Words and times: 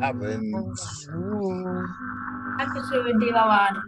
Abend. 0.00 0.78
Dankeschön, 2.58 3.20
Devavan. 3.20 3.82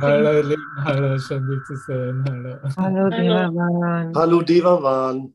Hallo, 0.00 0.32
ihr 0.32 0.44
Lieben, 0.44 0.84
hallo, 0.84 1.18
schön 1.18 1.46
dich 1.48 1.62
zu 1.64 1.76
sehen. 1.76 2.24
Hallo. 2.28 2.58
Hallo, 2.76 3.08
Devavan. 3.10 4.12
Hallo 4.14 4.42
Devavan. 4.42 5.34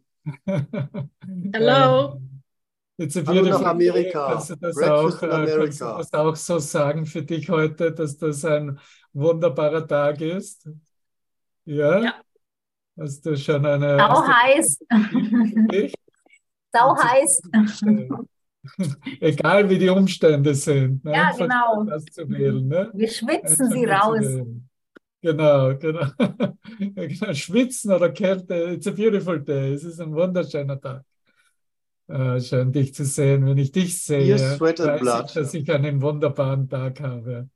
Hello. 1.53 2.19
Jetzt 2.97 3.15
a 3.15 3.22
Hallo 3.28 3.44
beautiful 3.44 3.62
nach 3.62 3.69
Amerika. 3.69 4.28
day. 4.28 4.34
Kannst 4.34 4.49
du, 4.49 4.56
das 4.56 4.76
Breakfast 4.76 5.18
auch, 5.18 5.24
in 5.24 5.29
äh, 5.29 5.31
kannst 5.31 5.81
du 5.81 5.86
America. 5.86 5.97
das 5.99 6.13
auch 6.13 6.36
so 6.36 6.58
sagen 6.58 7.06
für 7.06 7.22
dich 7.22 7.49
heute, 7.49 7.92
dass 7.92 8.18
das 8.18 8.44
ein 8.44 8.79
wunderbarer 9.13 9.88
Tag 9.88 10.20
ist? 10.22 10.68
Ja? 11.65 11.99
Ja. 11.99 12.13
Hast 12.99 13.24
du 13.24 13.38
schon 13.38 13.63
eine. 13.63 13.97
Hast 14.02 14.28
heiß. 14.28 14.79
Sau 16.73 16.95
heiß. 16.95 17.41
Egal 19.21 19.70
wie 19.70 19.77
die 19.77 19.89
Umstände 19.89 20.53
sind. 20.53 21.03
Ne? 21.05 21.13
Ja, 21.13 21.27
Einfach 21.27 21.39
genau. 21.39 21.84
Das 21.84 22.05
zu 22.05 22.30
wählen. 22.30 22.67
Ne? 22.67 22.91
Wir 22.94 23.09
schwitzen 23.09 23.67
Einfach 23.67 23.77
sie 23.77 23.85
raus. 23.85 24.48
Genau, 25.22 25.75
genau. 25.77 26.08
genau. 26.80 27.34
Schwitzen 27.34 27.91
oder 27.91 28.11
Kälte. 28.11 28.53
It's 28.73 28.88
a 28.88 28.91
beautiful 28.91 29.44
day. 29.44 29.73
Es 29.73 29.84
ist 29.84 29.99
ein 29.99 30.13
wunderschöner 30.13 30.80
Tag. 30.80 31.03
Äh, 32.08 32.39
schön, 32.39 32.72
dich 32.72 32.94
zu 32.94 33.03
sehen. 33.03 33.45
Wenn 33.45 33.58
ich 33.58 33.72
dich 33.72 34.02
sehe, 34.02 34.38
Tears, 34.38 34.58
Sweat 34.58 34.80
and 34.80 34.89
weiß 34.89 34.99
Blood. 35.02 35.25
ich, 35.25 35.34
dass 35.34 35.53
ich 35.53 35.72
einen 35.72 36.02
wunderbaren 36.02 36.70
Tag 36.70 37.02
habe. 37.02 37.49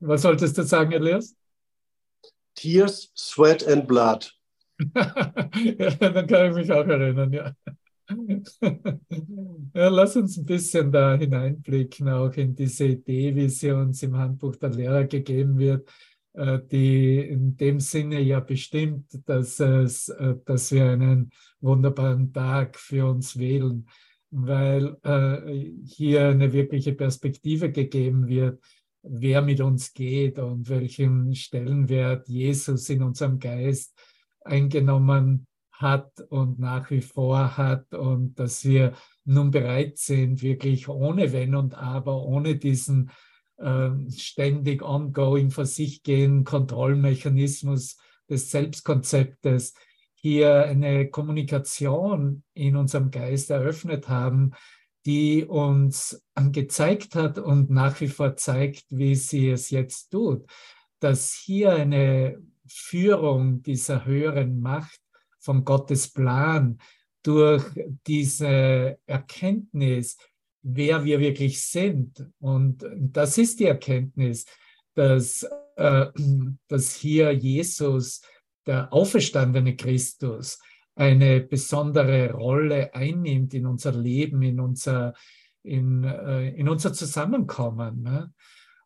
Was 0.00 0.22
solltest 0.22 0.58
du 0.58 0.62
sagen, 0.62 0.92
Elias? 0.92 1.34
Tears, 2.54 3.10
Sweat 3.16 3.66
and 3.66 3.88
Blood. 3.88 4.32
ja, 4.94 5.90
dann 5.90 6.26
kann 6.26 6.50
ich 6.50 6.56
mich 6.56 6.72
auch 6.72 6.86
erinnern, 6.86 7.32
ja. 7.32 7.52
ja. 9.74 9.88
Lass 9.88 10.16
uns 10.16 10.36
ein 10.36 10.46
bisschen 10.46 10.92
da 10.92 11.16
hineinblicken, 11.16 12.08
auch 12.08 12.32
in 12.34 12.54
diese 12.54 12.86
Idee, 12.86 13.34
wie 13.34 13.48
sie 13.48 13.70
uns 13.72 14.02
im 14.02 14.16
Handbuch 14.16 14.56
der 14.56 14.70
Lehrer 14.70 15.04
gegeben 15.04 15.58
wird, 15.58 15.88
äh, 16.34 16.60
die 16.70 17.18
in 17.18 17.56
dem 17.56 17.80
Sinne 17.80 18.20
ja 18.20 18.40
bestimmt, 18.40 19.06
dass, 19.26 19.58
es, 19.60 20.08
äh, 20.08 20.34
dass 20.44 20.70
wir 20.70 20.90
einen 20.90 21.30
wunderbaren 21.60 22.32
Tag 22.32 22.76
für 22.76 23.10
uns 23.10 23.38
wählen, 23.38 23.88
weil 24.30 24.96
äh, 25.02 25.72
hier 25.84 26.28
eine 26.28 26.52
wirkliche 26.52 26.92
Perspektive 26.92 27.72
gegeben 27.72 28.28
wird, 28.28 28.60
wer 29.02 29.42
mit 29.42 29.60
uns 29.60 29.92
geht 29.92 30.38
und 30.38 30.68
welchen 30.68 31.34
Stellenwert 31.34 32.28
Jesus 32.28 32.88
in 32.88 33.02
unserem 33.02 33.38
Geist 33.38 33.94
eingenommen 34.44 35.46
hat 35.76 36.20
und 36.28 36.58
nach 36.58 36.90
wie 36.90 37.02
vor 37.02 37.56
hat 37.56 37.92
und 37.94 38.38
dass 38.38 38.64
wir 38.64 38.94
nun 39.24 39.50
bereit 39.50 39.98
sind, 39.98 40.42
wirklich 40.42 40.88
ohne 40.88 41.32
Wenn 41.32 41.54
und 41.54 41.74
Aber, 41.74 42.22
ohne 42.24 42.56
diesen 42.56 43.10
äh, 43.58 43.90
ständig 44.10 44.82
ongoing 44.82 45.50
vor 45.50 45.66
sich 45.66 46.02
gehen 46.02 46.44
Kontrollmechanismus 46.44 47.96
des 48.28 48.50
Selbstkonzeptes, 48.50 49.74
hier 50.14 50.64
eine 50.64 51.08
Kommunikation 51.08 52.42
in 52.54 52.76
unserem 52.76 53.10
Geist 53.10 53.50
eröffnet 53.50 54.08
haben, 54.08 54.52
die 55.04 55.44
uns 55.44 56.20
gezeigt 56.52 57.14
hat 57.14 57.38
und 57.38 57.70
nach 57.70 58.00
wie 58.00 58.08
vor 58.08 58.34
zeigt, 58.34 58.86
wie 58.88 59.14
sie 59.14 59.50
es 59.50 59.70
jetzt 59.70 60.10
tut, 60.10 60.44
dass 60.98 61.32
hier 61.32 61.72
eine 61.72 62.42
Führung 62.66 63.62
dieser 63.62 64.04
höheren 64.04 64.58
Macht 64.58 65.00
von 65.46 65.64
Gottes 65.64 66.08
Plan 66.12 66.78
durch 67.22 67.64
diese 68.06 68.98
Erkenntnis, 69.06 70.16
wer 70.62 71.04
wir 71.04 71.20
wirklich 71.20 71.62
sind. 71.62 72.28
Und 72.40 72.84
das 72.98 73.38
ist 73.38 73.60
die 73.60 73.66
Erkenntnis, 73.66 74.44
dass, 74.94 75.46
äh, 75.76 76.06
dass 76.66 76.94
hier 76.96 77.30
Jesus, 77.32 78.22
der 78.66 78.92
auferstandene 78.92 79.76
Christus, 79.76 80.58
eine 80.96 81.40
besondere 81.40 82.32
Rolle 82.32 82.92
einnimmt 82.92 83.54
in 83.54 83.66
unser 83.66 83.92
Leben, 83.92 84.42
in 84.42 84.58
unser, 84.58 85.14
in, 85.62 86.02
äh, 86.02 86.50
in 86.50 86.68
unser 86.68 86.92
Zusammenkommen. 86.92 88.02
Ne? 88.02 88.32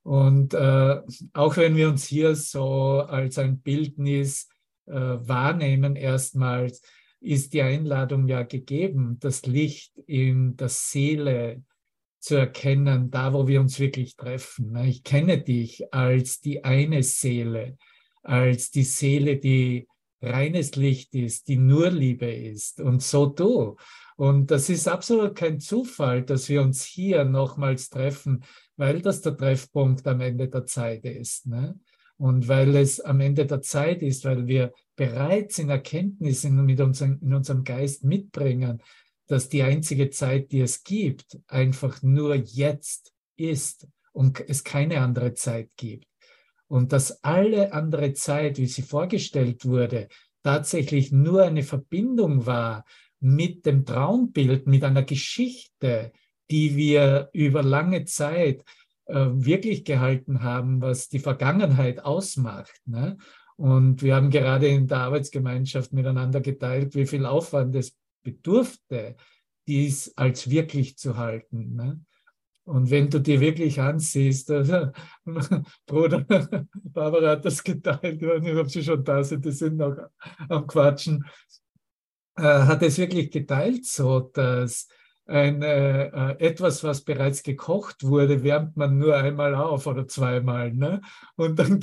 Und 0.02 0.52
äh, 0.52 1.00
auch 1.32 1.56
wenn 1.56 1.76
wir 1.76 1.88
uns 1.88 2.04
hier 2.04 2.34
so 2.34 3.00
als 3.00 3.38
ein 3.38 3.60
Bildnis 3.60 4.48
wahrnehmen, 4.90 5.96
erstmals 5.96 6.82
ist 7.20 7.52
die 7.52 7.62
Einladung 7.62 8.26
ja 8.28 8.42
gegeben, 8.42 9.18
das 9.20 9.46
Licht 9.46 9.98
in 10.06 10.56
der 10.56 10.68
Seele 10.70 11.62
zu 12.18 12.36
erkennen, 12.36 13.10
da 13.10 13.32
wo 13.32 13.46
wir 13.46 13.60
uns 13.60 13.78
wirklich 13.78 14.16
treffen. 14.16 14.72
Ne? 14.72 14.88
Ich 14.88 15.04
kenne 15.04 15.40
dich 15.40 15.92
als 15.92 16.40
die 16.40 16.64
eine 16.64 17.02
Seele, 17.02 17.76
als 18.22 18.70
die 18.70 18.84
Seele, 18.84 19.38
die 19.38 19.86
reines 20.22 20.76
Licht 20.76 21.14
ist, 21.14 21.48
die 21.48 21.56
nur 21.56 21.90
Liebe 21.90 22.30
ist 22.30 22.80
und 22.80 23.02
so 23.02 23.26
du. 23.26 23.76
Und 24.16 24.50
das 24.50 24.68
ist 24.68 24.86
absolut 24.86 25.34
kein 25.34 25.60
Zufall, 25.60 26.22
dass 26.22 26.50
wir 26.50 26.60
uns 26.60 26.84
hier 26.84 27.24
nochmals 27.24 27.88
treffen, 27.88 28.44
weil 28.76 29.00
das 29.00 29.22
der 29.22 29.36
Treffpunkt 29.36 30.06
am 30.06 30.20
Ende 30.20 30.48
der 30.48 30.66
Zeit 30.66 31.04
ist. 31.06 31.46
Ne? 31.46 31.78
Und 32.20 32.48
weil 32.48 32.76
es 32.76 33.00
am 33.00 33.20
Ende 33.20 33.46
der 33.46 33.62
Zeit 33.62 34.02
ist, 34.02 34.26
weil 34.26 34.46
wir 34.46 34.74
bereits 34.94 35.58
in 35.58 35.70
Erkenntnis 35.70 36.44
in, 36.44 36.62
mit 36.66 36.78
unserem, 36.78 37.18
in 37.22 37.32
unserem 37.32 37.64
Geist 37.64 38.04
mitbringen, 38.04 38.82
dass 39.26 39.48
die 39.48 39.62
einzige 39.62 40.10
Zeit, 40.10 40.52
die 40.52 40.60
es 40.60 40.84
gibt, 40.84 41.38
einfach 41.46 42.02
nur 42.02 42.34
jetzt 42.34 43.14
ist 43.38 43.88
und 44.12 44.38
es 44.46 44.64
keine 44.64 45.00
andere 45.00 45.32
Zeit 45.32 45.70
gibt. 45.78 46.06
Und 46.68 46.92
dass 46.92 47.24
alle 47.24 47.72
andere 47.72 48.12
Zeit, 48.12 48.58
wie 48.58 48.66
sie 48.66 48.82
vorgestellt 48.82 49.64
wurde, 49.64 50.08
tatsächlich 50.42 51.12
nur 51.12 51.44
eine 51.44 51.62
Verbindung 51.62 52.44
war 52.44 52.84
mit 53.18 53.64
dem 53.64 53.86
Traumbild, 53.86 54.66
mit 54.66 54.84
einer 54.84 55.04
Geschichte, 55.04 56.12
die 56.50 56.76
wir 56.76 57.30
über 57.32 57.62
lange 57.62 58.04
Zeit 58.04 58.62
wirklich 59.12 59.84
gehalten 59.84 60.42
haben, 60.42 60.80
was 60.80 61.08
die 61.08 61.18
Vergangenheit 61.18 62.04
ausmacht. 62.04 62.80
Ne? 62.86 63.16
Und 63.56 64.02
wir 64.02 64.14
haben 64.14 64.30
gerade 64.30 64.68
in 64.68 64.86
der 64.86 64.98
Arbeitsgemeinschaft 64.98 65.92
miteinander 65.92 66.40
geteilt, 66.40 66.94
wie 66.94 67.06
viel 67.06 67.26
Aufwand 67.26 67.74
es 67.74 67.96
bedurfte, 68.22 69.16
dies 69.68 70.16
als 70.16 70.48
wirklich 70.50 70.96
zu 70.96 71.16
halten. 71.16 71.74
Ne? 71.74 72.00
Und 72.64 72.90
wenn 72.90 73.10
du 73.10 73.18
dir 73.20 73.40
wirklich 73.40 73.80
ansiehst, 73.80 74.50
also, 74.52 74.92
Bruder 75.86 76.24
Barbara 76.84 77.30
hat 77.30 77.44
das 77.44 77.62
geteilt, 77.62 78.22
ich 78.22 78.28
weiß 78.28 78.42
nicht, 78.42 78.56
ob 78.56 78.70
sie 78.70 78.84
schon 78.84 79.04
da 79.04 79.22
sind, 79.24 79.44
die 79.44 79.52
sind 79.52 79.76
noch 79.76 79.96
am 80.48 80.66
Quatschen, 80.66 81.24
äh, 82.36 82.42
hat 82.42 82.82
es 82.82 82.96
wirklich 82.98 83.30
geteilt, 83.30 83.84
so 83.84 84.20
dass 84.20 84.88
ein, 85.30 85.62
äh, 85.62 86.36
etwas, 86.38 86.82
was 86.82 87.02
bereits 87.02 87.42
gekocht 87.42 88.02
wurde, 88.02 88.42
wärmt 88.42 88.76
man 88.76 88.98
nur 88.98 89.16
einmal 89.16 89.54
auf 89.54 89.86
oder 89.86 90.06
zweimal. 90.08 90.72
Ne? 90.72 91.00
Und 91.36 91.58
dann 91.58 91.80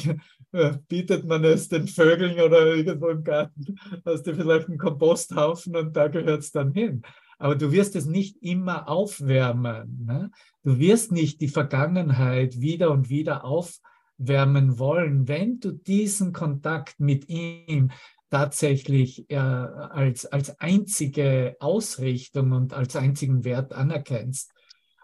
äh, 0.52 0.74
bietet 0.88 1.26
man 1.26 1.44
es 1.44 1.70
den 1.70 1.88
Vögeln 1.88 2.40
oder 2.40 2.76
irgendwo 2.76 3.08
im 3.08 3.24
Garten, 3.24 3.80
hast 4.06 4.28
du 4.28 4.36
vielleicht 4.36 4.68
einen 4.68 4.78
Komposthaufen 4.78 5.76
und 5.76 5.96
da 5.96 6.08
gehört 6.08 6.42
es 6.42 6.52
dann 6.52 6.74
hin. 6.74 7.02
Aber 7.40 7.56
du 7.56 7.72
wirst 7.72 7.96
es 7.96 8.06
nicht 8.06 8.38
immer 8.42 8.90
aufwärmen. 8.90 10.06
Ne? 10.06 10.32
Du 10.64 10.80
wirst 10.80 11.12
nicht 11.12 11.40
die 11.40 11.48
Vergangenheit 11.48 12.60
wieder 12.60 12.92
und 12.92 13.10
wieder 13.10 13.46
aufwärmen 13.46 14.80
wollen, 14.80 15.28
wenn 15.28 15.60
du 15.60 15.72
diesen 15.72 16.34
Kontakt 16.34 17.00
mit 17.00 17.30
ihm 17.30 17.92
tatsächlich 18.30 19.30
äh, 19.30 19.38
als, 19.38 20.26
als 20.26 20.60
einzige 20.60 21.56
Ausrichtung 21.60 22.52
und 22.52 22.74
als 22.74 22.96
einzigen 22.96 23.44
Wert 23.44 23.74
anerkennst. 23.74 24.52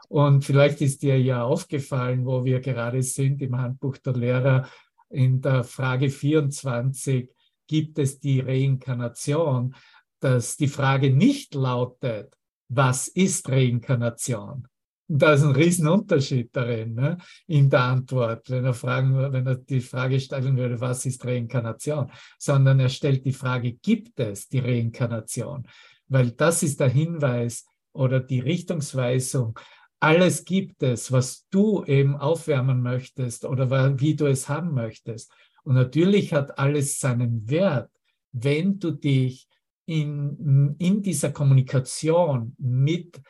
Und 0.09 0.45
vielleicht 0.45 0.81
ist 0.81 1.01
dir 1.01 1.19
ja 1.19 1.43
aufgefallen, 1.43 2.25
wo 2.25 2.45
wir 2.45 2.59
gerade 2.59 3.01
sind 3.01 3.41
im 3.41 3.57
Handbuch 3.57 3.97
der 3.97 4.13
Lehrer, 4.13 4.69
in 5.09 5.41
der 5.41 5.63
Frage 5.63 6.09
24, 6.09 7.29
gibt 7.67 7.99
es 7.99 8.19
die 8.19 8.39
Reinkarnation, 8.39 9.75
dass 10.19 10.57
die 10.57 10.67
Frage 10.67 11.11
nicht 11.11 11.53
lautet, 11.53 12.33
was 12.69 13.07
ist 13.07 13.49
Reinkarnation? 13.49 14.67
Und 15.07 15.21
da 15.21 15.33
ist 15.33 15.43
ein 15.43 15.51
Riesenunterschied 15.51 16.49
darin, 16.55 16.93
ne, 16.93 17.17
in 17.47 17.69
der 17.69 17.81
Antwort, 17.81 18.49
wenn 18.49 18.65
er, 18.65 18.73
fragen, 18.73 19.15
wenn 19.33 19.45
er 19.45 19.55
die 19.55 19.81
Frage 19.81 20.19
stellen 20.19 20.57
würde, 20.57 20.79
was 20.79 21.05
ist 21.05 21.25
Reinkarnation, 21.25 22.09
sondern 22.37 22.79
er 22.79 22.89
stellt 22.89 23.25
die 23.25 23.33
Frage, 23.33 23.73
gibt 23.73 24.19
es 24.19 24.47
die 24.47 24.59
Reinkarnation? 24.59 25.67
Weil 26.07 26.31
das 26.31 26.63
ist 26.63 26.79
der 26.79 26.89
Hinweis 26.89 27.65
oder 27.91 28.19
die 28.19 28.39
Richtungsweisung. 28.39 29.59
Alles 29.99 30.45
gibt 30.45 30.83
es, 30.83 31.11
was 31.11 31.47
du 31.49 31.83
eben 31.85 32.17
aufwärmen 32.17 32.81
möchtest 32.81 33.45
oder 33.45 33.99
wie 33.99 34.15
du 34.15 34.25
es 34.25 34.49
haben 34.49 34.73
möchtest. 34.73 35.31
Und 35.63 35.75
natürlich 35.75 36.33
hat 36.33 36.57
alles 36.57 36.99
seinen 36.99 37.49
Wert, 37.49 37.89
wenn 38.31 38.79
du 38.79 38.91
dich 38.91 39.47
in, 39.85 40.75
in 40.79 41.01
dieser 41.01 41.31
Kommunikation 41.31 42.55
mit 42.57 43.21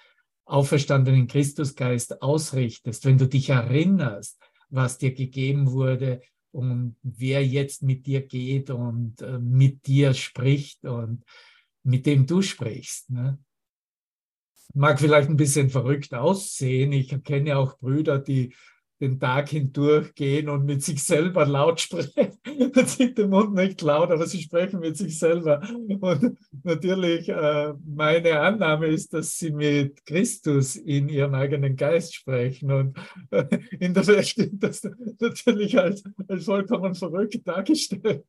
auferstandenen 0.46 1.28
Christusgeist 1.28 2.22
ausrichtest, 2.22 3.06
wenn 3.06 3.18
du 3.18 3.28
dich 3.28 3.50
erinnerst, 3.50 4.40
was 4.70 4.98
dir 4.98 5.14
gegeben 5.14 5.72
wurde 5.72 6.22
und 6.52 6.96
wer 7.02 7.46
jetzt 7.46 7.84
mit 7.84 8.06
dir 8.06 8.22
geht 8.22 8.70
und 8.70 9.22
äh, 9.22 9.40
mit 9.40 9.88
dir 9.88 10.14
spricht 10.14 10.86
und 10.86 11.24
mit 11.84 12.06
dem 12.06 12.26
du 12.26 12.42
sprichst. 12.42 13.10
Ne? 13.10 13.40
Mag 14.74 15.00
vielleicht 15.00 15.30
ein 15.30 15.38
bisschen 15.38 15.70
verrückt 15.70 16.14
aussehen. 16.14 16.92
Ich 16.92 17.24
kenne 17.24 17.58
auch 17.58 17.78
Brüder, 17.80 18.20
die 18.20 18.54
den 19.04 19.20
Tag 19.20 19.50
hindurch 19.50 20.16
gehen 20.16 20.48
und 20.48 20.64
mit 20.64 20.82
sich 20.82 21.04
selber 21.04 21.46
laut 21.46 21.82
sprechen. 21.82 22.38
Man 22.74 22.86
sieht 22.86 23.18
den 23.18 23.30
Mund 23.30 23.54
nicht 23.54 23.82
laut, 23.82 24.12
aber 24.12 24.26
sie 24.26 24.42
sprechen 24.42 24.80
mit 24.80 24.96
sich 24.96 25.20
selber. 25.20 25.62
Und 26.00 26.38
natürlich, 26.64 27.28
äh, 27.28 27.74
meine 27.86 28.40
Annahme 28.40 28.88
ist, 28.88 29.14
dass 29.14 29.38
sie 29.38 29.52
mit 29.52 30.06
Christus 30.06 30.78
in 30.78 31.10
ihrem 31.10 31.34
eigenen 31.34 31.76
Geist 31.76 32.16
sprechen. 32.16 32.72
Und 32.72 32.98
äh, 33.32 33.46
in 33.78 33.94
der 33.94 34.08
Welt 34.08 34.28
stimmt 34.28 34.64
das 34.64 34.82
natürlich 35.20 35.78
als, 35.78 36.04
als 36.30 36.46
vollkommen 36.46 36.96
verrückt 36.96 37.46
dargestellt. 37.46 38.24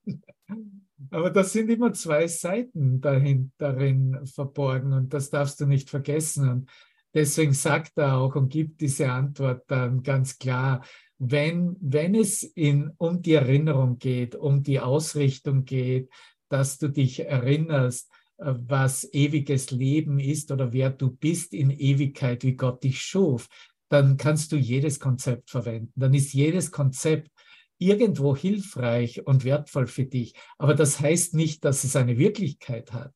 Aber 1.11 1.31
das 1.31 1.53
sind 1.53 1.71
immer 1.71 1.93
zwei 1.93 2.27
Seiten 2.27 3.01
dahin, 3.01 3.53
darin 3.59 4.19
verborgen 4.27 4.93
und 4.93 5.15
das 5.15 5.31
darfst 5.31 5.61
du 5.61 5.67
nicht 5.67 5.89
vergessen. 5.89 6.49
Und 6.49 6.71
Deswegen 7.15 7.53
sagt 7.53 7.97
er 7.97 8.17
auch 8.19 8.35
und 8.35 8.51
gibt 8.51 8.81
diese 8.81 9.11
Antwort 9.11 9.65
dann 9.69 10.03
ganz 10.03 10.39
klar, 10.39 10.85
wenn, 11.19 11.77
wenn 11.81 12.15
es 12.15 12.43
in, 12.43 12.91
um 12.99 13.23
die 13.23 13.35
Erinnerung 13.35 13.99
geht, 13.99 14.35
um 14.35 14.63
die 14.63 14.81
Ausrichtung 14.81 15.65
geht, 15.65 16.11
dass 16.49 16.79
du 16.79 16.89
dich 16.89 17.21
erinnerst, 17.21 18.11
äh, 18.39 18.55
was 18.57 19.09
ewiges 19.13 19.71
Leben 19.71 20.19
ist 20.19 20.51
oder 20.51 20.73
wer 20.73 20.91
du 20.91 21.11
bist 21.11 21.55
in 21.55 21.71
Ewigkeit, 21.71 22.43
wie 22.43 22.57
Gott 22.57 22.83
dich 22.83 23.01
schuf, 23.01 23.49
dann 23.89 24.17
kannst 24.17 24.51
du 24.51 24.57
jedes 24.57 24.99
Konzept 24.99 25.51
verwenden. 25.51 25.93
Dann 25.95 26.15
ist 26.15 26.33
jedes 26.33 26.73
Konzept 26.73 27.31
irgendwo 27.79 28.37
hilfreich 28.37 29.27
und 29.27 29.45
wertvoll 29.45 29.87
für 29.87 30.05
dich. 30.05 30.35
Aber 30.59 30.75
das 30.75 31.01
heißt 31.01 31.35
nicht, 31.35 31.65
dass 31.65 31.85
es 31.85 31.95
eine 31.95 32.19
Wirklichkeit 32.19 32.93
hat. 32.93 33.15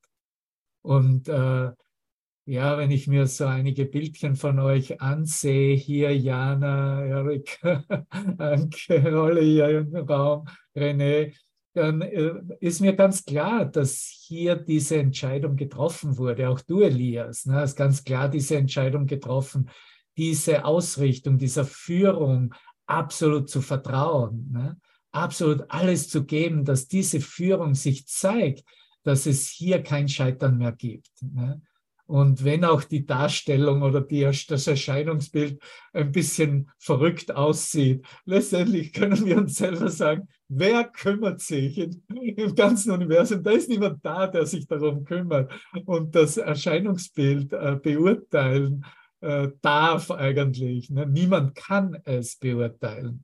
Und 0.83 1.29
äh, 1.29 1.73
ja, 2.49 2.79
wenn 2.79 2.91
ich 2.91 3.06
mir 3.06 3.27
so 3.27 3.45
einige 3.45 3.85
Bildchen 3.85 4.35
von 4.35 4.59
euch 4.59 5.03
ansehe, 5.03 5.77
hier 5.77 6.17
Jana, 6.17 7.05
Erik, 7.05 7.61
Anke, 8.39 9.12
Rolle 9.15 9.43
hier 9.43 9.81
im 9.81 9.95
Raum, 9.95 10.49
René, 10.75 11.37
dann 11.75 12.00
äh, 12.00 12.33
ist 12.61 12.81
mir 12.81 12.95
ganz 12.95 13.27
klar, 13.27 13.67
dass 13.67 13.99
hier 14.27 14.56
diese 14.56 14.97
Entscheidung 14.97 15.56
getroffen 15.56 16.17
wurde. 16.17 16.49
Auch 16.49 16.62
du, 16.62 16.81
Elias, 16.81 17.45
ne, 17.45 17.56
hast 17.56 17.77
ganz 17.77 18.03
klar 18.03 18.31
diese 18.31 18.56
Entscheidung 18.56 19.05
getroffen, 19.05 19.69
diese 20.17 20.65
Ausrichtung, 20.65 21.37
dieser 21.37 21.67
Führung 21.67 22.55
absolut 22.87 23.51
zu 23.51 23.61
vertrauen, 23.61 24.49
ne, 24.51 24.81
absolut 25.12 25.67
alles 25.69 26.09
zu 26.09 26.25
geben, 26.25 26.65
dass 26.65 26.89
diese 26.89 27.21
Führung 27.21 27.75
sich 27.75 28.06
zeigt, 28.06 28.65
dass 29.03 29.27
es 29.27 29.49
hier 29.49 29.83
kein 29.83 30.09
Scheitern 30.09 30.56
mehr 30.56 30.73
gibt. 30.73 31.11
Ne. 31.21 31.61
Und 32.08 32.43
wenn 32.43 32.64
auch 32.64 32.84
die 32.84 33.05
Darstellung 33.05 33.82
oder 33.82 34.00
die, 34.00 34.22
das 34.22 34.66
Erscheinungsbild 34.66 35.60
ein 35.93 36.10
bisschen 36.10 36.70
verrückt 36.78 37.31
aussieht, 37.34 38.02
letztendlich 38.25 38.94
können 38.94 39.26
wir 39.26 39.37
uns 39.37 39.56
selber 39.56 39.90
sagen, 39.90 40.26
wer 40.49 40.84
kümmert 40.84 41.43
sich 41.43 41.76
in, 41.76 42.02
im 42.08 42.55
ganzen 42.55 42.93
Universum? 42.93 43.43
Da 43.43 43.50
ist 43.50 43.69
niemand 43.69 44.02
da, 44.02 44.26
der 44.26 44.46
sich 44.46 44.66
darum 44.66 45.05
kümmert 45.05 45.52
und 45.84 46.14
das 46.14 46.38
Erscheinungsbild 46.38 47.52
äh, 47.52 47.76
beurteilen 47.76 48.87
äh, 49.20 49.49
darf 49.60 50.10
eigentlich. 50.10 50.88
Ne? 50.88 51.06
Niemand 51.06 51.55
kann 51.56 51.94
es 52.05 52.37
beurteilen. 52.37 53.22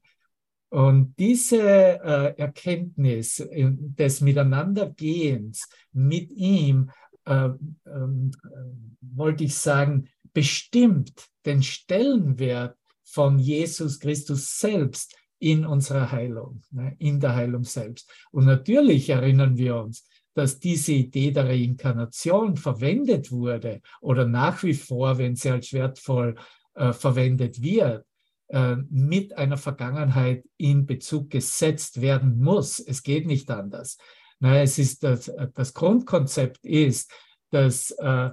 Und 0.69 1.15
diese 1.19 1.63
äh, 1.63 2.35
Erkenntnis 2.37 3.43
des 3.51 4.21
Miteinandergehens 4.21 5.71
mit 5.93 6.33
ihm 6.33 6.91
äh, 7.27 7.51
ähm, 7.87 8.31
äh, 8.45 9.17
wollte 9.17 9.45
ich 9.45 9.55
sagen, 9.55 10.09
bestimmt 10.33 11.13
den 11.47 11.63
Stellenwert 11.63 12.77
von 13.03 13.39
Jesus 13.39 14.01
Christus 14.01 14.59
selbst 14.59 15.17
in 15.39 15.67
unserer 15.67 16.11
Heilung, 16.11 16.63
ne, 16.71 16.97
in 16.99 17.21
der 17.21 17.35
Heilung 17.35 17.65
selbst. 17.65 18.11
Und 18.31 18.47
natürlich 18.47 19.11
erinnern 19.11 19.57
wir 19.57 19.77
uns, 19.77 20.09
dass 20.35 20.59
diese 20.59 20.93
Idee 20.93 21.31
der 21.31 21.47
Reinkarnation 21.49 22.57
verwendet 22.57 23.31
wurde 23.31 23.81
oder 24.01 24.27
nach 24.27 24.63
wie 24.63 24.75
vor, 24.75 25.19
wenn 25.19 25.37
sie 25.37 25.51
als 25.51 25.73
wertvoll 25.73 26.35
äh, 26.75 26.93
verwendet 26.93 27.63
wird, 27.63 28.05
äh, 28.49 28.77
mit 28.91 29.37
einer 29.39 29.57
Vergangenheit 29.57 30.45
in 30.57 30.87
Bezug 30.87 31.31
gesetzt 31.31 32.01
werden 32.01 32.41
muss. 32.41 32.81
Es 32.81 33.03
geht 33.03 33.27
nicht 33.27 33.51
anders. 33.51 33.97
Na, 34.41 34.61
es 34.61 34.79
ist 34.79 35.03
das, 35.03 35.33
das 35.55 35.75
Grundkonzept 35.75 36.65
ist, 36.65 37.11
dass 37.51 37.91
äh, 37.93 38.31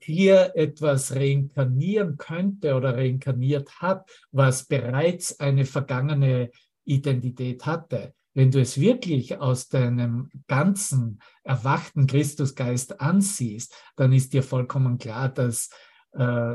hier 0.00 0.52
etwas 0.54 1.14
reinkarnieren 1.14 2.16
könnte 2.16 2.74
oder 2.74 2.96
reinkarniert 2.96 3.80
hat, 3.80 4.08
was 4.30 4.64
bereits 4.64 5.38
eine 5.40 5.64
vergangene 5.64 6.50
Identität 6.84 7.66
hatte. 7.66 8.14
Wenn 8.34 8.50
du 8.50 8.60
es 8.60 8.80
wirklich 8.80 9.38
aus 9.38 9.68
deinem 9.68 10.30
ganzen 10.48 11.20
erwachten 11.42 12.06
Christusgeist 12.06 13.00
ansiehst, 13.00 13.74
dann 13.96 14.12
ist 14.12 14.32
dir 14.32 14.42
vollkommen 14.42 14.98
klar, 14.98 15.28
dass, 15.28 15.68
äh, 16.12 16.54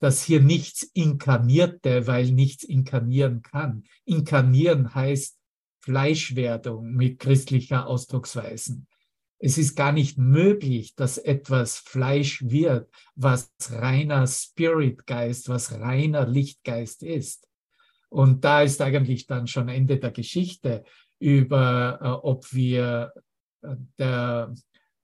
dass 0.00 0.22
hier 0.22 0.40
nichts 0.40 0.82
inkarnierte, 0.94 2.06
weil 2.06 2.32
nichts 2.32 2.64
inkarnieren 2.64 3.42
kann. 3.42 3.84
Inkarnieren 4.04 4.94
heißt 4.94 5.37
Fleischwerdung 5.80 6.92
mit 6.92 7.18
christlicher 7.18 7.86
Ausdrucksweisen. 7.86 8.86
Es 9.40 9.56
ist 9.56 9.76
gar 9.76 9.92
nicht 9.92 10.18
möglich, 10.18 10.96
dass 10.96 11.16
etwas 11.16 11.78
Fleisch 11.78 12.42
wird, 12.44 12.90
was 13.14 13.52
reiner 13.70 14.26
Spiritgeist, 14.26 15.48
was 15.48 15.78
reiner 15.78 16.26
Lichtgeist 16.26 17.04
ist. 17.04 17.46
Und 18.08 18.44
da 18.44 18.62
ist 18.62 18.80
eigentlich 18.80 19.26
dann 19.26 19.46
schon 19.46 19.68
Ende 19.68 19.98
der 19.98 20.10
Geschichte 20.10 20.84
über, 21.20 21.98
äh, 22.00 22.06
ob 22.26 22.52
wir 22.52 23.12
äh, 23.62 23.76
der, 23.98 24.54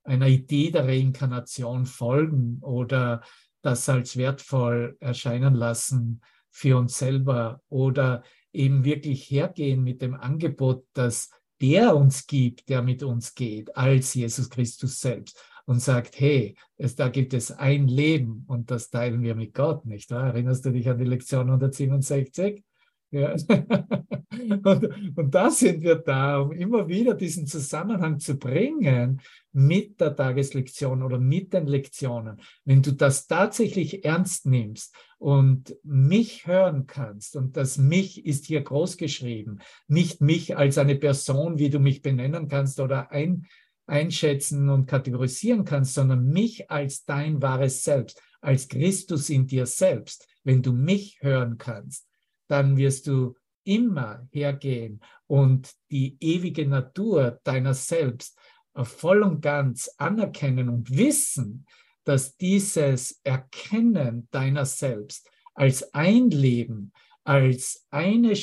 einer 0.03 0.29
Idee 0.29 0.71
der 0.71 0.87
Reinkarnation 0.87 1.87
folgen 1.87 2.59
oder 2.61 3.23
das 3.63 3.89
als 3.89 4.17
wertvoll 4.17 4.97
erscheinen 5.01 5.55
lassen 5.55 6.21
für 6.51 6.77
uns 6.77 6.99
selber 6.99 7.63
oder 7.69 8.23
eben 8.55 8.85
wirklich 8.85 9.31
hergehen 9.31 9.83
mit 9.83 10.03
dem 10.03 10.15
Angebot, 10.15 10.85
dass 10.93 11.31
der 11.61 11.97
uns 11.97 12.27
gibt, 12.27 12.69
der 12.69 12.83
mit 12.83 13.03
uns 13.03 13.35
geht, 13.35 13.77
als 13.77 14.15
Jesus 14.15 14.51
Christus 14.51 15.01
selbst 15.01 15.39
und 15.67 15.81
sagt, 15.81 16.21
hey, 16.21 16.57
es, 16.77 16.95
da 16.95 17.09
gibt 17.09 17.33
es 17.35 17.51
ein 17.51 17.89
Leben 17.89 18.45
und 18.49 18.71
das 18.71 18.91
teilen 18.91 19.23
wir 19.23 19.35
mit 19.35 19.55
Gott, 19.55 19.87
nicht 19.87 20.11
wahr? 20.11 20.29
Erinnerst 20.29 20.65
du 20.65 20.71
dich 20.71 20.89
an 20.89 20.99
die 20.99 21.05
Lektion 21.05 21.47
167? 21.47 22.63
Ja. 23.11 23.33
und, 24.65 25.17
und 25.17 25.35
da 25.35 25.51
sind 25.51 25.83
wir 25.83 25.97
da, 25.97 26.39
um 26.41 26.53
immer 26.53 26.89
wieder 26.89 27.15
diesen 27.15 27.47
Zusammenhang 27.47 28.19
zu 28.19 28.37
bringen 28.37 29.21
mit 29.53 30.01
der 30.01 30.17
Tageslektion 30.17 31.03
oder 31.03 31.19
mit 31.19 31.53
den 31.53 31.67
Lektionen. 31.67 32.41
Wenn 32.65 32.83
du 32.83 32.93
das 32.93 33.29
tatsächlich 33.29 34.05
ernst 34.05 34.47
nimmst 34.47 34.95
und 35.19 35.77
mich 35.85 36.47
hören 36.47 36.87
kannst, 36.87 37.37
und 37.37 37.57
das 37.57 37.79
mich 37.79 38.27
ist 38.27 38.47
hier 38.47 38.63
groß 38.63 38.97
geschrieben, 38.97 39.61
nicht 39.87 40.21
mich 40.21 40.57
als 40.57 40.77
eine 40.77 40.97
Person, 40.97 41.59
wie 41.59 41.71
du 41.71 41.79
mich 41.79 42.03
benennen 42.03 42.49
kannst 42.49 42.81
oder 42.81 43.13
ein, 43.13 43.47
einschätzen 43.87 44.69
und 44.71 44.87
kategorisieren 44.87 45.65
kannst, 45.65 45.95
sondern 45.95 46.27
mich 46.27 46.71
als 46.71 47.05
dein 47.05 47.41
wahres 47.43 47.85
Selbst, 47.85 48.21
als 48.41 48.69
Christus 48.69 49.31
in 49.31 49.47
dir 49.47 49.67
selbst. 49.67 50.27
Wenn 50.43 50.63
du 50.63 50.73
mich 50.73 51.19
hören 51.21 51.59
kannst, 51.59 52.09
dann 52.49 52.77
wirst 52.77 53.07
du 53.07 53.35
immer 53.65 54.27
hergehen 54.31 55.01
und 55.27 55.73
die 55.91 56.17
ewige 56.21 56.67
Natur 56.67 57.41
deiner 57.45 57.75
selbst 57.75 58.39
voll 58.83 59.23
und 59.23 59.41
ganz 59.41 59.91
anerkennen 59.99 60.69
und 60.69 60.97
wissen, 60.97 61.67
dass 62.05 62.37
dieses 62.37 63.21
Erkennen 63.23 64.29
deiner 64.31 64.67
selbst 64.67 65.31
als 65.55 65.95
ein 65.95 66.31
Leben, 66.31 66.93
als 67.23 67.87
eine 67.91 68.35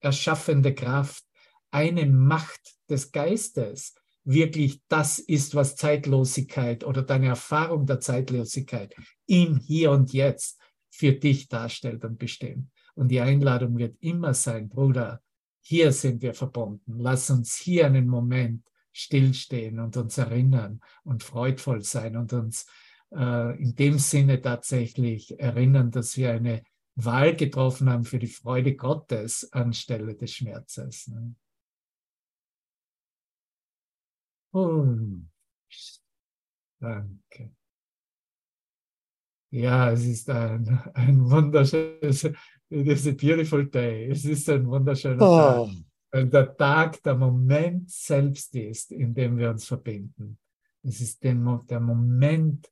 erschaffende 0.00 0.74
Kraft, 0.74 1.24
eine 1.70 2.06
Macht 2.06 2.74
des 2.88 3.12
Geistes 3.12 3.94
wirklich 4.24 4.80
das 4.88 5.18
ist, 5.18 5.54
was 5.54 5.76
Zeitlosigkeit 5.76 6.84
oder 6.84 7.02
deine 7.02 7.28
Erfahrung 7.28 7.86
der 7.86 8.00
Zeitlosigkeit 8.00 8.94
im 9.26 9.56
Hier 9.56 9.90
und 9.90 10.12
Jetzt 10.12 10.60
für 10.90 11.12
dich 11.12 11.48
darstellt 11.48 12.04
und 12.04 12.18
bestimmt. 12.18 12.70
Und 13.00 13.08
die 13.08 13.22
Einladung 13.22 13.78
wird 13.78 13.96
immer 14.02 14.34
sein, 14.34 14.68
Bruder, 14.68 15.22
hier 15.62 15.90
sind 15.90 16.20
wir 16.20 16.34
verbunden. 16.34 16.98
Lass 16.98 17.30
uns 17.30 17.56
hier 17.56 17.86
einen 17.86 18.06
Moment 18.06 18.62
stillstehen 18.92 19.80
und 19.80 19.96
uns 19.96 20.18
erinnern 20.18 20.82
und 21.02 21.22
freudvoll 21.22 21.80
sein 21.80 22.14
und 22.18 22.34
uns 22.34 22.66
äh, 23.10 23.58
in 23.58 23.74
dem 23.74 23.98
Sinne 23.98 24.42
tatsächlich 24.42 25.40
erinnern, 25.40 25.90
dass 25.90 26.18
wir 26.18 26.30
eine 26.32 26.62
Wahl 26.94 27.34
getroffen 27.34 27.88
haben 27.88 28.04
für 28.04 28.18
die 28.18 28.26
Freude 28.26 28.76
Gottes 28.76 29.50
anstelle 29.50 30.14
des 30.14 30.34
Schmerzes. 30.34 31.08
Ne? 31.08 31.34
Oh, 34.52 34.84
danke. 36.78 37.54
Ja, 39.52 39.90
es 39.90 40.04
ist 40.04 40.28
ein, 40.28 40.68
ein 40.92 41.30
wunderschönes, 41.30 42.30
it 42.70 42.86
is 42.86 43.06
a 43.06 43.12
beautiful 43.12 43.64
day. 43.68 44.08
Es 44.10 44.24
ist 44.24 44.48
ein 44.48 44.66
wunderschöner 44.66 45.22
Oh. 45.22 45.66
Tag. 45.66 45.76
Weil 46.12 46.28
der 46.28 46.56
Tag 46.56 47.02
der 47.02 47.14
Moment 47.14 47.90
selbst 47.90 48.54
ist, 48.54 48.90
in 48.92 49.14
dem 49.14 49.36
wir 49.38 49.50
uns 49.50 49.66
verbinden. 49.66 50.38
Es 50.82 51.00
ist 51.00 51.22
der 51.22 51.34
Moment, 51.34 52.70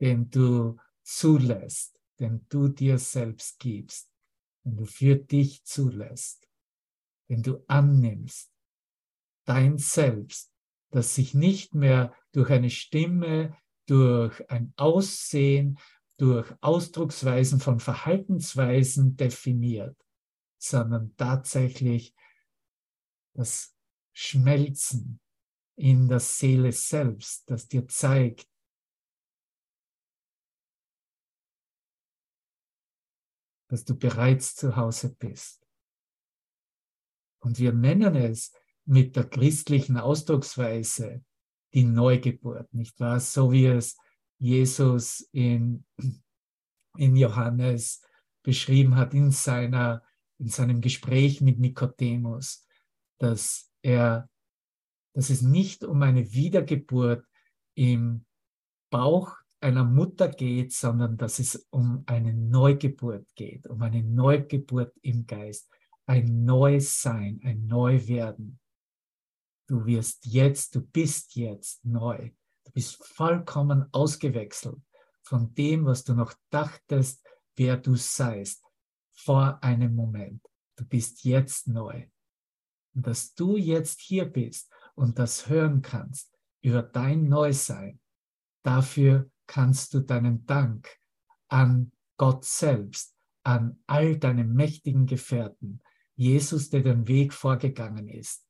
den 0.00 0.28
du 0.28 0.76
zulässt, 1.02 1.98
den 2.18 2.44
du 2.48 2.68
dir 2.68 2.98
selbst 2.98 3.58
gibst, 3.58 4.10
den 4.64 4.76
du 4.76 4.84
für 4.84 5.16
dich 5.16 5.64
zulässt, 5.64 6.48
den 7.28 7.42
du 7.42 7.64
annimmst. 7.66 8.52
Dein 9.46 9.78
Selbst, 9.78 10.52
das 10.90 11.14
sich 11.14 11.34
nicht 11.34 11.74
mehr 11.74 12.12
durch 12.32 12.50
eine 12.50 12.70
Stimme, 12.70 13.56
durch 13.86 14.50
ein 14.50 14.74
Aussehen, 14.76 15.78
durch 16.18 16.52
Ausdrucksweisen 16.60 17.60
von 17.60 17.80
Verhaltensweisen 17.80 19.16
definiert, 19.16 19.96
sondern 20.58 21.14
tatsächlich 21.16 22.14
das 23.34 23.76
Schmelzen 24.12 25.20
in 25.76 26.08
der 26.08 26.20
Seele 26.20 26.72
selbst, 26.72 27.50
das 27.50 27.68
dir 27.68 27.86
zeigt, 27.86 28.48
dass 33.68 33.84
du 33.84 33.94
bereits 33.96 34.54
zu 34.54 34.76
Hause 34.76 35.14
bist. 35.14 35.66
Und 37.40 37.58
wir 37.58 37.72
nennen 37.72 38.16
es 38.16 38.52
mit 38.86 39.16
der 39.16 39.28
christlichen 39.28 39.98
Ausdrucksweise 39.98 41.24
die 41.74 41.84
Neugeburt, 41.84 42.72
nicht 42.72 42.98
wahr? 43.00 43.20
So 43.20 43.52
wie 43.52 43.66
es 43.66 43.98
Jesus 44.38 45.28
in, 45.32 45.84
in 46.96 47.16
Johannes 47.16 48.02
beschrieben 48.42 48.96
hat 48.96 49.14
in, 49.14 49.30
seiner, 49.30 50.02
in 50.38 50.48
seinem 50.48 50.80
Gespräch 50.80 51.40
mit 51.40 51.58
Nikodemus, 51.58 52.66
dass 53.18 53.70
dass 55.16 55.30
es 55.30 55.40
nicht 55.40 55.82
um 55.82 56.02
eine 56.02 56.32
Wiedergeburt 56.32 57.24
im 57.74 58.26
Bauch 58.90 59.34
einer 59.60 59.84
Mutter 59.84 60.28
geht, 60.28 60.72
sondern 60.72 61.16
dass 61.16 61.38
es 61.38 61.66
um 61.70 62.02
eine 62.06 62.34
Neugeburt 62.34 63.26
geht, 63.34 63.66
um 63.66 63.80
eine 63.80 64.02
Neugeburt 64.02 64.94
im 65.00 65.26
Geist, 65.26 65.70
ein 66.06 66.44
neues 66.44 67.00
Sein, 67.00 67.40
ein 67.44 67.66
Neuwerden. 67.66 68.60
Du 69.66 69.86
wirst 69.86 70.26
jetzt, 70.26 70.74
du 70.74 70.82
bist 70.82 71.34
jetzt 71.34 71.84
neu. 71.84 72.30
Du 72.66 72.72
bist 72.72 72.96
vollkommen 73.04 73.86
ausgewechselt 73.92 74.82
von 75.22 75.54
dem, 75.54 75.86
was 75.86 76.02
du 76.02 76.14
noch 76.14 76.34
dachtest, 76.50 77.24
wer 77.54 77.76
du 77.76 77.94
seist, 77.94 78.64
vor 79.12 79.62
einem 79.62 79.94
Moment. 79.94 80.44
Du 80.74 80.84
bist 80.84 81.24
jetzt 81.24 81.68
neu. 81.68 82.08
Und 82.94 83.06
dass 83.06 83.34
du 83.34 83.56
jetzt 83.56 84.00
hier 84.00 84.24
bist 84.24 84.70
und 84.96 85.18
das 85.18 85.48
hören 85.48 85.80
kannst 85.80 86.36
über 86.60 86.82
dein 86.82 87.28
Neusein, 87.28 88.00
dafür 88.64 89.30
kannst 89.46 89.94
du 89.94 90.00
deinen 90.00 90.44
Dank 90.46 90.88
an 91.48 91.92
Gott 92.16 92.44
selbst, 92.44 93.14
an 93.44 93.80
all 93.86 94.18
deine 94.18 94.44
mächtigen 94.44 95.06
Gefährten, 95.06 95.80
Jesus, 96.16 96.68
der 96.70 96.82
den 96.82 97.06
Weg 97.06 97.32
vorgegangen 97.32 98.08
ist, 98.08 98.44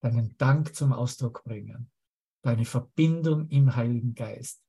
deinen 0.00 0.36
Dank 0.38 0.74
zum 0.74 0.92
Ausdruck 0.92 1.44
bringen, 1.44 1.90
deine 2.42 2.64
Verbindung 2.64 3.48
im 3.48 3.74
Heiligen 3.74 4.14
Geist. 4.14 4.62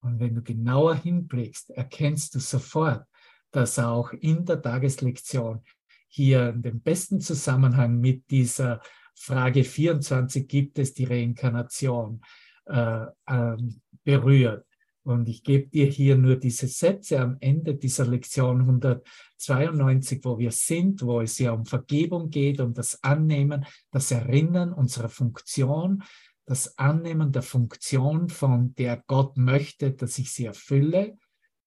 Und 0.00 0.20
wenn 0.20 0.34
du 0.34 0.42
genauer 0.42 0.96
hinblickst, 0.96 1.70
erkennst 1.70 2.34
du 2.34 2.38
sofort, 2.38 3.06
dass 3.50 3.78
auch 3.78 4.12
in 4.12 4.44
der 4.44 4.60
Tageslektion 4.60 5.62
hier 6.08 6.52
den 6.52 6.80
besten 6.80 7.20
Zusammenhang 7.20 8.00
mit 8.00 8.30
dieser 8.30 8.80
Frage 9.14 9.64
24 9.64 10.46
gibt 10.46 10.78
es 10.78 10.92
die 10.92 11.04
Reinkarnation 11.04 12.20
äh, 12.66 13.06
ähm, 13.28 13.80
berührt. 14.02 14.66
Und 15.04 15.28
ich 15.28 15.42
gebe 15.42 15.68
dir 15.68 15.86
hier 15.86 16.16
nur 16.16 16.36
diese 16.36 16.66
Sätze 16.66 17.20
am 17.20 17.36
Ende 17.40 17.74
dieser 17.74 18.06
Lektion 18.06 18.60
192, 18.60 20.24
wo 20.24 20.38
wir 20.38 20.50
sind, 20.50 21.02
wo 21.02 21.20
es 21.20 21.38
ja 21.38 21.52
um 21.52 21.66
Vergebung 21.66 22.30
geht, 22.30 22.58
um 22.60 22.72
das 22.72 23.02
Annehmen, 23.04 23.66
das 23.90 24.10
Erinnern 24.10 24.72
unserer 24.72 25.10
Funktion, 25.10 26.02
das 26.46 26.78
Annehmen 26.78 27.32
der 27.32 27.42
Funktion, 27.42 28.30
von 28.30 28.74
der 28.76 29.02
Gott 29.06 29.36
möchte, 29.36 29.92
dass 29.92 30.18
ich 30.18 30.32
sie 30.32 30.46
erfülle, 30.46 31.18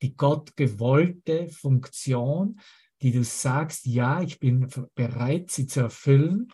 die 0.01 0.15
Gott 0.15 0.55
gewollte 0.55 1.47
Funktion, 1.47 2.59
die 3.03 3.11
du 3.11 3.23
sagst, 3.23 3.85
ja, 3.85 4.21
ich 4.21 4.39
bin 4.39 4.67
bereit, 4.95 5.51
sie 5.51 5.67
zu 5.67 5.81
erfüllen. 5.81 6.47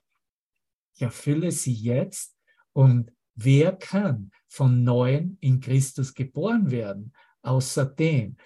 Ich 0.95 1.01
erfülle 1.01 1.51
sie 1.51 1.73
jetzt 1.73 2.35
und 2.73 3.11
wer 3.35 3.75
kann 3.75 4.31
von 4.47 4.83
neuem 4.83 5.37
in 5.41 5.59
Christus 5.59 6.13
geboren 6.13 6.71
werden, 6.71 7.13
außer 7.41 7.85
dem, 7.85 8.37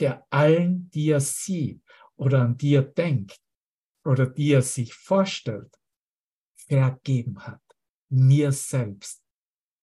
der 0.00 0.26
allen, 0.30 0.90
die 0.90 1.10
er 1.10 1.20
sieht 1.20 1.82
oder 2.16 2.42
an 2.42 2.56
die 2.56 2.74
er 2.74 2.82
denkt 2.82 3.40
oder 4.04 4.26
die 4.26 4.52
er 4.52 4.62
sich 4.62 4.94
vorstellt, 4.94 5.74
vergeben 6.54 7.46
hat. 7.46 7.60
Mir 8.08 8.52
selbst, 8.52 9.22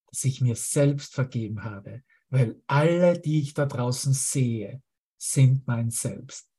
dass 0.08 0.24
ich 0.24 0.42
mir 0.42 0.56
selbst 0.56 1.13
vergeben 1.13 1.63
habe, 1.63 2.03
weil 2.30 2.62
alle, 2.68 3.20
die 3.20 3.42
ich 3.42 3.53
da 3.53 3.65
draußen 3.65 4.13
sehe, 4.13 4.82
sind 5.18 5.68
mein 5.68 5.92
Selbst. 5.92 6.50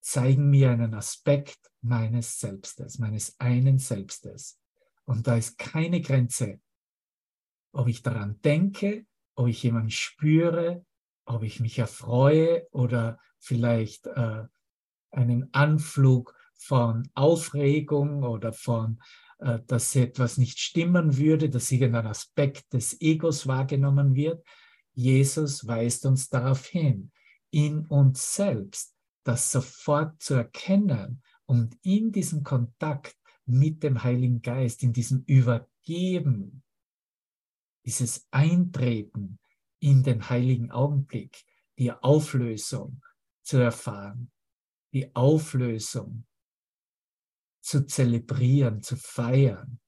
Zeigen 0.00 0.50
mir 0.50 0.70
einen 0.70 0.94
Aspekt 0.94 1.70
meines 1.80 2.40
Selbstes, 2.40 2.98
meines 2.98 3.38
einen 3.38 3.78
Selbstes. 3.78 4.57
Und 5.08 5.26
da 5.26 5.36
ist 5.36 5.56
keine 5.56 6.02
Grenze, 6.02 6.60
ob 7.72 7.88
ich 7.88 8.02
daran 8.02 8.42
denke, 8.42 9.06
ob 9.36 9.46
ich 9.46 9.62
jemanden 9.62 9.90
spüre, 9.90 10.84
ob 11.24 11.42
ich 11.44 11.60
mich 11.60 11.78
erfreue 11.78 12.68
oder 12.72 13.18
vielleicht 13.38 14.06
äh, 14.06 14.44
einen 15.10 15.48
Anflug 15.54 16.34
von 16.58 17.08
Aufregung 17.14 18.22
oder 18.22 18.52
von, 18.52 19.00
äh, 19.38 19.60
dass 19.66 19.96
etwas 19.96 20.36
nicht 20.36 20.58
stimmen 20.58 21.16
würde, 21.16 21.48
dass 21.48 21.72
irgendein 21.72 22.06
Aspekt 22.06 22.70
des 22.74 23.00
Egos 23.00 23.46
wahrgenommen 23.46 24.14
wird. 24.14 24.46
Jesus 24.92 25.66
weist 25.66 26.04
uns 26.04 26.28
darauf 26.28 26.66
hin, 26.66 27.12
in 27.50 27.86
uns 27.86 28.34
selbst 28.34 28.94
das 29.24 29.50
sofort 29.50 30.22
zu 30.22 30.34
erkennen 30.34 31.22
und 31.46 31.78
in 31.82 32.12
diesem 32.12 32.42
Kontakt 32.42 33.17
mit 33.48 33.82
dem 33.82 34.02
Heiligen 34.02 34.42
Geist, 34.42 34.82
in 34.82 34.92
diesem 34.92 35.24
Übergeben, 35.24 36.62
dieses 37.84 38.26
Eintreten 38.30 39.38
in 39.80 40.02
den 40.02 40.28
heiligen 40.28 40.70
Augenblick, 40.70 41.44
die 41.78 41.90
Auflösung 41.92 43.02
zu 43.42 43.58
erfahren, 43.58 44.30
die 44.92 45.14
Auflösung 45.14 46.26
zu 47.62 47.86
zelebrieren, 47.86 48.82
zu 48.82 48.96
feiern. 48.96 49.80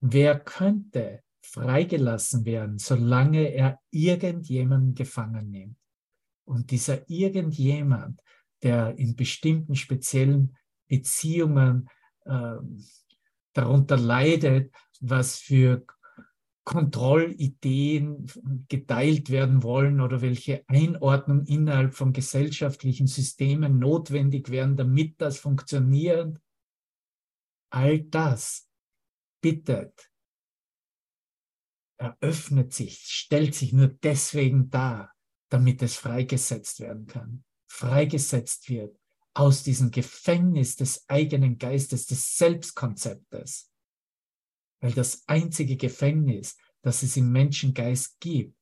Wer 0.00 0.40
könnte 0.40 1.22
freigelassen 1.44 2.44
werden, 2.44 2.78
solange 2.78 3.52
er 3.52 3.80
irgendjemanden 3.90 4.94
gefangen 4.94 5.50
nimmt? 5.50 5.76
Und 6.44 6.70
dieser 6.70 7.08
irgendjemand, 7.08 8.20
der 8.62 8.96
in 8.98 9.16
bestimmten 9.16 9.74
speziellen 9.74 10.56
Beziehungen 10.92 11.88
äh, 12.26 12.56
darunter 13.54 13.96
leidet, 13.96 14.74
was 15.00 15.38
für 15.38 15.86
Kontrollideen 16.64 18.26
geteilt 18.68 19.30
werden 19.30 19.62
wollen 19.62 20.02
oder 20.02 20.20
welche 20.20 20.64
Einordnung 20.68 21.46
innerhalb 21.46 21.94
von 21.94 22.12
gesellschaftlichen 22.12 23.06
Systemen 23.06 23.78
notwendig 23.78 24.50
wären, 24.50 24.76
damit 24.76 25.18
das 25.18 25.38
funktioniert. 25.38 26.38
All 27.70 28.00
das 28.00 28.68
bittet, 29.40 30.10
eröffnet 31.96 32.74
sich, 32.74 32.98
stellt 32.98 33.54
sich 33.54 33.72
nur 33.72 33.88
deswegen 33.88 34.68
dar, 34.68 35.10
damit 35.48 35.80
es 35.80 35.96
freigesetzt 35.96 36.80
werden 36.80 37.06
kann. 37.06 37.44
Freigesetzt 37.66 38.68
wird 38.68 39.01
aus 39.34 39.62
diesem 39.62 39.90
Gefängnis 39.90 40.76
des 40.76 41.08
eigenen 41.08 41.58
Geistes, 41.58 42.06
des 42.06 42.36
Selbstkonzeptes. 42.36 43.70
Weil 44.80 44.92
das 44.92 45.22
einzige 45.26 45.76
Gefängnis, 45.76 46.56
das 46.82 47.02
es 47.02 47.16
im 47.16 47.30
Menschengeist 47.32 48.18
gibt, 48.20 48.58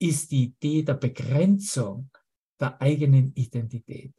ist 0.00 0.30
die 0.30 0.44
Idee 0.44 0.82
der 0.82 0.94
Begrenzung 0.94 2.10
der 2.60 2.80
eigenen 2.80 3.34
Identität. 3.34 4.14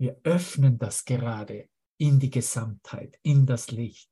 Wir 0.00 0.20
öffnen 0.22 0.78
das 0.78 1.04
gerade 1.04 1.68
in 2.00 2.18
die 2.20 2.30
Gesamtheit, 2.30 3.18
in 3.22 3.46
das 3.46 3.70
Licht. 3.70 4.10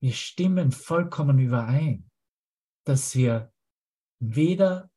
Wir 0.00 0.12
stimmen 0.12 0.70
vollkommen 0.70 1.38
überein, 1.38 2.10
dass 2.86 3.14
wir 3.16 3.52
weder 4.20 4.90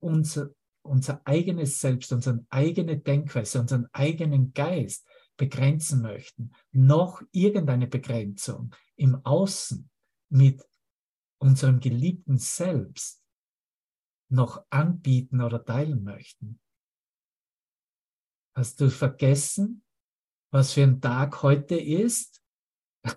unser, 0.00 0.50
unser 0.82 1.20
eigenes 1.26 1.80
Selbst, 1.80 2.12
unsere 2.12 2.44
eigene 2.50 2.98
Denkweise, 2.98 3.60
unseren 3.60 3.88
eigenen 3.92 4.52
Geist 4.52 5.06
begrenzen 5.36 6.02
möchten, 6.02 6.52
noch 6.72 7.22
irgendeine 7.32 7.86
Begrenzung 7.86 8.74
im 8.96 9.24
Außen 9.24 9.88
mit 10.30 10.62
unserem 11.38 11.80
geliebten 11.80 12.38
Selbst 12.38 13.22
noch 14.30 14.64
anbieten 14.70 15.40
oder 15.40 15.64
teilen 15.64 16.02
möchten. 16.02 16.60
Hast 18.54 18.80
du 18.80 18.90
vergessen, 18.90 19.84
was 20.50 20.72
für 20.72 20.82
ein 20.82 21.00
Tag 21.00 21.42
heute 21.42 21.76
ist? 21.76 22.42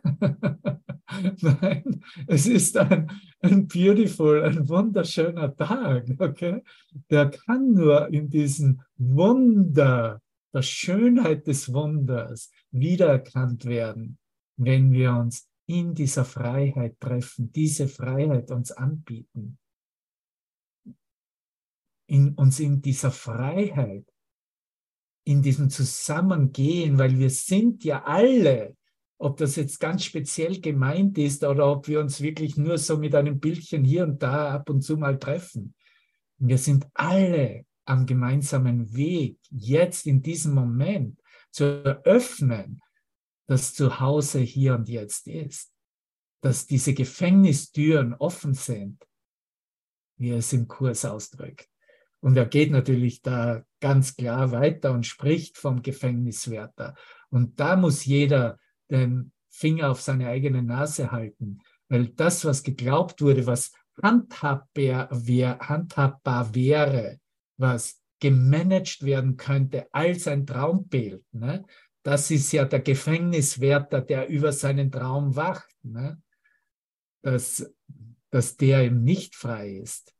Nein, 1.41 2.03
es 2.27 2.45
ist 2.47 2.77
ein, 2.77 3.11
ein 3.41 3.67
beautiful, 3.67 4.43
ein 4.43 4.67
wunderschöner 4.67 5.55
Tag, 5.55 6.07
okay? 6.19 6.63
Der 7.09 7.29
kann 7.29 7.73
nur 7.73 8.07
in 8.09 8.29
diesem 8.29 8.81
Wunder, 8.97 10.21
der 10.53 10.61
Schönheit 10.61 11.47
des 11.47 11.71
Wunders 11.73 12.51
wiedererkannt 12.71 13.65
werden, 13.65 14.17
wenn 14.57 14.91
wir 14.91 15.13
uns 15.13 15.47
in 15.65 15.93
dieser 15.93 16.25
Freiheit 16.25 16.99
treffen, 16.99 17.51
diese 17.51 17.87
Freiheit 17.87 18.51
uns 18.51 18.71
anbieten. 18.71 19.57
In, 22.07 22.33
uns 22.35 22.59
in 22.59 22.81
dieser 22.81 23.11
Freiheit, 23.11 24.05
in 25.23 25.41
diesem 25.41 25.69
Zusammengehen, 25.69 26.97
weil 26.97 27.17
wir 27.17 27.29
sind 27.29 27.85
ja 27.85 28.03
alle 28.03 28.75
ob 29.21 29.37
das 29.37 29.55
jetzt 29.55 29.79
ganz 29.79 30.03
speziell 30.03 30.59
gemeint 30.59 31.15
ist 31.19 31.43
oder 31.43 31.71
ob 31.71 31.87
wir 31.87 31.99
uns 31.99 32.21
wirklich 32.21 32.57
nur 32.57 32.79
so 32.79 32.97
mit 32.97 33.13
einem 33.13 33.39
Bildchen 33.39 33.83
hier 33.83 34.03
und 34.03 34.23
da 34.23 34.55
ab 34.55 34.67
und 34.71 34.81
zu 34.81 34.97
mal 34.97 35.19
treffen. 35.19 35.75
Wir 36.39 36.57
sind 36.57 36.87
alle 36.95 37.65
am 37.85 38.07
gemeinsamen 38.07 38.95
Weg, 38.95 39.37
jetzt 39.51 40.07
in 40.07 40.23
diesem 40.23 40.55
Moment 40.55 41.21
zu 41.51 41.65
eröffnen, 41.83 42.81
dass 43.45 43.75
Zuhause 43.75 44.39
hier 44.39 44.73
und 44.73 44.89
jetzt 44.89 45.27
ist, 45.27 45.71
dass 46.41 46.65
diese 46.65 46.95
Gefängnistüren 46.95 48.15
offen 48.15 48.55
sind, 48.55 49.05
wie 50.17 50.31
er 50.31 50.37
es 50.37 50.51
im 50.51 50.67
Kurs 50.67 51.05
ausdrückt. 51.05 51.69
Und 52.21 52.37
er 52.37 52.47
geht 52.47 52.71
natürlich 52.71 53.21
da 53.21 53.63
ganz 53.79 54.15
klar 54.15 54.51
weiter 54.51 54.91
und 54.91 55.05
spricht 55.05 55.59
vom 55.59 55.83
Gefängniswärter. 55.83 56.95
Und 57.29 57.59
da 57.59 57.75
muss 57.75 58.03
jeder 58.05 58.57
den 58.91 59.31
Finger 59.49 59.91
auf 59.91 60.01
seine 60.01 60.27
eigene 60.27 60.61
Nase 60.61 61.11
halten, 61.11 61.59
weil 61.89 62.07
das, 62.09 62.45
was 62.45 62.63
geglaubt 62.63 63.21
wurde, 63.21 63.45
was 63.47 63.71
handhabbar, 64.01 65.09
handhabbar 65.59 66.55
wäre, 66.55 67.19
was 67.57 68.01
gemanagt 68.19 69.03
werden 69.03 69.35
könnte 69.35 69.87
als 69.93 70.27
ein 70.27 70.45
Traumbild, 70.45 71.23
ne? 71.33 71.65
das 72.03 72.31
ist 72.31 72.51
ja 72.51 72.65
der 72.65 72.79
Gefängniswärter, 72.79 74.01
der 74.01 74.27
über 74.27 74.51
seinen 74.51 74.91
Traum 74.91 75.35
wacht, 75.35 75.75
ne? 75.83 76.21
dass, 77.21 77.71
dass 78.29 78.57
der 78.57 78.83
eben 78.83 79.03
nicht 79.03 79.35
frei 79.35 79.71
ist. 79.71 80.13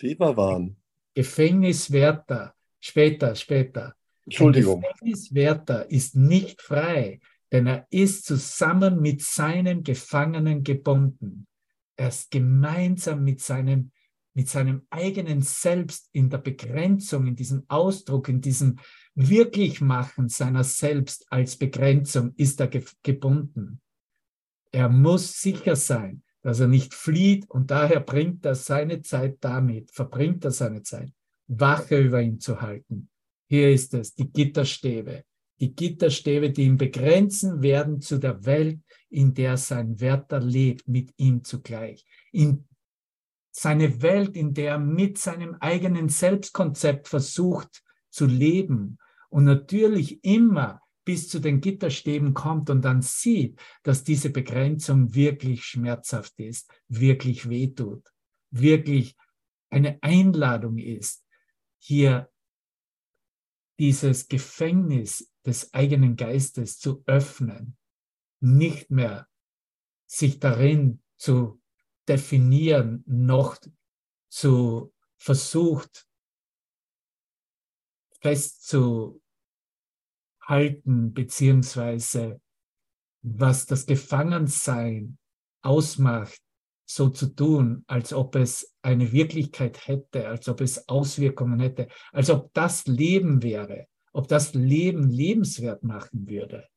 Devavan. 0.00 0.76
Gefängniswärter, 1.14 2.54
später, 2.78 3.34
später. 3.34 3.94
Entschuldigung. 4.24 4.82
Ein 4.82 4.92
Gefängniswärter 4.92 5.90
ist 5.90 6.14
nicht 6.14 6.62
frei, 6.62 7.20
denn 7.52 7.66
er 7.66 7.86
ist 7.90 8.24
zusammen 8.24 9.00
mit 9.00 9.22
seinen 9.22 9.82
Gefangenen 9.82 10.62
gebunden. 10.62 11.46
Er 11.96 12.08
ist 12.08 12.30
gemeinsam 12.30 13.24
mit 13.24 13.40
seinem, 13.40 13.90
mit 14.34 14.48
seinem 14.48 14.86
eigenen 14.90 15.42
Selbst 15.42 16.08
in 16.12 16.30
der 16.30 16.38
Begrenzung, 16.38 17.26
in 17.26 17.36
diesem 17.36 17.64
Ausdruck, 17.68 18.28
in 18.28 18.40
diesem 18.40 18.78
Wirklichmachen 19.14 20.28
seiner 20.28 20.64
Selbst 20.64 21.26
als 21.30 21.56
Begrenzung 21.56 22.34
ist 22.36 22.60
er 22.60 22.68
ge 22.68 22.84
gebunden. 23.02 23.80
Er 24.72 24.88
muss 24.88 25.40
sicher 25.40 25.74
sein, 25.74 26.22
dass 26.42 26.60
er 26.60 26.68
nicht 26.68 26.94
flieht 26.94 27.50
und 27.50 27.70
daher 27.70 28.00
bringt 28.00 28.46
er 28.46 28.54
seine 28.54 29.02
Zeit 29.02 29.38
damit, 29.40 29.90
verbringt 29.90 30.44
er 30.44 30.52
seine 30.52 30.82
Zeit, 30.82 31.12
Wache 31.48 31.98
über 31.98 32.22
ihn 32.22 32.38
zu 32.38 32.60
halten. 32.62 33.10
Hier 33.48 33.72
ist 33.72 33.92
es, 33.94 34.14
die 34.14 34.30
Gitterstäbe 34.30 35.24
die 35.60 35.74
Gitterstäbe, 35.74 36.50
die 36.50 36.62
ihn 36.62 36.78
begrenzen 36.78 37.62
werden 37.62 38.00
zu 38.00 38.18
der 38.18 38.44
Welt, 38.46 38.80
in 39.10 39.34
der 39.34 39.56
sein 39.56 40.00
Wärter 40.00 40.40
lebt, 40.40 40.88
mit 40.88 41.12
ihm 41.16 41.44
zugleich. 41.44 42.06
In 42.32 42.66
seine 43.50 44.00
Welt, 44.00 44.36
in 44.36 44.54
der 44.54 44.72
er 44.72 44.78
mit 44.78 45.18
seinem 45.18 45.56
eigenen 45.60 46.08
Selbstkonzept 46.08 47.08
versucht 47.08 47.82
zu 48.08 48.26
leben 48.26 48.98
und 49.28 49.44
natürlich 49.44 50.24
immer 50.24 50.80
bis 51.04 51.28
zu 51.28 51.40
den 51.40 51.60
Gitterstäben 51.60 52.34
kommt 52.34 52.70
und 52.70 52.82
dann 52.82 53.02
sieht, 53.02 53.60
dass 53.82 54.04
diese 54.04 54.30
Begrenzung 54.30 55.14
wirklich 55.14 55.64
schmerzhaft 55.64 56.38
ist, 56.38 56.70
wirklich 56.88 57.48
wehtut, 57.48 58.06
wirklich 58.50 59.16
eine 59.70 59.98
Einladung 60.02 60.78
ist, 60.78 61.24
hier 61.78 62.30
dieses 63.78 64.28
Gefängnis 64.28 65.29
des 65.46 65.72
eigenen 65.74 66.16
Geistes 66.16 66.78
zu 66.78 67.02
öffnen, 67.06 67.76
nicht 68.40 68.90
mehr 68.90 69.28
sich 70.06 70.40
darin 70.40 71.02
zu 71.16 71.60
definieren, 72.08 73.04
noch 73.06 73.58
zu 74.28 74.92
versucht 75.16 76.06
festzuhalten, 78.20 79.20
beziehungsweise 81.14 82.40
was 83.22 83.66
das 83.66 83.86
Gefangensein 83.86 85.18
ausmacht, 85.62 86.40
so 86.86 87.08
zu 87.08 87.28
tun, 87.34 87.84
als 87.86 88.12
ob 88.12 88.34
es 88.34 88.74
eine 88.82 89.12
Wirklichkeit 89.12 89.86
hätte, 89.86 90.26
als 90.26 90.48
ob 90.48 90.60
es 90.60 90.88
Auswirkungen 90.88 91.60
hätte, 91.60 91.88
als 92.12 92.30
ob 92.30 92.52
das 92.52 92.86
Leben 92.86 93.42
wäre, 93.42 93.86
ob 94.12 94.28
das 94.28 94.54
Leben 94.54 95.08
lebenswert 95.08 95.82
machen 95.82 96.28
würde. 96.28 96.68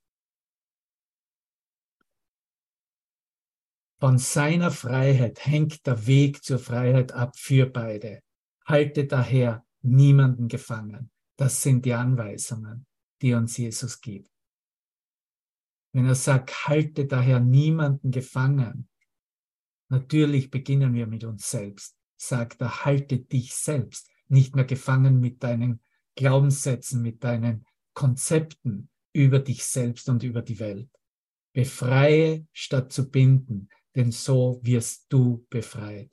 Von 4.00 4.18
seiner 4.18 4.70
Freiheit 4.72 5.46
hängt 5.46 5.88
der 5.88 6.06
Weg 6.08 6.44
zur 6.44 6.60
Freiheit 6.60 7.14
ab 7.14 7.38
für 7.38 7.66
beide. 7.66 8.22
Halte 8.66 9.06
daher 9.06 9.66
niemanden 9.82 10.48
gefangen. 10.48 11.10
Das 11.38 11.62
sind 11.62 11.86
die 11.86 11.94
Anweisungen, 11.94 12.86
die 13.22 13.34
uns 13.34 13.58
Jesus 13.58 14.02
gibt. 14.02 14.30
Wenn 15.94 16.06
er 16.06 16.16
sagt, 16.16 16.68
halte 16.68 17.06
daher 17.06 17.40
niemanden 17.40 18.12
gefangen, 18.12 18.90
Natürlich 19.94 20.50
beginnen 20.50 20.96
wir 20.96 21.06
mit 21.06 21.24
uns 21.24 21.52
selbst. 21.52 21.96
Sagt 22.18 22.62
er, 22.62 22.84
halte 22.84 23.20
dich 23.20 23.54
selbst 23.54 24.10
nicht 24.28 24.56
mehr 24.56 24.66
gefangen 24.66 25.20
mit 25.20 25.44
deinen 25.44 25.83
Glaubenssätzen, 26.16 27.02
mit 27.02 27.24
deinen 27.24 27.66
Konzepten 27.94 28.90
über 29.14 29.40
dich 29.40 29.64
selbst 29.64 30.10
und 30.10 30.24
über 30.24 30.42
die 30.42 30.60
Welt. 30.60 30.90
Befreie 31.54 32.48
statt 32.52 32.92
zu 32.92 33.10
binden, 33.10 33.70
denn 33.96 34.12
so 34.12 34.60
wirst 34.64 35.06
du 35.10 35.46
befreit. 35.50 36.12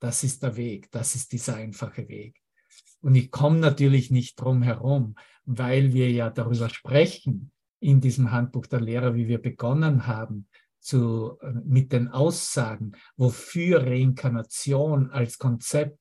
Das 0.00 0.22
ist 0.22 0.42
der 0.42 0.56
Weg, 0.56 0.90
das 0.92 1.16
ist 1.16 1.32
dieser 1.32 1.56
einfache 1.56 2.08
Weg. 2.08 2.40
Und 3.00 3.14
ich 3.14 3.30
komme 3.30 3.58
natürlich 3.58 4.10
nicht 4.10 4.40
drum 4.40 4.62
herum, 4.62 5.16
weil 5.44 5.92
wir 5.92 6.10
ja 6.10 6.30
darüber 6.30 6.68
sprechen 6.68 7.52
in 7.80 8.00
diesem 8.00 8.30
Handbuch 8.30 8.66
der 8.66 8.80
Lehrer, 8.80 9.14
wie 9.14 9.28
wir 9.28 9.40
begonnen 9.40 10.06
haben, 10.06 10.48
zu, 10.80 11.38
äh, 11.40 11.52
mit 11.64 11.92
den 11.92 12.08
Aussagen, 12.08 12.92
wofür 13.16 13.84
Reinkarnation 13.86 15.10
als 15.10 15.38
Konzept 15.38 15.98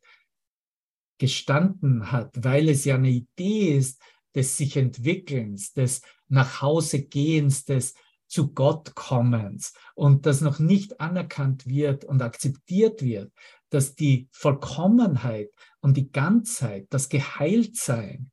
gestanden 1.18 2.12
hat, 2.12 2.32
weil 2.36 2.70
es 2.70 2.86
ja 2.86 2.96
eine 2.96 3.10
Idee 3.10 3.78
ist 3.78 4.02
des 4.36 4.58
sich 4.58 4.78
Entwickelns, 4.78 5.74
des 5.74 6.02
Nachhausegehens, 6.28 7.66
des 7.66 7.96
zu 8.28 8.54
Gott 8.54 8.94
kommens 8.94 9.74
und 9.96 10.26
das 10.26 10.42
noch 10.42 10.60
nicht 10.60 11.00
anerkannt 11.00 11.66
wird 11.66 12.06
und 12.06 12.22
akzeptiert 12.22 13.02
wird, 13.02 13.32
dass 13.70 13.96
die 13.96 14.28
Vollkommenheit 14.32 15.50
und 15.80 15.96
die 15.98 16.12
Ganzheit, 16.12 16.88
das 16.90 17.10
Geheiltsein 17.10 18.32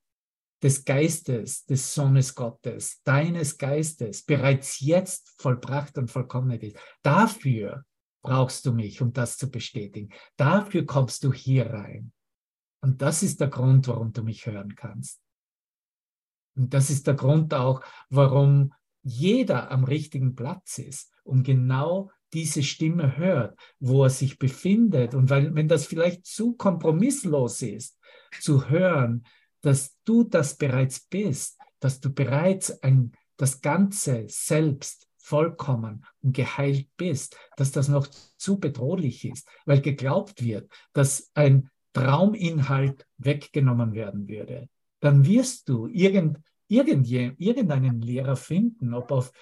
des 0.62 0.84
Geistes, 0.84 1.64
des 1.66 1.94
Sohnes 1.94 2.34
Gottes, 2.34 3.02
deines 3.04 3.58
Geistes 3.58 4.22
bereits 4.22 4.80
jetzt 4.80 5.34
vollbracht 5.38 5.96
und 5.98 6.10
vollkommen 6.10 6.58
ist. 6.60 6.76
Dafür 7.02 7.84
brauchst 8.22 8.64
du 8.66 8.72
mich, 8.72 9.00
um 9.02 9.12
das 9.12 9.36
zu 9.36 9.50
bestätigen. 9.50 10.08
Dafür 10.36 10.86
kommst 10.86 11.22
du 11.24 11.32
hier 11.32 11.66
rein. 11.66 12.12
Und 12.84 13.00
das 13.00 13.22
ist 13.22 13.40
der 13.40 13.48
Grund, 13.48 13.88
warum 13.88 14.12
du 14.12 14.22
mich 14.22 14.44
hören 14.44 14.74
kannst. 14.74 15.22
Und 16.54 16.74
das 16.74 16.90
ist 16.90 17.06
der 17.06 17.14
Grund 17.14 17.54
auch, 17.54 17.82
warum 18.10 18.74
jeder 19.02 19.70
am 19.70 19.84
richtigen 19.84 20.34
Platz 20.34 20.76
ist, 20.76 21.10
um 21.22 21.42
genau 21.42 22.10
diese 22.34 22.62
Stimme 22.62 23.16
hört, 23.16 23.58
wo 23.80 24.04
er 24.04 24.10
sich 24.10 24.38
befindet. 24.38 25.14
Und 25.14 25.30
weil, 25.30 25.54
wenn 25.54 25.66
das 25.66 25.86
vielleicht 25.86 26.26
zu 26.26 26.56
kompromisslos 26.56 27.62
ist, 27.62 27.98
zu 28.38 28.68
hören, 28.68 29.24
dass 29.62 29.96
du 30.04 30.22
das 30.22 30.58
bereits 30.58 31.00
bist, 31.00 31.58
dass 31.80 32.00
du 32.00 32.12
bereits 32.12 32.82
ein, 32.82 33.12
das 33.38 33.62
Ganze 33.62 34.26
selbst 34.28 35.08
vollkommen 35.16 36.04
und 36.20 36.36
geheilt 36.36 36.86
bist, 36.98 37.38
dass 37.56 37.72
das 37.72 37.88
noch 37.88 38.06
zu 38.36 38.60
bedrohlich 38.60 39.24
ist, 39.24 39.48
weil 39.64 39.80
geglaubt 39.80 40.44
wird, 40.44 40.70
dass 40.92 41.30
ein 41.32 41.70
Trauminhalt 41.94 43.06
weggenommen 43.16 43.94
werden 43.94 44.28
würde, 44.28 44.68
dann 45.00 45.24
wirst 45.24 45.68
du 45.68 45.86
irgend, 45.86 46.38
irgendeinen 46.68 48.00
Lehrer 48.02 48.36
finden, 48.36 48.92
ob 48.92 49.10
auf, 49.10 49.32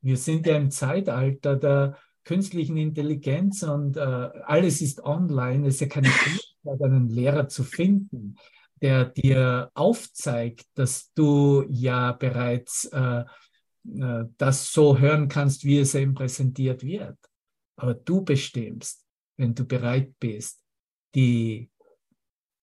wir 0.00 0.16
sind 0.16 0.46
ja 0.46 0.56
im 0.56 0.70
Zeitalter 0.70 1.56
der 1.56 1.96
künstlichen 2.24 2.76
Intelligenz 2.76 3.64
und 3.64 3.96
äh, 3.96 4.00
alles 4.00 4.80
ist 4.80 5.02
online, 5.02 5.66
es 5.66 5.74
ist 5.74 5.80
ja 5.80 5.86
keine 5.88 6.08
Möglichkeit, 6.64 6.82
einen 6.82 7.08
Lehrer 7.08 7.48
zu 7.48 7.64
finden, 7.64 8.36
der 8.80 9.06
dir 9.06 9.70
aufzeigt, 9.74 10.66
dass 10.74 11.12
du 11.14 11.64
ja 11.68 12.12
bereits 12.12 12.84
äh, 12.86 13.24
äh, 13.88 14.24
das 14.38 14.72
so 14.72 14.98
hören 14.98 15.28
kannst, 15.28 15.64
wie 15.64 15.78
es 15.78 15.94
eben 15.94 16.14
präsentiert 16.14 16.82
wird. 16.82 17.18
Aber 17.76 17.94
du 17.94 18.22
bestimmst, 18.22 19.04
wenn 19.36 19.54
du 19.54 19.64
bereit 19.64 20.14
bist, 20.20 20.60
die 21.14 21.70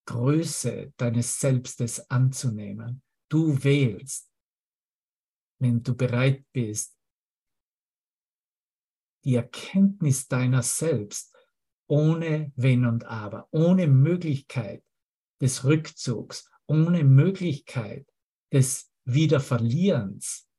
Größe 0.09 0.91
deines 0.97 1.39
Selbstes 1.39 2.09
anzunehmen. 2.09 3.03
Du 3.29 3.63
wählst, 3.63 4.33
wenn 5.59 5.83
du 5.83 5.95
bereit 5.95 6.43
bist, 6.51 6.97
die 9.23 9.35
Erkenntnis 9.35 10.27
deiner 10.27 10.63
selbst 10.63 11.37
ohne 11.87 12.51
Wenn 12.55 12.85
und 12.85 13.05
Aber, 13.05 13.47
ohne 13.51 13.85
Möglichkeit 13.85 14.83
des 15.41 15.63
Rückzugs, 15.63 16.49
ohne 16.65 17.03
Möglichkeit 17.03 18.11
des 18.51 18.91
Wiederverlierens. 19.05 20.49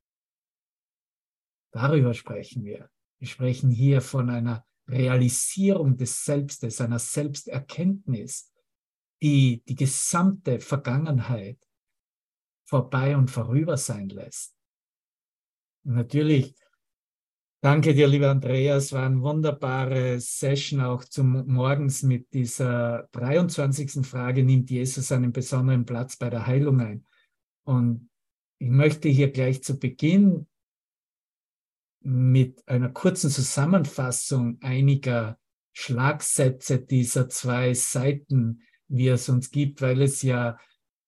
Darüber 1.73 2.13
sprechen 2.13 2.63
wir. 2.63 2.89
Wir 3.19 3.27
sprechen 3.27 3.69
hier 3.69 3.99
von 3.99 4.29
einer 4.29 4.65
Realisierung 4.87 5.97
des 5.97 6.23
Selbstes, 6.23 6.79
einer 6.79 6.99
Selbsterkenntnis, 6.99 8.50
die 9.21 9.63
die 9.67 9.75
gesamte 9.75 10.59
Vergangenheit 10.59 11.59
vorbei 12.65 13.15
und 13.15 13.29
vorüber 13.29 13.77
sein 13.77 14.09
lässt. 14.09 14.55
Natürlich 15.83 16.55
Danke 17.63 17.93
dir, 17.93 18.07
lieber 18.07 18.31
Andreas. 18.31 18.91
War 18.91 19.05
eine 19.05 19.21
wunderbare 19.21 20.19
Session 20.19 20.81
auch 20.81 21.03
zum 21.03 21.45
Morgens 21.45 22.01
mit 22.01 22.33
dieser 22.33 23.07
23. 23.11 24.03
Frage, 24.03 24.43
nimmt 24.43 24.71
Jesus 24.71 25.11
einen 25.11 25.31
besonderen 25.31 25.85
Platz 25.85 26.17
bei 26.17 26.31
der 26.31 26.47
Heilung 26.47 26.81
ein? 26.81 27.05
Und 27.63 28.09
ich 28.57 28.67
möchte 28.67 29.09
hier 29.09 29.31
gleich 29.31 29.61
zu 29.63 29.77
Beginn 29.77 30.47
mit 32.03 32.67
einer 32.67 32.89
kurzen 32.89 33.29
Zusammenfassung 33.29 34.57
einiger 34.61 35.37
Schlagsätze 35.71 36.79
dieser 36.79 37.29
zwei 37.29 37.75
Seiten, 37.75 38.63
wie 38.91 39.07
es 39.07 39.29
uns 39.29 39.51
gibt, 39.51 39.81
weil 39.81 40.01
es 40.01 40.21
ja 40.21 40.57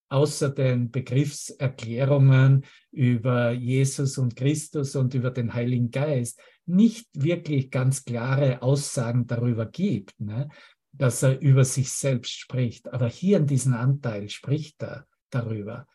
außer 0.09 0.49
den 0.49 0.91
Begriffserklärungen 0.91 2.65
über 2.91 3.51
Jesus 3.51 4.17
und 4.17 4.35
Christus 4.35 4.95
und 4.95 5.13
über 5.15 5.31
den 5.31 5.53
Heiligen 5.53 5.89
Geist 5.89 6.39
nicht 6.65 7.07
wirklich 7.13 7.71
ganz 7.71 8.05
klare 8.05 8.61
Aussagen 8.61 9.27
darüber 9.27 9.65
gibt, 9.65 10.19
ne? 10.19 10.49
dass 10.91 11.23
er 11.23 11.41
über 11.41 11.65
sich 11.65 11.91
selbst 11.91 12.31
spricht. 12.31 12.93
Aber 12.93 13.07
hier 13.07 13.37
in 13.37 13.47
diesem 13.47 13.73
Anteil 13.73 14.29
spricht 14.29 14.81
er 14.83 15.07
darüber, 15.31 15.87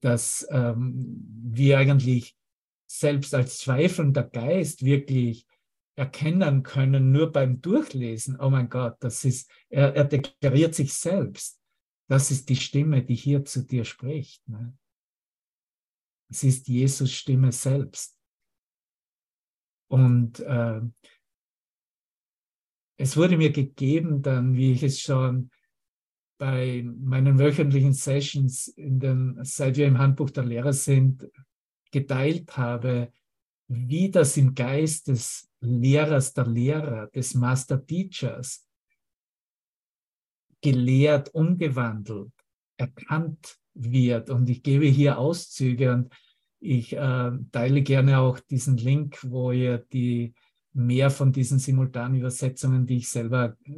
dass 0.00 0.46
ähm, 0.50 1.42
wir 1.42 1.78
eigentlich 1.78 2.36
selbst 2.86 3.34
als 3.34 3.58
zweifelnder 3.58 4.22
Geist 4.22 4.84
wirklich 4.84 5.46
erkennen 5.96 6.62
können, 6.62 7.12
nur 7.12 7.30
beim 7.30 7.60
Durchlesen, 7.60 8.38
oh 8.40 8.50
mein 8.50 8.68
Gott, 8.68 8.96
das 9.00 9.24
ist, 9.24 9.50
er, 9.68 9.94
er 9.94 10.04
deklariert 10.04 10.74
sich 10.74 10.92
selbst. 10.92 11.60
Das 12.08 12.30
ist 12.30 12.48
die 12.48 12.56
Stimme, 12.56 13.02
die 13.02 13.14
hier 13.14 13.44
zu 13.44 13.64
dir 13.64 13.84
spricht. 13.84 14.46
Ne? 14.48 14.76
Es 16.28 16.42
ist 16.42 16.68
Jesus 16.68 17.12
Stimme 17.12 17.52
selbst. 17.52 18.18
Und 19.88 20.40
äh, 20.40 20.80
es 22.96 23.16
wurde 23.16 23.36
mir 23.36 23.52
gegeben 23.52 24.22
dann, 24.22 24.54
wie 24.54 24.72
ich 24.72 24.82
es 24.82 25.00
schon 25.00 25.50
bei 26.38 26.82
meinen 26.84 27.38
wöchentlichen 27.38 27.92
Sessions, 27.92 28.68
in 28.68 28.98
den, 28.98 29.38
seit 29.44 29.76
wir 29.76 29.86
im 29.86 29.98
Handbuch 29.98 30.30
der 30.30 30.44
Lehrer 30.44 30.72
sind, 30.72 31.30
geteilt 31.92 32.56
habe, 32.56 33.12
wie 33.68 34.10
das 34.10 34.36
im 34.36 34.54
Geist 34.54 35.08
des 35.08 35.48
Lehrers, 35.64 36.32
der 36.32 36.46
Lehrer, 36.46 37.08
des 37.08 37.34
Master 37.34 37.84
Teachers 37.84 38.68
gelehrt, 40.62 41.34
umgewandelt, 41.34 42.32
erkannt 42.78 43.58
wird. 43.74 44.30
Und 44.30 44.48
ich 44.48 44.62
gebe 44.62 44.86
hier 44.86 45.18
Auszüge 45.18 45.92
und 45.92 46.14
ich 46.60 46.94
äh, 46.94 47.30
teile 47.52 47.82
gerne 47.82 48.18
auch 48.20 48.40
diesen 48.40 48.78
Link, 48.78 49.18
wo 49.28 49.52
ihr 49.52 49.78
die 49.78 50.34
mehr 50.72 51.10
von 51.10 51.32
diesen 51.32 51.58
simultanen 51.58 52.18
Übersetzungen, 52.18 52.86
die 52.86 52.96
ich 52.96 53.10
selber 53.10 53.56
äh, 53.64 53.72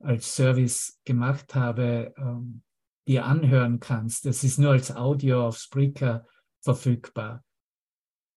als 0.00 0.34
Service 0.34 0.98
gemacht 1.04 1.54
habe, 1.54 2.14
äh, 2.16 3.08
dir 3.08 3.26
anhören 3.26 3.78
kannst. 3.78 4.24
Das 4.24 4.44
ist 4.44 4.58
nur 4.58 4.70
als 4.70 4.94
Audio 4.94 5.48
auf 5.48 5.58
Spreaker 5.58 6.26
verfügbar. 6.62 7.44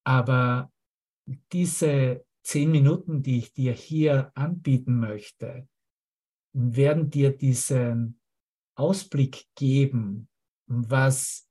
Aber 0.04 0.70
diese 1.52 2.25
zehn 2.46 2.70
Minuten, 2.70 3.22
die 3.22 3.38
ich 3.38 3.52
dir 3.54 3.72
hier 3.72 4.30
anbieten 4.36 5.00
möchte, 5.00 5.68
werden 6.52 7.10
dir 7.10 7.36
diesen 7.36 8.20
Ausblick 8.76 9.46
geben, 9.56 10.28
was 10.66 11.48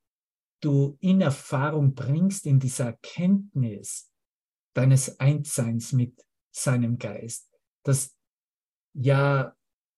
du 0.62 0.98
in 1.02 1.20
Erfahrung 1.20 1.96
bringst 1.96 2.46
in 2.46 2.60
dieser 2.60 2.86
Erkenntnis 2.86 4.10
deines 4.74 5.20
Einsseins 5.20 5.92
mit 5.92 6.26
seinem 6.52 6.98
Geist, 6.98 7.52
das 7.84 8.16
ja 8.94 9.54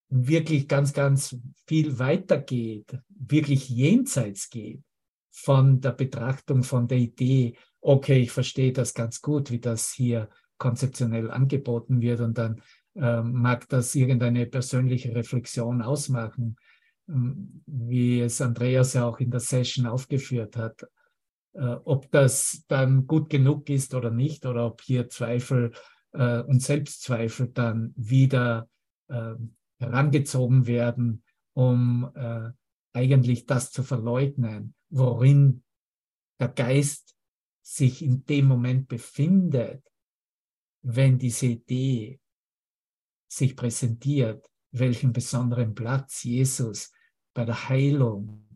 wirklich 0.08 0.66
ganz, 0.66 0.92
ganz 0.92 1.36
viel 1.66 2.00
weitergeht, 2.00 2.98
wirklich 3.08 3.68
jenseits 3.68 4.50
geht 4.50 4.82
von 5.30 5.80
der 5.80 5.92
Betrachtung 5.92 6.64
von 6.64 6.88
der 6.88 6.98
Idee, 6.98 7.56
okay, 7.80 8.20
ich 8.20 8.32
verstehe 8.32 8.72
das 8.72 8.94
ganz 8.94 9.22
gut, 9.22 9.52
wie 9.52 9.60
das 9.60 9.92
hier 9.92 10.28
konzeptionell 10.58 11.30
angeboten 11.30 12.00
wird 12.00 12.20
und 12.20 12.36
dann 12.36 12.60
äh, 12.94 13.22
mag 13.22 13.68
das 13.68 13.94
irgendeine 13.94 14.46
persönliche 14.46 15.14
Reflexion 15.14 15.82
ausmachen, 15.82 16.56
ähm, 17.08 17.62
wie 17.66 18.20
es 18.20 18.40
Andreas 18.40 18.94
ja 18.94 19.06
auch 19.06 19.20
in 19.20 19.30
der 19.30 19.40
Session 19.40 19.86
aufgeführt 19.86 20.56
hat. 20.56 20.86
Äh, 21.54 21.76
ob 21.84 22.10
das 22.10 22.64
dann 22.68 23.06
gut 23.06 23.30
genug 23.30 23.70
ist 23.70 23.94
oder 23.94 24.10
nicht, 24.10 24.46
oder 24.46 24.66
ob 24.66 24.82
hier 24.82 25.08
Zweifel 25.08 25.72
äh, 26.12 26.40
und 26.40 26.62
Selbstzweifel 26.62 27.48
dann 27.48 27.92
wieder 27.96 28.68
äh, 29.08 29.34
herangezogen 29.78 30.66
werden, 30.66 31.22
um 31.54 32.10
äh, 32.14 32.50
eigentlich 32.92 33.46
das 33.46 33.70
zu 33.70 33.82
verleugnen, 33.82 34.74
worin 34.90 35.62
der 36.40 36.48
Geist 36.48 37.16
sich 37.62 38.02
in 38.02 38.24
dem 38.24 38.46
Moment 38.46 38.88
befindet, 38.88 39.82
wenn 40.82 41.18
diese 41.18 41.46
Idee 41.46 42.20
sich 43.30 43.56
präsentiert, 43.56 44.48
welchen 44.70 45.12
besonderen 45.12 45.74
Platz 45.74 46.22
Jesus 46.24 46.92
bei 47.34 47.44
der 47.44 47.68
Heilung 47.68 48.48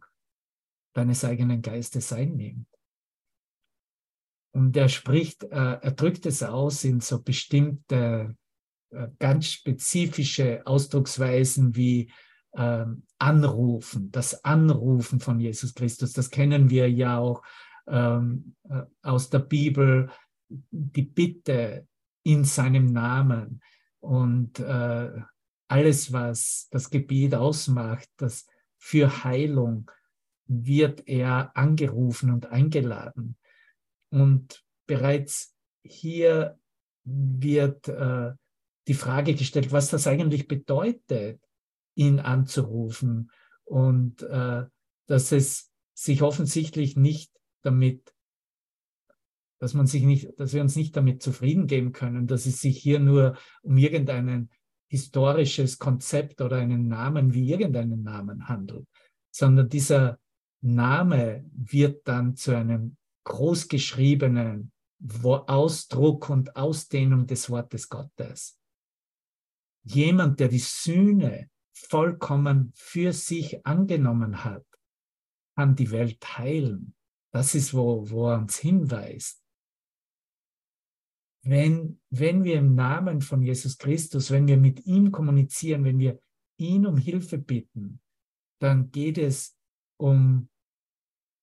deines 0.94 1.24
eigenen 1.24 1.62
Geistes 1.62 2.12
einnimmt. 2.12 2.66
Und 4.54 4.76
er 4.76 4.88
spricht, 4.88 5.44
äh, 5.44 5.78
er 5.80 5.92
drückt 5.92 6.26
es 6.26 6.42
aus 6.42 6.84
in 6.84 7.00
so 7.00 7.22
bestimmte, 7.22 8.36
äh, 8.90 9.08
ganz 9.18 9.46
spezifische 9.46 10.66
Ausdrucksweisen 10.66 11.74
wie 11.74 12.12
ähm, 12.54 13.04
Anrufen, 13.18 14.10
das 14.10 14.44
Anrufen 14.44 15.20
von 15.20 15.40
Jesus 15.40 15.74
Christus. 15.74 16.12
Das 16.12 16.28
kennen 16.28 16.68
wir 16.68 16.90
ja 16.90 17.18
auch 17.18 17.42
ähm, 17.86 18.56
äh, 18.68 18.82
aus 19.00 19.30
der 19.30 19.38
Bibel, 19.38 20.10
die 20.48 21.02
Bitte 21.02 21.88
in 22.22 22.44
seinem 22.44 22.86
Namen 22.86 23.60
und 24.00 24.58
äh, 24.60 25.10
alles, 25.68 26.12
was 26.12 26.68
das 26.70 26.90
Gebiet 26.90 27.34
ausmacht, 27.34 28.08
das 28.16 28.46
für 28.78 29.24
Heilung 29.24 29.90
wird 30.46 31.08
er 31.08 31.56
angerufen 31.56 32.30
und 32.30 32.46
eingeladen. 32.46 33.36
Und 34.10 34.64
bereits 34.86 35.54
hier 35.82 36.58
wird 37.04 37.88
äh, 37.88 38.32
die 38.88 38.94
Frage 38.94 39.34
gestellt, 39.34 39.72
was 39.72 39.88
das 39.88 40.06
eigentlich 40.06 40.48
bedeutet, 40.48 41.40
ihn 41.94 42.20
anzurufen 42.20 43.30
und 43.64 44.22
äh, 44.22 44.64
dass 45.06 45.32
es 45.32 45.70
sich 45.94 46.22
offensichtlich 46.22 46.96
nicht 46.96 47.32
damit, 47.62 48.11
dass 49.62 49.74
man 49.74 49.86
sich 49.86 50.02
nicht, 50.02 50.40
dass 50.40 50.54
wir 50.54 50.60
uns 50.60 50.74
nicht 50.74 50.96
damit 50.96 51.22
zufrieden 51.22 51.68
geben 51.68 51.92
können, 51.92 52.26
dass 52.26 52.46
es 52.46 52.60
sich 52.60 52.78
hier 52.78 52.98
nur 52.98 53.38
um 53.62 53.76
irgendein 53.76 54.50
historisches 54.88 55.78
Konzept 55.78 56.40
oder 56.40 56.56
einen 56.56 56.88
Namen 56.88 57.32
wie 57.32 57.48
irgendeinen 57.48 58.02
Namen 58.02 58.48
handelt, 58.48 58.88
sondern 59.30 59.68
dieser 59.68 60.18
Name 60.62 61.48
wird 61.52 62.08
dann 62.08 62.34
zu 62.34 62.56
einem 62.56 62.96
großgeschriebenen 63.22 64.72
Ausdruck 65.22 66.28
und 66.28 66.56
Ausdehnung 66.56 67.28
des 67.28 67.48
Wortes 67.48 67.88
Gottes. 67.88 68.58
Jemand, 69.84 70.40
der 70.40 70.48
die 70.48 70.58
Sühne 70.58 71.50
vollkommen 71.72 72.72
für 72.74 73.12
sich 73.12 73.64
angenommen 73.64 74.42
hat, 74.42 74.66
kann 75.54 75.76
die 75.76 75.92
Welt 75.92 76.36
heilen. 76.36 76.96
Das 77.30 77.54
ist, 77.54 77.72
wo, 77.72 78.10
wo 78.10 78.28
er 78.28 78.38
uns 78.38 78.58
hinweist. 78.58 79.41
Wenn, 81.44 82.00
wenn 82.10 82.44
wir 82.44 82.56
im 82.56 82.74
Namen 82.74 83.20
von 83.20 83.42
Jesus 83.42 83.76
Christus, 83.76 84.30
wenn 84.30 84.46
wir 84.46 84.56
mit 84.56 84.86
ihm 84.86 85.10
kommunizieren, 85.10 85.84
wenn 85.84 85.98
wir 85.98 86.20
ihn 86.56 86.86
um 86.86 86.96
Hilfe 86.96 87.38
bitten, 87.38 88.00
dann 88.60 88.90
geht 88.92 89.18
es 89.18 89.56
um 89.98 90.48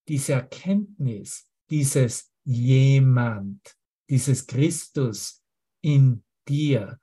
diese 0.08 0.34
Erkenntnis, 0.34 1.50
dieses 1.70 2.32
jemand, 2.46 3.76
dieses 4.10 4.48
Christus 4.48 5.44
in 5.82 6.24
dir, 6.48 6.98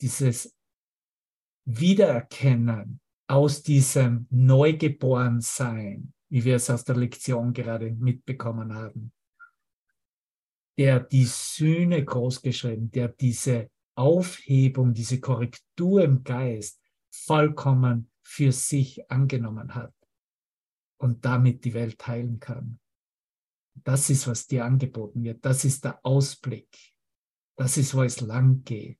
dieses 0.00 0.54
Wiedererkennen 1.64 3.00
aus 3.28 3.62
diesem 3.62 4.26
Neugeborensein, 4.30 6.12
wie 6.28 6.44
wir 6.44 6.56
es 6.56 6.68
aus 6.68 6.84
der 6.84 6.96
Lektion 6.96 7.52
gerade 7.52 7.92
mitbekommen 7.92 8.74
haben, 8.74 9.12
der 10.78 11.00
die 11.00 11.24
Sühne 11.24 12.04
großgeschrieben, 12.04 12.90
der 12.90 13.08
diese 13.08 13.70
Aufhebung, 13.94 14.94
diese 14.94 15.20
Korrektur 15.20 16.02
im 16.02 16.24
Geist 16.24 16.80
vollkommen 17.10 18.10
für 18.22 18.52
sich 18.52 19.10
angenommen 19.10 19.74
hat 19.74 19.94
und 20.98 21.24
damit 21.24 21.64
die 21.64 21.74
Welt 21.74 22.06
heilen 22.06 22.40
kann. 22.40 22.78
Das 23.74 24.10
ist, 24.10 24.26
was 24.26 24.46
dir 24.46 24.64
angeboten 24.64 25.22
wird. 25.24 25.44
Das 25.44 25.64
ist 25.64 25.84
der 25.84 26.04
Ausblick. 26.04 26.68
Das 27.56 27.76
ist, 27.76 27.94
wo 27.94 28.02
es 28.02 28.20
lang 28.20 28.62
geht. 28.64 28.98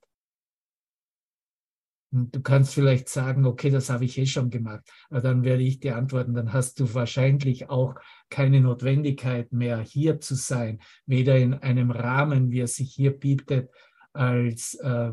Und 2.13 2.35
du 2.35 2.41
kannst 2.41 2.75
vielleicht 2.75 3.09
sagen, 3.09 3.45
okay, 3.45 3.71
das 3.71 3.89
habe 3.89 4.05
ich 4.05 4.19
eh 4.19 4.27
schon 4.27 4.51
gemacht. 4.51 4.87
Aber 5.09 5.21
dann 5.21 5.43
werde 5.43 5.63
ich 5.63 5.79
dir 5.79 5.97
antworten, 5.97 6.35
dann 6.35 6.53
hast 6.53 6.79
du 6.79 6.93
wahrscheinlich 6.93 7.71
auch 7.71 7.95
keine 8.29 8.61
Notwendigkeit 8.61 9.51
mehr, 9.51 9.79
hier 9.79 10.19
zu 10.19 10.35
sein, 10.35 10.79
weder 11.07 11.37
in 11.37 11.55
einem 11.55 11.89
Rahmen, 11.89 12.51
wie 12.51 12.59
er 12.59 12.67
sich 12.67 12.93
hier 12.93 13.17
bietet, 13.17 13.71
als, 14.13 14.75
äh, 14.75 15.11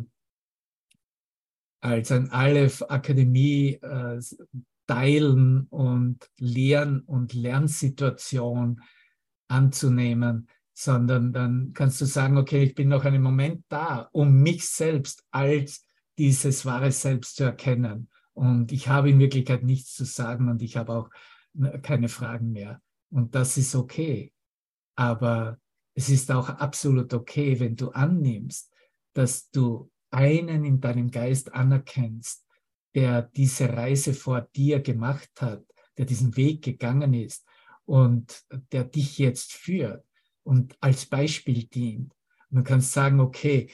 als 1.80 2.12
ein 2.12 2.30
Aleph-Akademie 2.30 3.78
äh, 3.80 4.20
teilen 4.86 5.68
und 5.70 6.28
Lehren- 6.38 7.00
und 7.00 7.32
Lernsituation 7.32 8.82
anzunehmen, 9.48 10.48
sondern 10.74 11.32
dann 11.32 11.72
kannst 11.72 11.98
du 12.02 12.04
sagen, 12.04 12.36
okay, 12.36 12.62
ich 12.64 12.74
bin 12.74 12.88
noch 12.88 13.06
einen 13.06 13.22
Moment 13.22 13.64
da, 13.70 14.10
um 14.12 14.42
mich 14.42 14.68
selbst 14.68 15.24
als 15.30 15.86
dieses 16.20 16.66
wahre 16.66 16.92
Selbst 16.92 17.36
zu 17.36 17.44
erkennen. 17.44 18.10
Und 18.34 18.72
ich 18.72 18.88
habe 18.88 19.08
in 19.08 19.18
Wirklichkeit 19.18 19.62
nichts 19.62 19.94
zu 19.94 20.04
sagen 20.04 20.50
und 20.50 20.60
ich 20.60 20.76
habe 20.76 20.92
auch 20.92 21.10
keine 21.80 22.10
Fragen 22.10 22.52
mehr. 22.52 22.82
Und 23.10 23.34
das 23.34 23.56
ist 23.56 23.74
okay. 23.74 24.30
Aber 24.96 25.58
es 25.94 26.10
ist 26.10 26.30
auch 26.30 26.50
absolut 26.50 27.14
okay, 27.14 27.58
wenn 27.58 27.74
du 27.74 27.88
annimmst, 27.88 28.70
dass 29.14 29.50
du 29.50 29.90
einen 30.10 30.66
in 30.66 30.78
deinem 30.78 31.10
Geist 31.10 31.54
anerkennst, 31.54 32.44
der 32.94 33.22
diese 33.22 33.72
Reise 33.72 34.12
vor 34.12 34.42
dir 34.42 34.80
gemacht 34.80 35.30
hat, 35.40 35.64
der 35.96 36.04
diesen 36.04 36.36
Weg 36.36 36.62
gegangen 36.62 37.14
ist 37.14 37.46
und 37.86 38.44
der 38.72 38.84
dich 38.84 39.16
jetzt 39.16 39.54
führt 39.54 40.04
und 40.42 40.76
als 40.80 41.06
Beispiel 41.06 41.64
dient. 41.64 42.14
Und 42.50 42.58
du 42.58 42.62
kannst 42.62 42.92
sagen, 42.92 43.20
okay, 43.20 43.70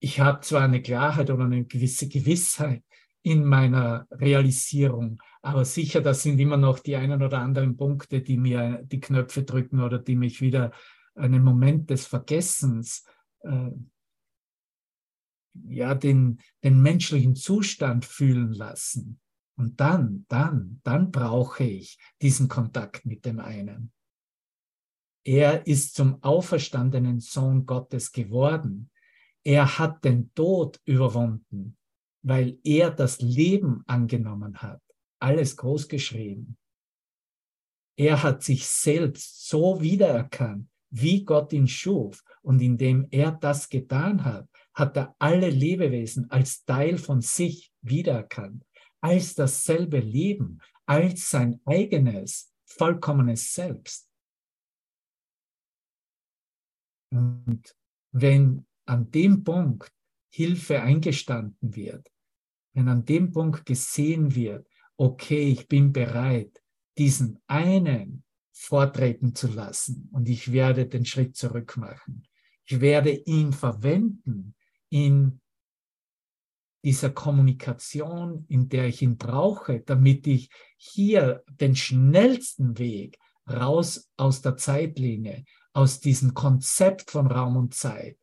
ich 0.00 0.20
habe 0.20 0.40
zwar 0.40 0.62
eine 0.62 0.82
Klarheit 0.82 1.30
oder 1.30 1.44
eine 1.44 1.64
gewisse 1.64 2.08
Gewissheit 2.08 2.84
in 3.22 3.44
meiner 3.44 4.06
Realisierung, 4.10 5.20
aber 5.42 5.64
sicher, 5.64 6.00
das 6.00 6.22
sind 6.22 6.38
immer 6.38 6.56
noch 6.56 6.78
die 6.78 6.96
einen 6.96 7.22
oder 7.22 7.38
anderen 7.40 7.76
Punkte, 7.76 8.22
die 8.22 8.36
mir 8.36 8.82
die 8.84 9.00
Knöpfe 9.00 9.42
drücken 9.42 9.80
oder 9.80 9.98
die 9.98 10.16
mich 10.16 10.40
wieder 10.40 10.72
einen 11.14 11.42
Moment 11.42 11.90
des 11.90 12.06
Vergessens, 12.06 13.04
äh, 13.40 13.70
ja, 15.66 15.94
den, 15.94 16.40
den 16.62 16.80
menschlichen 16.80 17.34
Zustand 17.34 18.04
fühlen 18.04 18.52
lassen. 18.52 19.20
Und 19.56 19.80
dann, 19.80 20.24
dann, 20.28 20.80
dann 20.84 21.10
brauche 21.10 21.64
ich 21.64 21.98
diesen 22.22 22.48
Kontakt 22.48 23.04
mit 23.04 23.24
dem 23.24 23.40
einen. 23.40 23.92
Er 25.24 25.66
ist 25.66 25.96
zum 25.96 26.22
auferstandenen 26.22 27.18
Sohn 27.18 27.66
Gottes 27.66 28.12
geworden. 28.12 28.90
Er 29.48 29.78
hat 29.78 30.04
den 30.04 30.34
Tod 30.34 30.78
überwunden, 30.84 31.78
weil 32.22 32.58
er 32.64 32.90
das 32.90 33.22
Leben 33.22 33.82
angenommen 33.86 34.60
hat. 34.60 34.82
Alles 35.22 35.56
groß 35.56 35.88
geschrieben. 35.88 36.58
Er 37.96 38.22
hat 38.22 38.42
sich 38.42 38.66
selbst 38.66 39.48
so 39.48 39.80
wiedererkannt, 39.80 40.68
wie 40.90 41.24
Gott 41.24 41.54
ihn 41.54 41.66
schuf. 41.66 42.22
Und 42.42 42.60
indem 42.60 43.08
er 43.10 43.32
das 43.32 43.70
getan 43.70 44.22
hat, 44.22 44.46
hat 44.74 44.98
er 44.98 45.16
alle 45.18 45.48
Lebewesen 45.48 46.30
als 46.30 46.66
Teil 46.66 46.98
von 46.98 47.22
sich 47.22 47.72
wiedererkannt 47.80 48.62
als 49.00 49.34
dasselbe 49.34 50.00
Leben, 50.00 50.60
als 50.84 51.30
sein 51.30 51.60
eigenes, 51.64 52.52
vollkommenes 52.66 53.54
Selbst. 53.54 54.10
Und 57.10 57.74
wenn 58.12 58.67
an 58.88 59.10
dem 59.10 59.44
Punkt 59.44 59.92
Hilfe 60.30 60.80
eingestanden 60.82 61.74
wird, 61.74 62.10
wenn 62.72 62.88
an 62.88 63.04
dem 63.04 63.32
Punkt 63.32 63.66
gesehen 63.66 64.34
wird, 64.34 64.66
okay, 64.96 65.50
ich 65.50 65.68
bin 65.68 65.92
bereit, 65.92 66.62
diesen 66.96 67.40
einen 67.46 68.24
vortreten 68.52 69.34
zu 69.34 69.48
lassen 69.48 70.08
und 70.12 70.28
ich 70.28 70.52
werde 70.52 70.86
den 70.86 71.04
Schritt 71.04 71.36
zurück 71.36 71.76
machen. 71.76 72.26
Ich 72.64 72.80
werde 72.80 73.10
ihn 73.10 73.52
verwenden 73.52 74.54
in 74.90 75.40
dieser 76.84 77.10
Kommunikation, 77.10 78.44
in 78.48 78.68
der 78.68 78.86
ich 78.86 79.02
ihn 79.02 79.16
brauche, 79.16 79.80
damit 79.80 80.26
ich 80.26 80.50
hier 80.76 81.42
den 81.48 81.76
schnellsten 81.76 82.78
Weg 82.78 83.18
raus 83.48 84.10
aus 84.16 84.42
der 84.42 84.56
Zeitlinie, 84.56 85.44
aus 85.72 86.00
diesem 86.00 86.34
Konzept 86.34 87.10
von 87.10 87.26
Raum 87.26 87.56
und 87.56 87.74
Zeit 87.74 88.18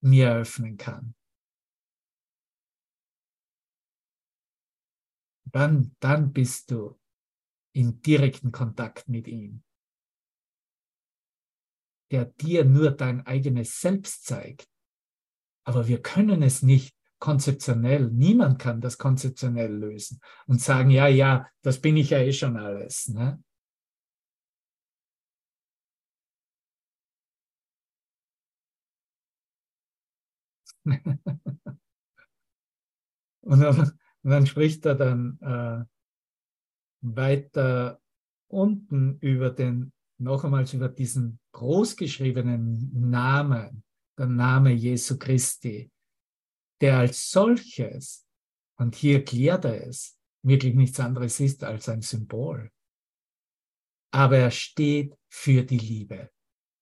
mir 0.00 0.28
eröffnen 0.28 0.76
kann. 0.76 1.14
Dann, 5.44 5.94
dann 6.00 6.32
bist 6.32 6.70
du 6.70 6.98
in 7.72 8.00
direkten 8.02 8.52
Kontakt 8.52 9.08
mit 9.08 9.28
ihm, 9.28 9.62
der 12.10 12.26
dir 12.26 12.64
nur 12.64 12.90
dein 12.90 13.26
eigenes 13.26 13.80
Selbst 13.80 14.24
zeigt. 14.24 14.68
Aber 15.64 15.88
wir 15.88 16.02
können 16.02 16.42
es 16.42 16.62
nicht 16.62 16.96
konzeptionell. 17.18 18.10
Niemand 18.10 18.58
kann 18.58 18.80
das 18.80 18.98
konzeptionell 18.98 19.72
lösen 19.72 20.20
und 20.46 20.60
sagen, 20.60 20.90
ja, 20.90 21.06
ja, 21.06 21.48
das 21.62 21.80
bin 21.80 21.96
ich 21.96 22.10
ja 22.10 22.18
eh 22.18 22.32
schon 22.32 22.56
alles. 22.56 23.08
Ne? 23.08 23.42
und, 33.42 33.94
dann 34.22 34.46
spricht 34.46 34.84
er 34.86 34.94
dann 34.94 35.38
äh, 35.40 35.84
weiter 37.02 38.00
unten 38.48 39.18
über 39.18 39.50
den, 39.50 39.92
noch 40.18 40.44
einmal 40.44 40.64
über 40.72 40.88
diesen 40.88 41.38
großgeschriebenen 41.52 43.08
Namen, 43.10 43.84
der 44.18 44.26
Name 44.26 44.72
Jesu 44.72 45.18
Christi, 45.18 45.90
der 46.80 46.98
als 46.98 47.30
solches, 47.30 48.26
und 48.78 48.94
hier 48.94 49.24
klärt 49.24 49.64
er 49.64 49.86
es, 49.86 50.18
wirklich 50.42 50.74
nichts 50.74 51.00
anderes 51.00 51.40
ist 51.40 51.64
als 51.64 51.88
ein 51.88 52.02
Symbol. 52.02 52.70
Aber 54.12 54.36
er 54.38 54.50
steht 54.50 55.14
für 55.28 55.62
die 55.62 55.78
Liebe. 55.78 56.30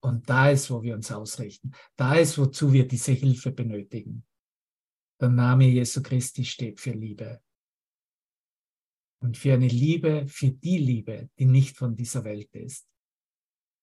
Und 0.04 0.28
da 0.28 0.50
ist, 0.50 0.70
wo 0.70 0.82
wir 0.82 0.94
uns 0.94 1.10
ausrichten. 1.10 1.72
Da 1.96 2.16
ist, 2.16 2.36
wozu 2.36 2.74
wir 2.74 2.86
diese 2.86 3.12
Hilfe 3.12 3.52
benötigen. 3.52 4.26
Der 5.18 5.30
Name 5.30 5.66
Jesu 5.66 6.02
Christi 6.02 6.44
steht 6.44 6.78
für 6.78 6.90
Liebe. 6.90 7.40
Und 9.22 9.38
für 9.38 9.54
eine 9.54 9.68
Liebe, 9.68 10.26
für 10.28 10.50
die 10.50 10.76
Liebe, 10.76 11.30
die 11.38 11.46
nicht 11.46 11.78
von 11.78 11.96
dieser 11.96 12.22
Welt 12.24 12.54
ist, 12.54 12.86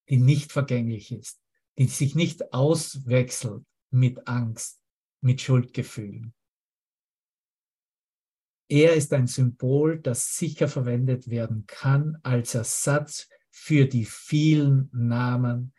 die 0.10 0.18
nicht 0.18 0.52
vergänglich 0.52 1.12
ist, 1.12 1.42
die 1.80 1.88
sich 1.88 2.14
nicht 2.14 2.54
auswechselt 2.54 3.66
mit 3.90 4.28
Angst, 4.28 4.80
mit 5.22 5.42
Schuldgefühlen. 5.42 6.36
Er 8.70 8.94
ist 8.94 9.12
ein 9.12 9.26
Symbol, 9.26 10.00
das 10.00 10.38
sicher 10.38 10.68
verwendet 10.68 11.32
werden 11.32 11.66
kann 11.66 12.20
als 12.22 12.54
Ersatz 12.54 13.28
für 13.50 13.88
die 13.88 14.06
vielen 14.06 14.88
Namen 14.94 15.74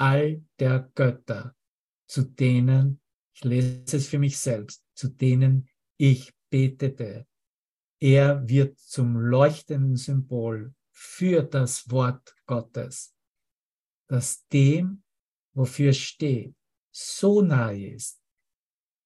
all 0.00 0.42
der 0.58 0.90
Götter, 0.94 1.54
zu 2.08 2.22
denen, 2.22 3.00
ich 3.34 3.44
lese 3.44 3.96
es 3.96 4.08
für 4.08 4.18
mich 4.18 4.38
selbst, 4.38 4.84
zu 4.94 5.08
denen 5.08 5.68
ich 5.98 6.32
betete. 6.50 7.26
Er 8.00 8.48
wird 8.48 8.78
zum 8.78 9.16
leuchtenden 9.16 9.96
Symbol 9.96 10.74
für 10.90 11.42
das 11.42 11.90
Wort 11.90 12.34
Gottes, 12.46 13.14
das 14.08 14.46
dem, 14.48 15.02
wofür 15.54 15.92
steht, 15.92 16.56
so 16.90 17.42
nahe 17.42 17.88
ist, 17.94 18.22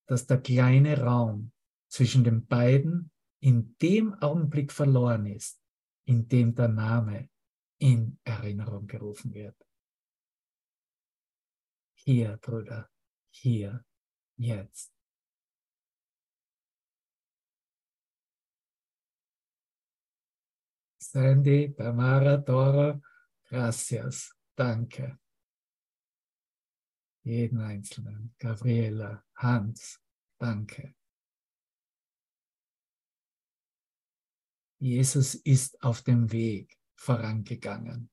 dass 0.07 0.27
der 0.27 0.41
kleine 0.41 1.01
Raum 1.01 1.53
zwischen 1.89 2.23
den 2.23 2.47
beiden 2.47 3.11
in 3.41 3.77
dem 3.83 4.15
Augenblick 4.15 4.73
verloren 4.73 5.27
ist, 5.27 5.61
in 6.07 6.29
dem 6.29 6.55
der 6.55 6.69
Name 6.69 7.29
in 7.79 8.19
Erinnerung 8.25 8.87
gerufen 8.87 9.35
wird. 9.35 9.57
Hier, 12.07 12.37
Brüder, 12.37 12.91
hier, 13.31 13.83
jetzt. 14.37 14.93
Sandy, 20.99 21.75
Tamara, 21.75 22.37
Dora, 22.37 23.01
gracias, 23.49 24.37
danke. 24.55 25.19
Jeden 27.23 27.61
Einzelnen, 27.61 28.35
Gabriela, 28.39 29.25
Hans, 29.37 29.99
danke. 30.39 30.95
Jesus 34.79 35.37
ist 35.37 35.83
auf 35.83 36.03
dem 36.03 36.31
Weg 36.31 36.77
vorangegangen. 36.97 38.11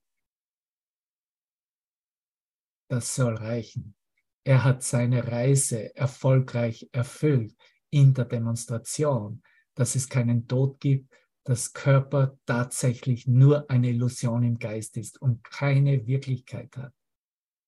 Das 2.92 3.16
soll 3.16 3.36
reichen. 3.36 3.96
Er 4.44 4.66
hat 4.66 4.84
seine 4.84 5.26
Reise 5.26 5.96
erfolgreich 5.96 6.90
erfüllt 6.92 7.56
in 7.90 8.14
der 8.14 8.26
Demonstration, 8.26 9.42
dass 9.76 9.96
es 9.96 10.10
keinen 10.10 10.46
Tod 10.46 10.82
gibt, 10.82 11.10
dass 11.46 11.72
Körper 11.72 12.38
tatsächlich 12.46 13.28
nur 13.28 13.70
eine 13.70 13.92
Illusion 13.92 14.44
im 14.44 14.60
Geist 14.60 14.98
ist 14.98 15.22
und 15.22 15.42
keine 15.42 16.06
Wirklichkeit 16.06 16.76
hat. 16.76 16.94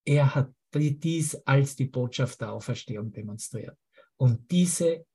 Er 0.03 0.35
hat 0.35 0.53
dies 0.73 1.35
als 1.45 1.77
die 1.77 1.85
Botschaft 1.85 2.41
der 2.41 2.51
Auferstehung 2.51 3.13
demonstriert. 3.13 3.77
Und 4.17 4.51
diese 4.51 5.05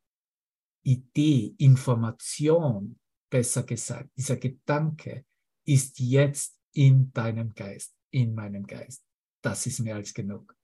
Idee, 0.85 1.55
Information, 1.59 2.99
besser 3.29 3.63
gesagt, 3.65 4.09
dieser 4.17 4.39
Gedanke 4.39 5.27
ist 5.67 6.01
jetzt 6.01 6.59
in 6.73 7.13
deinem 7.13 7.53
Geist, 7.53 7.95
in 8.11 8.35
meinem 8.35 8.67
Geist. 8.67 9.05
Das 9.49 9.65
ist 9.65 9.81
mehr 9.81 9.95
als 9.95 10.13
genug. 10.13 10.55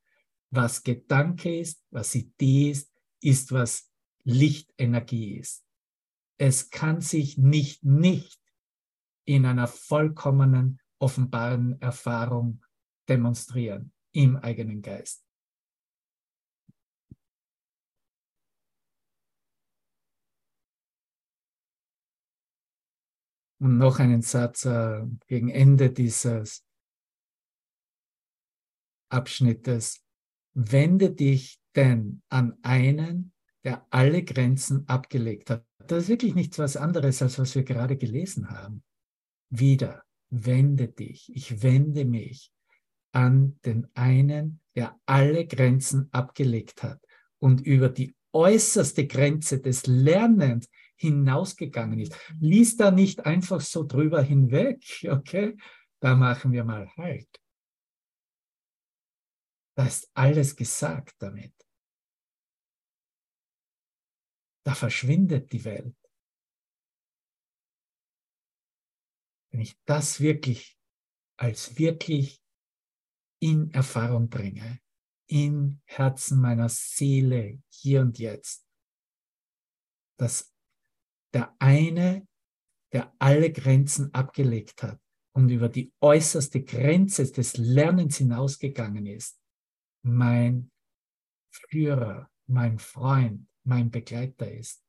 Was 0.50 0.82
Gedanke 0.82 1.58
ist, 1.58 1.82
was 1.90 2.14
Idee 2.14 2.70
ist, 2.70 2.92
ist, 3.22 3.50
was 3.50 3.90
Lichtenergie 4.24 5.38
ist. 5.38 5.64
Es 6.36 6.68
kann 6.68 7.00
sich 7.00 7.38
nicht 7.38 7.82
nicht 7.82 8.42
in 9.24 9.46
einer 9.46 9.68
vollkommenen, 9.68 10.82
offenbaren 10.98 11.80
Erfahrung 11.80 12.62
demonstrieren 13.08 13.94
im 14.12 14.36
eigenen 14.36 14.82
Geist. 14.82 15.24
Und 23.60 23.78
noch 23.78 23.98
einen 23.98 24.20
Satz 24.20 24.66
äh, 24.66 25.06
gegen 25.26 25.48
Ende 25.48 25.90
dieses 25.90 26.66
Abschnittes. 29.14 30.04
Wende 30.54 31.10
dich 31.10 31.58
denn 31.74 32.22
an 32.28 32.54
einen, 32.62 33.32
der 33.64 33.86
alle 33.90 34.22
Grenzen 34.22 34.88
abgelegt 34.88 35.50
hat. 35.50 35.64
Das 35.86 36.04
ist 36.04 36.08
wirklich 36.08 36.34
nichts 36.34 36.58
was 36.58 36.76
anderes, 36.76 37.22
als 37.22 37.38
was 37.38 37.54
wir 37.54 37.64
gerade 37.64 37.96
gelesen 37.96 38.50
haben. 38.50 38.82
Wieder, 39.50 40.02
wende 40.30 40.88
dich. 40.88 41.30
Ich 41.34 41.62
wende 41.62 42.04
mich 42.04 42.52
an 43.12 43.58
den 43.64 43.86
einen, 43.94 44.60
der 44.74 44.98
alle 45.06 45.46
Grenzen 45.46 46.08
abgelegt 46.12 46.82
hat 46.82 47.00
und 47.38 47.60
über 47.60 47.88
die 47.88 48.14
äußerste 48.32 49.06
Grenze 49.06 49.60
des 49.60 49.86
Lernens 49.86 50.68
hinausgegangen 50.96 52.00
ist. 52.00 52.16
Lies 52.40 52.76
da 52.76 52.90
nicht 52.90 53.26
einfach 53.26 53.60
so 53.60 53.84
drüber 53.84 54.22
hinweg, 54.22 54.82
okay? 55.08 55.56
Da 56.00 56.16
machen 56.16 56.52
wir 56.52 56.64
mal 56.64 56.88
Halt. 56.96 57.28
Da 59.76 59.86
ist 59.86 60.10
alles 60.14 60.54
gesagt 60.54 61.16
damit. 61.20 61.52
Da 64.64 64.74
verschwindet 64.74 65.52
die 65.52 65.64
Welt. 65.64 65.96
Wenn 69.50 69.60
ich 69.60 69.78
das 69.84 70.20
wirklich 70.20 70.78
als 71.36 71.78
wirklich 71.78 72.42
in 73.40 73.70
Erfahrung 73.72 74.28
bringe, 74.28 74.80
im 75.28 75.80
Herzen 75.84 76.40
meiner 76.40 76.68
Seele, 76.68 77.62
hier 77.68 78.00
und 78.00 78.18
jetzt, 78.18 78.66
dass 80.18 80.54
der 81.34 81.54
eine, 81.58 82.26
der 82.92 83.14
alle 83.18 83.52
Grenzen 83.52 84.14
abgelegt 84.14 84.82
hat 84.82 85.00
und 85.34 85.50
über 85.50 85.68
die 85.68 85.92
äußerste 86.00 86.62
Grenze 86.62 87.30
des 87.30 87.56
Lernens 87.56 88.18
hinausgegangen 88.18 89.06
ist, 89.06 89.43
mein 90.04 90.70
Führer, 91.50 92.30
mein 92.46 92.78
Freund, 92.78 93.48
mein 93.64 93.90
Begleiter 93.90 94.50
ist. 94.50 94.84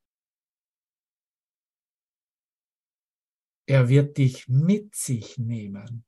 Er 3.68 3.90
wird 3.90 4.18
dich 4.18 4.48
mit 4.48 4.94
sich 4.96 5.38
nehmen. 5.38 6.06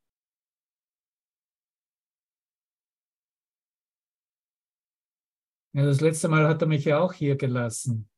Ja, 5.74 5.86
das 5.86 6.02
letzte 6.02 6.28
Mal 6.28 6.48
hat 6.48 6.62
er 6.62 6.68
mich 6.68 6.86
ja 6.86 7.00
auch 7.00 7.14
hier 7.14 7.36
gelassen. 7.36 8.10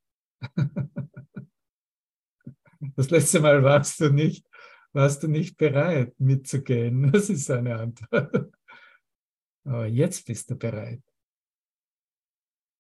Das 2.96 3.10
letzte 3.10 3.42
Mal 3.42 3.62
warst 3.62 4.00
du 4.00 4.10
nicht, 4.10 4.46
warst 4.94 5.24
du 5.24 5.28
nicht 5.28 5.58
bereit 5.58 6.18
mitzugehen. 6.18 7.12
Das 7.12 7.30
ist 7.30 7.46
seine 7.46 7.78
Antwort. 7.78 8.54
Aber 9.70 9.86
jetzt 9.86 10.26
bist 10.26 10.50
du 10.50 10.56
bereit. 10.56 11.04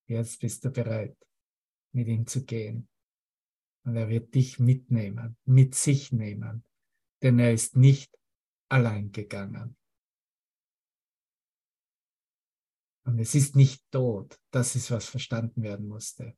Jetzt 0.08 0.40
bist 0.40 0.66
du 0.66 0.72
bereit, 0.72 1.16
mit 1.94 2.08
ihm 2.08 2.26
zu 2.26 2.44
gehen. 2.44 2.90
Und 3.86 3.96
er 3.96 4.10
wird 4.10 4.34
dich 4.34 4.58
mitnehmen, 4.58 5.38
mit 5.46 5.76
sich 5.76 6.12
nehmen, 6.12 6.66
denn 7.22 7.38
er 7.38 7.54
ist 7.54 7.76
nicht 7.76 8.12
allein 8.70 9.12
gegangen. 9.12 9.78
Und 13.06 13.20
es 13.20 13.36
ist 13.36 13.56
nicht 13.56 13.84
tot, 13.92 14.40
das 14.50 14.76
ist, 14.76 14.90
was 14.90 15.06
verstanden 15.06 15.62
werden 15.62 15.88
musste. 15.88 16.36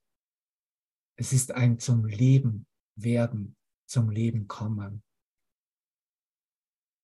Es 1.18 1.32
ist 1.32 1.54
ein 1.54 1.80
zum 1.80 2.04
Leben 2.04 2.68
werden, 2.98 3.56
zum 3.88 4.10
Leben 4.10 4.50
kommen. 4.50 5.02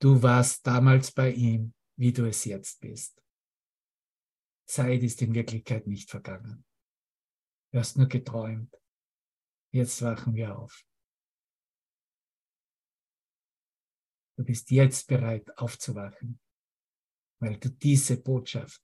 Du 0.01 0.21
warst 0.21 0.67
damals 0.67 1.13
bei 1.13 1.31
ihm, 1.31 1.73
wie 1.95 2.11
du 2.11 2.27
es 2.27 2.43
jetzt 2.43 2.81
bist. 2.81 3.23
Zeit 4.67 5.01
ist 5.03 5.21
in 5.21 5.33
Wirklichkeit 5.33 5.87
nicht 5.87 6.09
vergangen. 6.09 6.65
Du 7.71 7.79
hast 7.79 7.97
nur 7.97 8.07
geträumt. 8.07 8.73
Jetzt 9.71 10.01
wachen 10.01 10.35
wir 10.35 10.57
auf. 10.57 10.83
Du 14.37 14.43
bist 14.43 14.69
jetzt 14.69 15.07
bereit 15.07 15.57
aufzuwachen, 15.57 16.39
weil 17.41 17.57
du 17.57 17.69
diese 17.69 18.21
Botschaft 18.21 18.81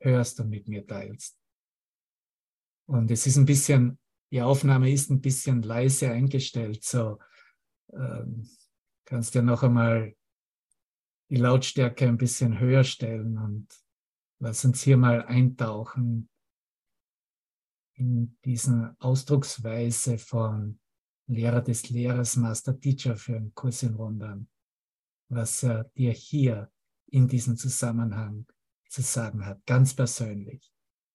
hörst 0.00 0.40
und 0.40 0.50
mit 0.50 0.66
mir 0.66 0.86
teilst. 0.86 1.38
Und 2.88 3.10
es 3.10 3.26
ist 3.26 3.36
ein 3.36 3.46
bisschen, 3.46 3.98
die 4.32 4.42
Aufnahme 4.42 4.90
ist 4.90 5.10
ein 5.10 5.20
bisschen 5.20 5.62
leise 5.62 6.10
eingestellt, 6.10 6.82
so 6.82 7.20
ähm, 7.92 8.48
kannst 9.04 9.34
ja 9.34 9.42
noch 9.42 9.62
einmal 9.62 10.16
die 11.30 11.36
Lautstärke 11.36 12.08
ein 12.08 12.18
bisschen 12.18 12.58
höher 12.58 12.82
stellen 12.82 13.38
und 13.38 13.68
lass 14.40 14.64
uns 14.64 14.82
hier 14.82 14.96
mal 14.96 15.24
eintauchen 15.26 16.28
in 17.94 18.36
diese 18.44 18.96
Ausdrucksweise 18.98 20.18
von 20.18 20.80
Lehrer 21.26 21.60
des 21.60 21.90
Lehrers, 21.90 22.36
Master 22.36 22.78
Teacher 22.78 23.16
für 23.16 23.36
einen 23.36 23.54
Kurs 23.54 23.82
in 23.82 23.96
Wundern, 23.96 24.48
was 25.28 25.62
er 25.62 25.84
dir 25.96 26.12
hier 26.12 26.72
in 27.06 27.28
diesem 27.28 27.56
Zusammenhang 27.56 28.46
zu 28.88 29.02
sagen 29.02 29.44
hat, 29.44 29.64
ganz 29.66 29.94
persönlich. 29.94 30.72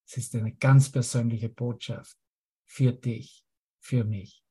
Es 0.08 0.18
ist 0.18 0.36
eine 0.36 0.56
ganz 0.56 0.90
persönliche 0.90 1.50
Botschaft 1.50 2.18
für 2.64 2.94
dich, 2.94 3.44
für 3.80 4.04
mich. 4.04 4.44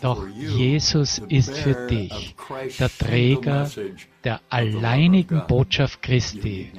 Doch 0.00 0.26
Jesus 0.28 1.18
ist 1.28 1.56
für 1.56 1.86
dich 1.88 2.34
der 2.78 2.88
Träger 2.88 3.70
der 4.24 4.40
alleinigen 4.48 5.42
Botschaft 5.48 6.02
Christi 6.02 6.70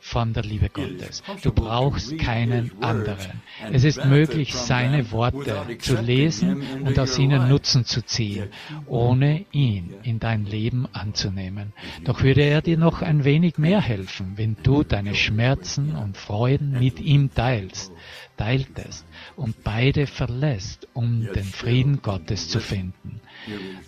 von 0.00 0.32
der 0.32 0.42
Liebe 0.42 0.70
Gottes. 0.70 1.22
Du 1.42 1.52
brauchst 1.52 2.18
keinen 2.18 2.72
anderen. 2.82 3.42
Es 3.70 3.84
ist 3.84 4.04
möglich, 4.04 4.54
seine 4.54 5.12
Worte 5.12 5.78
zu 5.78 6.00
lesen 6.00 6.62
und 6.84 6.98
aus 6.98 7.18
ihnen 7.18 7.48
Nutzen 7.48 7.84
zu 7.84 8.02
ziehen, 8.04 8.48
ohne 8.86 9.44
ihn 9.52 9.94
in 10.02 10.18
dein 10.18 10.46
Leben 10.46 10.86
anzunehmen. 10.92 11.72
Doch 12.04 12.22
würde 12.22 12.42
er 12.42 12.62
dir 12.62 12.78
noch 12.78 13.02
ein 13.02 13.24
wenig 13.24 13.58
mehr 13.58 13.80
helfen, 13.80 14.32
wenn 14.36 14.56
du 14.62 14.82
deine 14.82 15.14
Schmerzen 15.14 15.94
und 15.94 16.16
Freuden 16.16 16.78
mit 16.78 16.98
ihm 16.98 17.32
teilst, 17.34 17.92
teiltest 18.36 19.06
und 19.36 19.62
beide 19.62 20.06
verlässt, 20.06 20.88
um 20.94 21.28
den 21.34 21.44
Frieden 21.44 22.00
Gottes 22.00 22.48
zu 22.48 22.58
finden. 22.58 23.20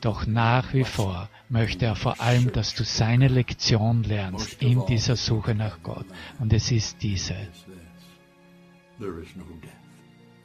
Doch 0.00 0.26
nach 0.26 0.74
wie 0.74 0.84
vor 0.84 1.28
möchte 1.52 1.84
er 1.84 1.96
vor 1.96 2.18
allem, 2.20 2.50
dass 2.50 2.74
du 2.74 2.82
seine 2.82 3.28
Lektion 3.28 4.02
lernst 4.04 4.60
in 4.62 4.84
dieser 4.86 5.16
Suche 5.16 5.54
nach 5.54 5.82
Gott. 5.82 6.06
Und 6.40 6.52
es 6.52 6.72
ist 6.72 7.02
diese. 7.02 7.36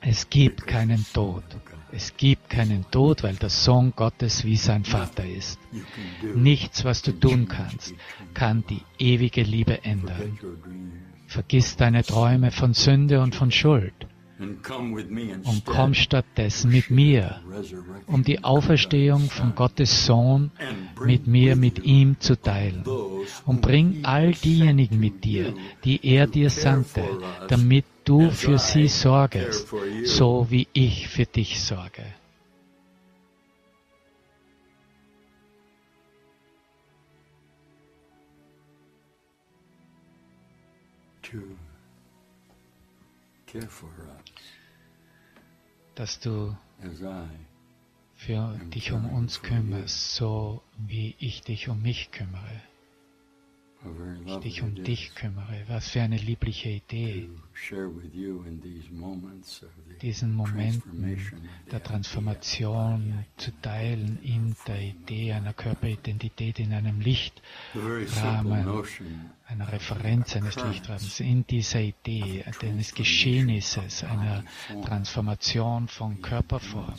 Es 0.01 0.29
gibt 0.29 0.67
keinen 0.67 1.05
Tod. 1.13 1.43
Es 1.91 2.15
gibt 2.17 2.49
keinen 2.49 2.85
Tod, 2.91 3.23
weil 3.23 3.35
der 3.35 3.49
Sohn 3.49 3.93
Gottes 3.95 4.43
wie 4.43 4.57
sein 4.57 4.83
Vater 4.83 5.25
ist. 5.25 5.59
Nichts, 6.35 6.83
was 6.83 7.01
du 7.01 7.13
tun 7.13 7.47
kannst, 7.47 7.95
kann 8.33 8.65
die 8.69 8.81
ewige 8.99 9.43
Liebe 9.43 9.85
ändern. 9.85 10.37
Vergiss 11.27 11.77
deine 11.77 12.03
Träume 12.03 12.51
von 12.51 12.73
Sünde 12.73 13.21
und 13.21 13.33
von 13.33 13.51
Schuld 13.51 14.07
und 14.39 15.65
komm 15.65 15.93
stattdessen 15.93 16.71
mit 16.71 16.91
mir, 16.91 17.41
um 18.05 18.23
die 18.23 18.43
Auferstehung 18.43 19.29
von 19.29 19.55
Gottes 19.55 20.05
Sohn 20.05 20.51
mit 21.03 21.25
mir, 21.27 21.55
mit 21.55 21.83
ihm 21.83 22.19
zu 22.19 22.39
teilen. 22.39 22.83
Und 23.45 23.61
bring 23.61 24.05
all 24.05 24.31
diejenigen 24.33 24.99
mit 24.99 25.23
dir, 25.23 25.53
die 25.83 26.05
er 26.05 26.27
dir 26.27 26.49
sandte, 26.49 27.03
damit 27.47 27.85
du 28.05 28.29
für 28.29 28.59
sie 28.59 28.87
sorgest, 28.87 29.67
so 30.03 30.47
wie 30.49 30.67
ich 30.73 31.07
für 31.07 31.25
dich 31.25 31.59
sorge. 31.61 32.03
Dass 45.97 46.19
du 46.19 46.55
für 48.15 48.59
dich 48.73 48.91
um 48.91 49.09
uns 49.09 49.41
kümmerst, 49.41 50.15
so 50.15 50.61
wie 50.77 51.15
ich 51.19 51.41
dich 51.41 51.69
um 51.69 51.81
mich 51.81 52.11
kümmere. 52.11 52.61
Ich 54.25 54.37
dich 54.37 54.63
um 54.63 54.75
dich 54.75 55.13
kümmere. 55.15 55.63
Was 55.67 55.89
für 55.89 56.01
eine 56.01 56.17
liebliche 56.17 56.69
Idee, 56.69 57.29
diesen 60.01 60.33
Momenten 60.33 61.17
der 61.71 61.83
Transformation 61.83 63.25
zu 63.37 63.51
teilen 63.61 64.19
in 64.23 64.55
der 64.67 64.81
Idee 64.81 65.33
einer 65.33 65.53
Körperidentität, 65.53 66.59
in 66.59 66.73
einem 66.73 66.99
Lichtrahmen, 66.99 68.67
einer 69.47 69.71
Referenz 69.71 70.35
eines 70.35 70.55
Lichtrahmens, 70.55 71.19
in 71.19 71.45
dieser 71.47 71.81
Idee 71.81 72.43
eines 72.61 72.93
Geschehnisses, 72.93 74.03
einer 74.03 74.43
Transformation 74.85 75.87
von 75.87 76.21
Körperform, 76.21 76.93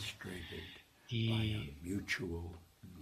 die 1.11 1.73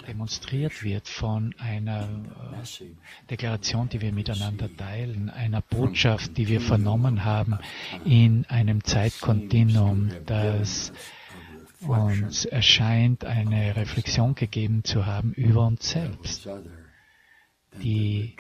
demonstriert 0.07 0.83
wird 0.83 1.07
von 1.07 1.55
einer 1.57 2.03
äh, 2.03 2.85
Deklaration, 3.29 3.89
die 3.89 4.01
wir 4.01 4.11
miteinander 4.11 4.69
teilen, 4.75 5.29
einer 5.29 5.61
Botschaft, 5.61 6.37
die 6.37 6.47
wir 6.47 6.61
vernommen 6.61 7.25
haben 7.25 7.57
in 8.05 8.45
einem 8.45 8.83
Zeitkontinuum, 8.83 10.11
das 10.25 10.93
uns 11.81 12.45
erscheint, 12.45 13.25
eine 13.25 13.75
Reflexion 13.75 14.35
gegeben 14.35 14.83
zu 14.83 15.05
haben 15.05 15.33
über 15.33 15.65
uns 15.65 15.89
selbst, 15.89 16.47
die 17.81 18.35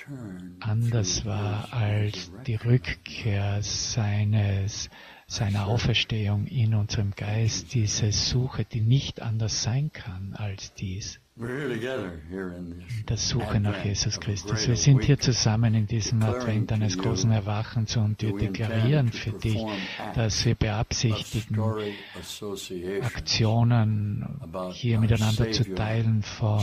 anders 0.59 1.25
war 1.25 1.73
als 1.73 2.31
die 2.45 2.55
Rückkehr 2.55 3.61
seines 3.61 4.89
seiner 5.29 5.67
Auferstehung 5.67 6.47
in 6.47 6.73
unserem 6.73 7.11
Geist, 7.11 7.73
diese 7.73 8.13
Suche, 8.13 8.63
die 8.63 8.79
nicht 8.79 9.21
anders 9.21 9.61
sein 9.61 9.91
kann 9.91 10.33
als 10.35 10.73
dies 10.73 11.19
der 13.07 13.17
Suche 13.17 13.59
nach 13.59 13.85
Jesus 13.85 14.19
Christus. 14.19 14.67
Wir 14.67 14.75
sind 14.75 15.03
hier 15.03 15.19
zusammen 15.19 15.75
in 15.75 15.85
diesem 15.85 16.23
Advent 16.23 16.71
eines 16.71 16.97
großen 16.97 17.31
Erwachens 17.31 17.95
und 17.95 18.19
wir 18.23 18.35
deklarieren 18.35 19.11
für 19.11 19.33
dich, 19.33 19.63
dass 20.15 20.43
wir 20.45 20.55
beabsichtigen, 20.55 21.61
Aktionen 23.03 24.25
hier 24.71 24.99
miteinander 24.99 25.51
zu 25.51 25.75
teilen 25.75 26.23
von 26.23 26.59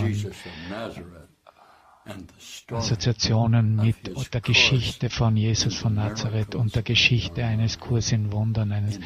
Assoziationen 2.71 3.77
mit 3.77 3.97
der 4.33 4.41
Geschichte 4.41 5.09
von 5.09 5.37
Jesus 5.37 5.75
von 5.75 5.95
Nazareth 5.95 6.55
und 6.55 6.75
der 6.75 6.83
Geschichte 6.83 7.45
eines 7.45 7.81
Kurs 7.81 8.13
in 8.13 8.31
Wundern, 8.31 8.73
eines 8.73 9.01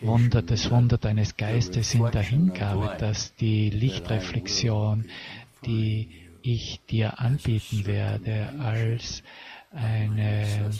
Wunder, 0.00 0.40
des 0.40 0.70
Wunder 0.70 0.96
deines 0.96 1.36
Geistes 1.36 1.94
in 1.94 2.10
der 2.10 2.22
Hingabe, 2.22 2.96
dass 2.98 3.34
die 3.36 3.68
Lichtreflexion, 3.68 5.06
die 5.66 6.08
ich 6.42 6.80
dir 6.88 7.20
anbieten 7.20 7.86
werde, 7.86 8.54
als 8.58 9.22
eine, 9.70 10.70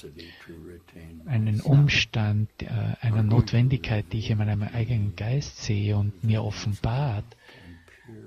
einen 1.27 1.61
Umstand, 1.61 2.49
äh, 2.63 2.69
einer 3.01 3.23
Notwendigkeit, 3.23 4.05
die 4.13 4.19
ich 4.19 4.31
in 4.31 4.39
meinem 4.39 4.63
eigenen 4.63 5.17
Geist 5.17 5.63
sehe 5.63 5.97
und 5.97 6.23
mir 6.23 6.45
offenbart, 6.45 7.25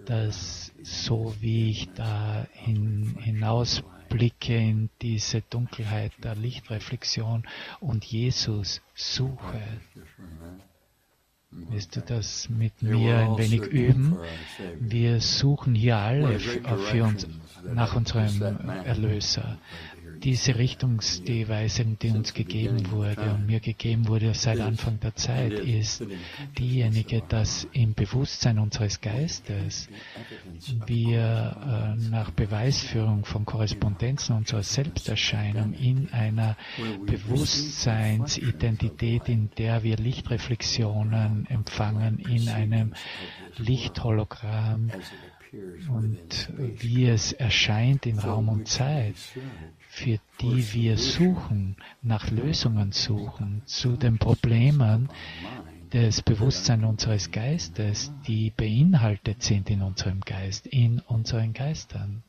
dass 0.06 0.67
so 0.88 1.36
wie 1.42 1.72
ich 1.72 1.90
da 1.96 2.48
hin, 2.54 3.18
hinausblicke 3.20 4.56
in 4.56 4.90
diese 5.02 5.42
Dunkelheit 5.42 6.14
der 6.24 6.36
Lichtreflexion 6.36 7.44
und 7.82 8.06
Jesus 8.06 8.82
suche, 8.96 9.62
Willst 11.50 11.96
du 11.96 12.02
das 12.02 12.50
mit 12.50 12.82
mir 12.82 13.18
ein 13.20 13.38
wenig 13.38 13.62
üben? 13.62 14.18
Wir 14.80 15.22
suchen 15.22 15.76
hier 15.76 15.96
alle 15.98 16.40
für 16.40 17.04
uns 17.04 17.26
nach 17.74 17.96
unserem 17.96 18.42
Erlöser 18.86 19.58
diese 20.24 20.58
Richtungsweisung, 20.58 22.00
die 22.00 22.12
uns 22.12 22.34
gegeben 22.34 22.92
wurde 22.92 23.34
und 23.34 23.46
mir 23.46 23.60
gegeben 23.60 24.08
wurde 24.08 24.34
seit 24.34 24.60
Anfang 24.60 25.00
der 25.00 25.16
Zeit, 25.16 25.54
ist 25.54 26.04
diejenige, 26.58 27.22
dass 27.28 27.68
im 27.74 27.94
Bewusstsein 27.94 28.58
unseres 28.60 29.02
Geistes 29.02 29.90
wir 30.86 31.96
äh, 31.98 32.10
nach 32.10 32.32
Beweisführung 32.32 33.26
von 33.26 33.46
Korrespondenzen 33.46 34.36
unserer 34.36 34.64
Selbsterscheinung 34.64 35.74
in 35.74 36.10
einer 36.12 36.58
Bewusstseinsidentität, 37.06 39.30
in 39.30 39.52
der 39.58 39.84
wir 39.84 39.98
Lichtreflexionen 39.98 41.46
empfangen, 41.48 42.20
in 42.20 42.50
einem 42.50 42.94
Lichthologramm, 43.58 44.92
und 45.90 46.52
wie 46.58 47.08
es 47.08 47.32
erscheint 47.32 48.06
in 48.06 48.20
Raum 48.20 48.50
und 48.50 48.68
Zeit, 48.68 49.16
für 49.98 50.20
die 50.42 50.74
wir 50.74 50.96
suchen, 50.96 51.76
nach 52.04 52.30
Lösungen 52.30 52.92
suchen 52.92 53.64
zu 53.66 53.98
den 53.98 54.20
Problemen, 54.20 55.10
das 55.90 56.22
Bewusstsein 56.22 56.84
unseres 56.84 57.32
Geistes, 57.32 58.12
die 58.28 58.52
beinhaltet 58.56 59.42
sind 59.42 59.72
in 59.72 59.82
unserem 59.82 60.22
Geist, 60.22 60.68
in 60.68 61.00
unseren 61.00 61.54
Geistern, 61.54 62.22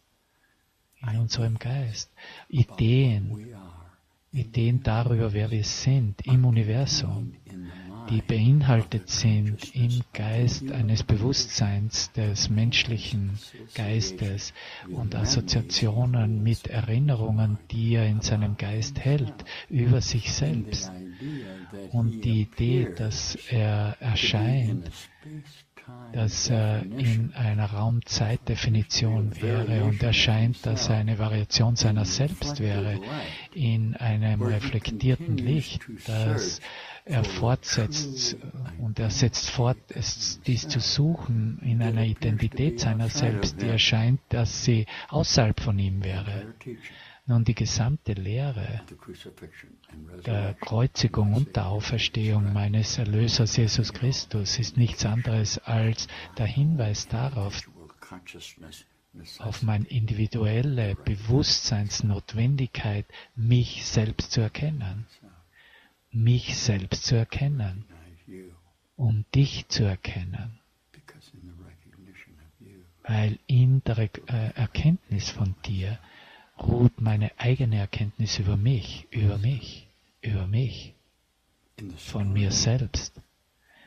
in 1.03 1.19
unserem 1.19 1.59
Geist. 1.59 2.11
Ideen, 2.49 3.55
Ideen 4.33 4.83
darüber, 4.83 5.35
wer 5.35 5.51
wir 5.51 5.65
sind 5.65 6.27
im 6.27 6.47
Universum, 6.47 7.35
die 8.11 8.23
beinhaltet 8.23 9.09
sind 9.09 9.75
im 9.75 10.01
Geist 10.13 10.71
eines 10.73 11.03
Bewusstseins 11.03 12.11
des 12.13 12.49
menschlichen 12.49 13.39
Geistes 13.75 14.53
und 14.91 15.15
Assoziationen 15.15 16.43
mit 16.43 16.69
Erinnerungen, 16.69 17.59
die 17.71 17.95
er 17.95 18.07
in 18.07 18.21
seinem 18.21 18.57
Geist 18.57 18.99
hält 18.99 19.45
über 19.69 20.01
sich 20.01 20.33
selbst. 20.33 20.91
Und 21.93 22.25
die 22.25 22.43
Idee, 22.43 22.93
dass 22.97 23.37
er 23.51 23.97
erscheint, 24.01 24.91
dass 26.13 26.51
er 26.51 26.83
in 26.83 27.33
einer 27.35 27.67
Raumzeitdefinition 27.67 29.41
wäre 29.41 29.85
und 29.85 30.03
erscheint, 30.03 30.65
dass 30.67 30.89
er 30.89 30.97
eine 30.97 31.19
Variation 31.19 31.77
seiner 31.77 32.05
selbst 32.05 32.61
wäre, 32.61 33.01
in 33.55 33.95
einem 33.97 34.43
reflektierten 34.43 35.37
Licht, 35.37 35.83
das 36.07 36.61
er 37.09 37.25
fortsetzt 37.25 38.37
und 38.79 38.99
er 38.99 39.11
setzt 39.11 39.49
fort, 39.51 39.79
es, 39.89 40.41
dies 40.47 40.69
zu 40.69 40.81
suchen 40.81 41.59
in 41.63 41.81
einer 41.83 42.05
Identität 42.05 42.81
seiner 42.81 43.09
selbst, 43.09 43.63
die 43.63 43.67
erscheint, 43.67 44.21
dass 44.29 44.65
sie 44.65 44.85
außerhalb 45.09 45.59
von 45.59 45.79
ihm 45.79 46.05
wäre. 46.05 46.55
Nun, 47.27 47.45
die 47.45 47.55
gesamte 47.55 48.13
Lehre 48.13 48.83
der 50.25 50.55
Kreuzigung 50.55 51.35
und 51.35 51.57
der 51.57 51.67
Auferstehung 51.67 52.53
meines 52.53 52.99
Erlösers 52.99 53.57
Jesus 53.57 53.93
Christus 53.93 54.57
ist 54.59 54.77
nichts 54.77 55.05
anderes 55.05 55.59
als 55.59 56.07
der 56.37 56.47
Hinweis 56.47 57.09
darauf, 57.09 57.61
auf 59.39 59.63
meine 59.63 59.87
individuelle 59.87 60.95
Bewusstseinsnotwendigkeit, 60.95 63.07
mich 63.35 63.87
selbst 63.87 64.33
zu 64.33 64.43
erkennen 64.43 65.07
mich 66.23 66.57
selbst 66.57 67.07
zu 67.07 67.17
erkennen, 67.17 67.85
um 68.97 69.25
dich 69.35 69.69
zu 69.69 69.85
erkennen. 69.85 70.59
Weil 73.05 73.39
in 73.47 73.83
der 73.85 73.99
äh, 73.99 74.09
Erkenntnis 74.55 75.31
von 75.31 75.55
dir 75.65 75.99
ruht 76.61 77.01
meine 77.01 77.31
eigene 77.39 77.79
Erkenntnis 77.79 78.39
über 78.39 78.57
mich, 78.57 79.07
über 79.11 79.39
mich, 79.39 79.89
über 80.21 80.47
mich, 80.47 80.95
von 81.97 82.33
mir 82.33 82.51
selbst. 82.51 83.15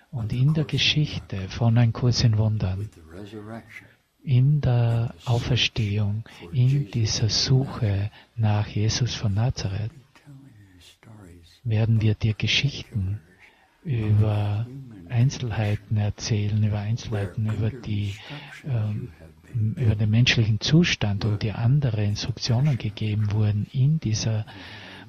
Und 0.10 0.34
in 0.34 0.54
der 0.54 0.66
Geschichte 0.66 1.50
von 1.50 1.78
Ein 1.78 1.94
Kurs 1.94 2.24
in 2.24 2.38
Wundern, 2.38 2.90
in 4.24 4.62
der 4.62 5.14
Auferstehung, 5.26 6.24
in 6.52 6.90
dieser 6.92 7.30
Suche 7.30 8.12
nach 8.36 8.68
Jesus 8.68 9.16
von 9.16 9.34
Nazareth, 9.34 9.92
werden 11.64 12.02
wir 12.02 12.16
dir 12.16 12.34
Geschichten 12.34 13.20
über 13.84 14.68
Einzelheiten 15.10 15.98
erzählen, 15.98 16.64
über 16.64 16.80
Einzelheiten, 16.80 17.52
über 17.52 17.70
die 17.70 18.16
ähm, 18.66 19.12
über 19.54 19.96
den 19.96 20.10
menschlichen 20.10 20.62
Zustand 20.62 21.26
und 21.26 21.44
die 21.44 21.52
andere 21.52 22.04
Instruktionen 22.04 22.78
gegeben 22.78 23.32
wurden 23.32 23.68
in 23.74 24.00
dieser 24.00 24.46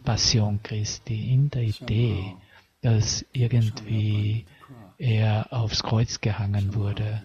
Passion 0.04 0.60
Christi, 0.62 1.32
in 1.32 1.50
der 1.50 1.62
Idee, 1.62 2.34
dass 2.80 3.24
irgendwie 3.32 4.46
er 4.98 5.52
aufs 5.52 5.82
Kreuz 5.82 6.20
gehangen 6.20 6.74
wurde, 6.74 7.22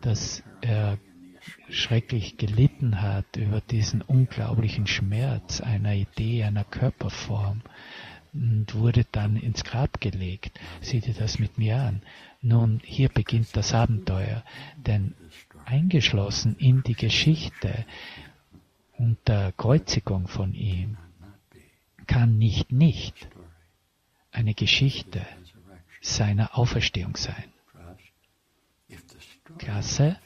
dass 0.00 0.42
er 0.60 0.98
schrecklich 1.70 2.36
gelitten 2.36 3.00
hat 3.00 3.36
über 3.36 3.60
diesen 3.60 4.02
unglaublichen 4.02 4.86
Schmerz 4.86 5.60
einer 5.60 5.94
Idee, 5.94 6.44
einer 6.44 6.64
Körperform, 6.64 7.62
und 8.32 8.74
wurde 8.74 9.04
dann 9.10 9.36
ins 9.36 9.64
Grab 9.64 10.00
gelegt. 10.00 10.58
Sieh 10.80 11.00
dir 11.00 11.14
das 11.14 11.38
mit 11.38 11.58
mir 11.58 11.76
an. 11.76 12.02
Nun, 12.40 12.80
hier 12.84 13.08
beginnt 13.08 13.56
das 13.56 13.74
Abenteuer, 13.74 14.44
denn 14.76 15.14
eingeschlossen 15.64 16.56
in 16.58 16.82
die 16.82 16.94
Geschichte 16.94 17.84
und 18.96 19.16
der 19.26 19.52
Kreuzigung 19.52 20.28
von 20.28 20.54
ihm 20.54 20.96
kann 22.06 22.38
nicht 22.38 22.72
nicht 22.72 23.28
eine 24.32 24.54
Geschichte 24.54 25.24
seiner 26.00 26.56
Auferstehung 26.56 27.16
sein. 27.16 27.52
Klasse, 29.56 30.16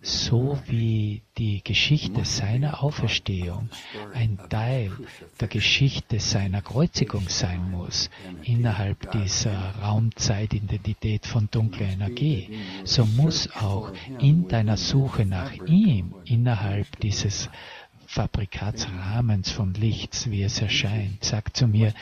so 0.00 0.58
wie 0.66 1.22
die 1.36 1.62
Geschichte 1.64 2.24
seiner 2.24 2.82
Auferstehung 2.82 3.68
ein 4.14 4.38
Teil 4.48 4.92
der 5.40 5.48
Geschichte 5.48 6.20
seiner 6.20 6.62
Kreuzigung 6.62 7.28
sein 7.28 7.70
muss, 7.70 8.08
innerhalb 8.44 9.10
dieser 9.10 9.74
Raumzeitidentität 9.82 11.26
von 11.26 11.48
dunkler 11.50 11.88
Energie, 11.88 12.50
so 12.84 13.04
muss 13.04 13.50
auch 13.56 13.92
in 14.20 14.46
deiner 14.48 14.76
Suche 14.76 15.26
nach 15.26 15.52
ihm, 15.66 16.14
innerhalb 16.24 17.00
dieses 17.00 17.50
Fabrikatsrahmens 18.06 19.50
von 19.50 19.74
Lichts, 19.74 20.30
wie 20.30 20.42
es 20.42 20.60
erscheint, 20.60 21.24
sag 21.24 21.54
zu 21.56 21.66
mir, 21.66 21.92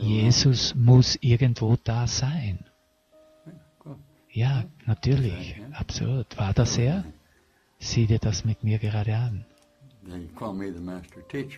Jesus 0.00 0.74
muss 0.74 1.18
irgendwo 1.20 1.76
da 1.82 2.06
sein. 2.06 2.69
Ja, 4.32 4.64
natürlich, 4.86 5.56
absolut. 5.72 6.38
War 6.38 6.52
das 6.52 6.78
er? 6.78 7.04
Sieh 7.78 8.06
dir 8.06 8.18
das 8.18 8.44
mit 8.44 8.62
mir 8.62 8.78
gerade 8.78 9.16
an. 9.16 9.44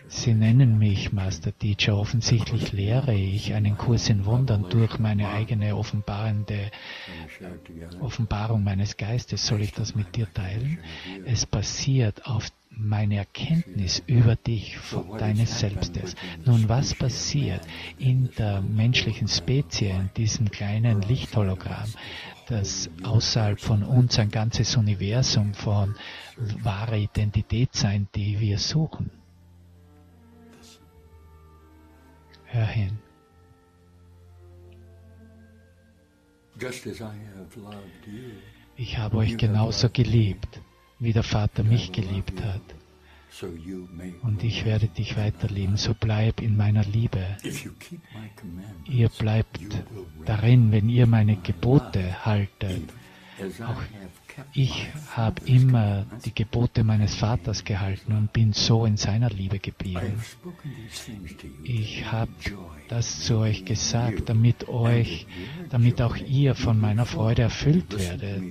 Sie 0.07 0.33
nennen 0.33 0.77
mich 0.77 1.13
Master 1.13 1.57
Teacher. 1.57 1.97
Offensichtlich 1.97 2.71
lehre 2.73 3.13
ich 3.13 3.53
einen 3.53 3.77
Kurs 3.77 4.09
in 4.09 4.25
Wundern 4.25 4.69
durch 4.69 4.99
meine 4.99 5.29
eigene 5.29 5.75
offenbarende 5.75 6.71
Offenbarung 8.01 8.63
meines 8.63 8.97
Geistes. 8.97 9.47
Soll 9.47 9.61
ich 9.61 9.71
das 9.71 9.95
mit 9.95 10.15
dir 10.15 10.31
teilen? 10.33 10.79
Es 11.25 11.45
basiert 11.45 12.25
auf 12.25 12.49
meine 12.69 13.17
Erkenntnis 13.17 14.03
über 14.07 14.35
dich, 14.35 14.77
deines 15.19 15.59
Selbstes. 15.59 16.15
Nun, 16.43 16.67
was 16.67 16.95
passiert 16.95 17.61
in 17.97 18.29
der 18.37 18.61
menschlichen 18.61 19.27
Spezie, 19.27 19.89
in 19.89 20.09
diesem 20.17 20.49
kleinen 20.51 21.01
Lichthologramm? 21.01 21.89
Dass 22.47 22.89
außerhalb 23.03 23.59
von 23.59 23.83
uns 23.83 24.19
ein 24.19 24.29
ganzes 24.29 24.75
Universum 24.75 25.53
von 25.53 25.95
wahrer 26.63 26.97
Identität 26.97 27.73
sein, 27.73 28.07
die 28.15 28.39
wir 28.39 28.57
suchen. 28.57 29.11
Hör 32.45 32.65
hin. 32.65 32.99
Ich 38.75 38.97
habe 38.97 39.17
euch 39.17 39.37
genauso 39.37 39.89
geliebt, 39.89 40.61
wie 40.99 41.13
der 41.13 41.23
Vater 41.23 41.63
mich 41.63 41.91
geliebt 41.91 42.41
hat 42.41 42.61
und 44.21 44.43
ich 44.43 44.65
werde 44.65 44.87
dich 44.87 45.17
weiterlieben. 45.17 45.77
So 45.77 45.93
bleib 45.99 46.41
in 46.41 46.55
meiner 46.57 46.83
Liebe. 46.83 47.37
Ihr 48.85 49.09
bleibt 49.09 49.59
darin, 50.25 50.71
wenn 50.71 50.89
ihr 50.89 51.07
meine 51.07 51.37
Gebote 51.37 52.25
haltet. 52.25 52.89
Auch 53.65 53.81
ich 54.53 54.87
habe 55.11 55.41
immer 55.45 56.05
die 56.25 56.33
Gebote 56.33 56.83
meines 56.83 57.15
Vaters 57.15 57.63
gehalten 57.63 58.13
und 58.13 58.33
bin 58.33 58.53
so 58.53 58.85
in 58.85 58.97
seiner 58.97 59.29
Liebe 59.29 59.59
geblieben. 59.59 60.21
Ich 61.63 62.11
habe 62.11 62.31
das 62.89 63.21
zu 63.21 63.37
euch 63.37 63.65
gesagt, 63.65 64.29
damit 64.29 64.67
euch, 64.69 65.25
damit 65.69 66.01
auch 66.01 66.15
ihr 66.15 66.55
von 66.55 66.79
meiner 66.79 67.05
Freude 67.05 67.43
erfüllt 67.43 67.97
werdet. 67.97 68.43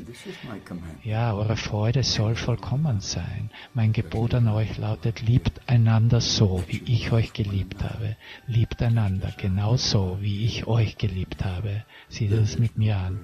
Ja, 1.04 1.34
eure 1.34 1.56
Freude 1.56 2.02
soll 2.02 2.34
vollkommen 2.34 3.00
sein. 3.00 3.50
Mein 3.74 3.92
Gebot 3.92 4.34
an 4.34 4.48
euch 4.48 4.78
lautet, 4.78 5.22
liebt 5.22 5.60
einander 5.68 6.20
so, 6.20 6.64
wie 6.68 6.82
ich 6.86 7.12
euch 7.12 7.32
geliebt 7.32 7.82
habe. 7.82 8.16
Liebt 8.46 8.82
einander 8.82 9.32
genauso, 9.36 10.18
wie 10.20 10.44
ich 10.44 10.66
euch 10.66 10.98
geliebt 10.98 11.44
habe. 11.44 11.84
Seht 12.08 12.32
das 12.32 12.58
mit 12.58 12.76
mir 12.76 12.96
an 12.96 13.20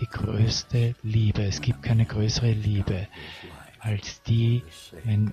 die 0.00 0.06
größte 0.06 0.94
Liebe. 1.02 1.42
Es 1.42 1.60
gibt 1.60 1.82
keine 1.82 2.06
größere 2.06 2.52
Liebe 2.52 3.06
als 3.80 4.22
die, 4.22 4.62
wenn 5.04 5.32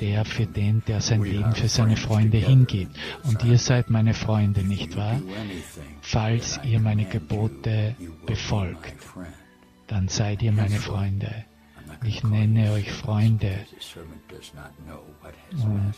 der 0.00 0.24
für 0.24 0.46
den, 0.46 0.82
der 0.86 1.00
sein 1.00 1.22
Leben 1.22 1.54
für 1.54 1.68
seine 1.68 1.96
Freunde 1.96 2.38
hingibt. 2.38 2.96
Und 3.24 3.42
ihr 3.44 3.58
seid 3.58 3.90
meine 3.90 4.14
Freunde, 4.14 4.62
nicht 4.62 4.96
wahr? 4.96 5.20
Falls 6.02 6.60
ihr 6.62 6.80
meine 6.80 7.04
Gebote 7.04 7.96
befolgt, 8.26 8.94
dann 9.86 10.08
seid 10.08 10.42
ihr 10.42 10.52
meine 10.52 10.78
Freunde. 10.78 11.44
Ich 12.04 12.22
nenne 12.22 12.72
euch 12.72 12.92
Freunde 12.92 13.66
und 15.52 15.94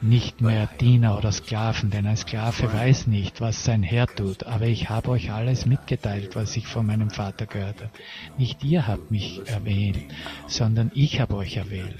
nicht 0.00 0.40
mehr 0.40 0.66
Diener 0.80 1.18
oder 1.18 1.30
Sklaven, 1.30 1.90
denn 1.90 2.06
ein 2.06 2.16
Sklave 2.16 2.72
weiß 2.72 3.06
nicht, 3.06 3.40
was 3.40 3.64
sein 3.64 3.82
Herr 3.82 4.06
tut, 4.06 4.44
aber 4.44 4.66
ich 4.66 4.88
habe 4.88 5.10
euch 5.10 5.30
alles 5.30 5.66
mitgeteilt, 5.66 6.36
was 6.36 6.56
ich 6.56 6.66
von 6.66 6.86
meinem 6.86 7.10
Vater 7.10 7.46
gehört 7.46 7.80
habe. 7.80 7.90
Nicht 8.38 8.64
ihr 8.64 8.86
habt 8.86 9.10
mich 9.10 9.42
erwählt, 9.46 9.98
sondern 10.46 10.90
ich 10.94 11.20
habe 11.20 11.36
euch 11.36 11.56
erwählt. 11.56 11.96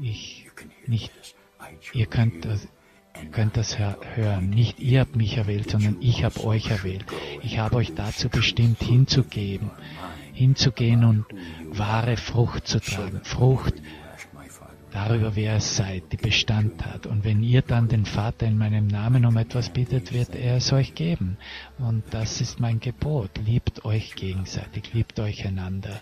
Ich, 0.00 0.46
nicht, 0.86 1.10
ihr 1.92 2.06
könnt 2.06 2.44
das, 2.44 2.68
Ihr 3.22 3.30
könnt 3.30 3.56
das 3.56 3.76
hören. 3.78 4.50
Nicht 4.50 4.78
ihr 4.78 5.00
habt 5.00 5.16
mich 5.16 5.36
erwählt, 5.36 5.70
sondern 5.70 5.96
ich 6.00 6.24
habe 6.24 6.42
euch 6.44 6.70
erwählt. 6.70 7.04
Ich 7.42 7.58
habe 7.58 7.76
euch 7.76 7.92
dazu 7.94 8.28
bestimmt, 8.28 8.82
hinzugeben, 8.82 9.70
hinzugehen 10.32 11.04
und 11.04 11.26
wahre 11.70 12.16
Frucht 12.16 12.66
zu 12.66 12.80
tragen. 12.80 13.20
Frucht 13.24 13.74
darüber, 14.92 15.36
wer 15.36 15.56
es 15.56 15.76
seid, 15.76 16.04
die 16.12 16.16
Bestand 16.16 16.84
hat. 16.84 17.06
Und 17.06 17.24
wenn 17.24 17.42
ihr 17.42 17.62
dann 17.62 17.88
den 17.88 18.04
Vater 18.04 18.46
in 18.46 18.58
meinem 18.58 18.86
Namen 18.86 19.24
um 19.24 19.36
etwas 19.36 19.70
bittet, 19.70 20.12
wird 20.12 20.34
er 20.34 20.56
es 20.56 20.72
euch 20.72 20.94
geben. 20.94 21.36
Und 21.78 22.02
das 22.10 22.40
ist 22.40 22.60
mein 22.60 22.80
Gebot. 22.80 23.30
Liebt 23.44 23.84
euch 23.84 24.14
gegenseitig, 24.14 24.92
liebt 24.92 25.18
euch 25.20 25.46
einander. 25.46 26.00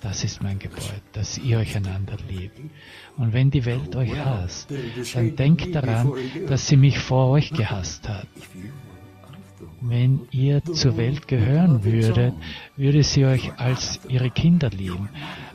Das 0.00 0.24
ist 0.24 0.42
mein 0.42 0.58
Gebot, 0.58 1.02
dass 1.12 1.38
ihr 1.38 1.58
euch 1.58 1.76
einander 1.76 2.16
liebt. 2.28 2.58
Und 3.16 3.32
wenn 3.32 3.50
die 3.50 3.64
Welt 3.64 3.94
euch 3.96 4.16
hasst, 4.16 4.70
dann 5.14 5.36
denkt 5.36 5.74
daran, 5.74 6.12
dass 6.48 6.68
sie 6.68 6.76
mich 6.76 6.98
vor 6.98 7.28
euch 7.30 7.50
gehasst 7.50 8.08
hat. 8.08 8.26
Wenn 9.82 10.26
ihr 10.30 10.62
zur 10.64 10.96
Welt 10.96 11.28
gehören 11.28 11.84
würdet, 11.84 12.34
würde 12.76 13.02
sie 13.02 13.24
euch 13.24 13.58
als 13.58 14.00
ihre 14.08 14.30
Kinder 14.30 14.70
lieben. 14.70 15.08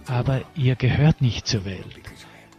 Aber 0.08 0.42
ihr 0.56 0.76
gehört 0.76 1.22
nicht 1.22 1.48
zur 1.48 1.66
Welt. 1.66 1.86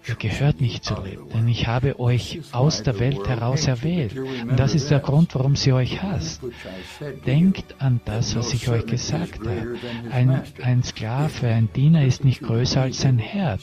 Ihr 0.09 0.15
gehört 0.15 0.61
nicht 0.61 0.85
zur 0.85 1.05
Welt, 1.05 1.19
denn 1.35 1.49
ich 1.49 1.67
habe 1.67 1.99
euch 1.99 2.41
aus 2.53 2.83
der 2.83 3.01
Welt 3.01 3.27
heraus 3.27 3.67
erwählt. 3.67 4.17
Und 4.17 4.59
das 4.59 4.75
ist 4.75 4.91
der 4.91 5.01
Grund, 5.01 5.35
warum 5.35 5.57
sie 5.57 5.73
euch 5.73 6.03
hasst. 6.03 6.43
Denkt 7.27 7.75
an 7.81 8.01
das, 8.05 8.37
was 8.37 8.53
ich 8.53 8.69
euch 8.69 8.87
gesagt 8.87 9.41
habe. 9.41 9.77
Ein, 10.11 10.43
ein 10.63 10.83
Sklave, 10.83 11.49
ein 11.49 11.69
Diener 11.73 12.05
ist 12.05 12.25
nicht 12.25 12.43
größer 12.43 12.83
als 12.83 13.01
sein 13.01 13.19
Herr. 13.19 13.59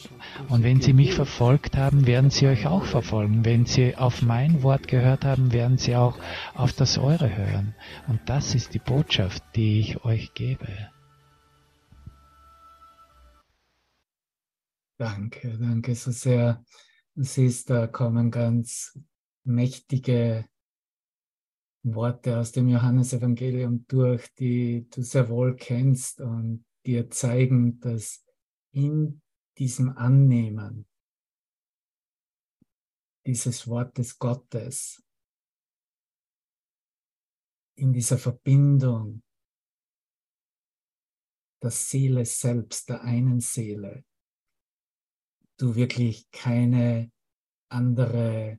Und 0.48 0.62
wenn 0.62 0.80
sie 0.80 0.92
mich 0.92 1.14
verfolgt 1.14 1.76
haben, 1.76 2.06
werden 2.06 2.30
sie 2.30 2.46
euch 2.46 2.66
auch 2.66 2.84
verfolgen. 2.84 3.44
Wenn 3.44 3.64
sie 3.64 3.96
auf 3.96 4.22
mein 4.22 4.62
Wort 4.62 4.88
gehört 4.88 5.24
haben, 5.24 5.52
werden 5.52 5.78
sie 5.78 5.96
auch 5.96 6.18
auf 6.54 6.72
das 6.72 6.98
eure 6.98 7.34
hören. 7.36 7.74
Und 8.06 8.20
das 8.26 8.54
ist 8.54 8.74
die 8.74 8.78
Botschaft, 8.78 9.42
die 9.54 9.80
ich 9.80 10.04
euch 10.04 10.34
gebe. 10.34 10.68
Danke, 14.96 15.58
danke 15.58 15.94
so 15.94 16.12
sehr. 16.12 16.64
Du 17.16 17.24
siehst, 17.24 17.68
da 17.70 17.86
kommen 17.88 18.30
ganz 18.30 18.98
mächtige 19.44 20.48
Worte 21.82 22.38
aus 22.38 22.52
dem 22.52 22.68
Johannesevangelium 22.68 23.86
durch, 23.88 24.32
die 24.34 24.88
du 24.88 25.02
sehr 25.02 25.28
wohl 25.28 25.56
kennst 25.56 26.20
und 26.20 26.64
dir 26.86 27.10
zeigen, 27.10 27.80
dass 27.80 28.24
in 28.72 29.20
diesem 29.58 29.90
Annehmen 29.90 30.86
dieses 33.26 33.66
Wortes 33.66 34.18
Gottes, 34.18 35.02
in 37.76 37.92
dieser 37.92 38.18
Verbindung 38.18 39.22
der 41.62 41.70
Seele 41.70 42.24
selbst, 42.24 42.88
der 42.88 43.02
einen 43.02 43.40
Seele, 43.40 44.04
du 45.58 45.74
wirklich 45.74 46.30
keine 46.30 47.10
andere 47.68 48.58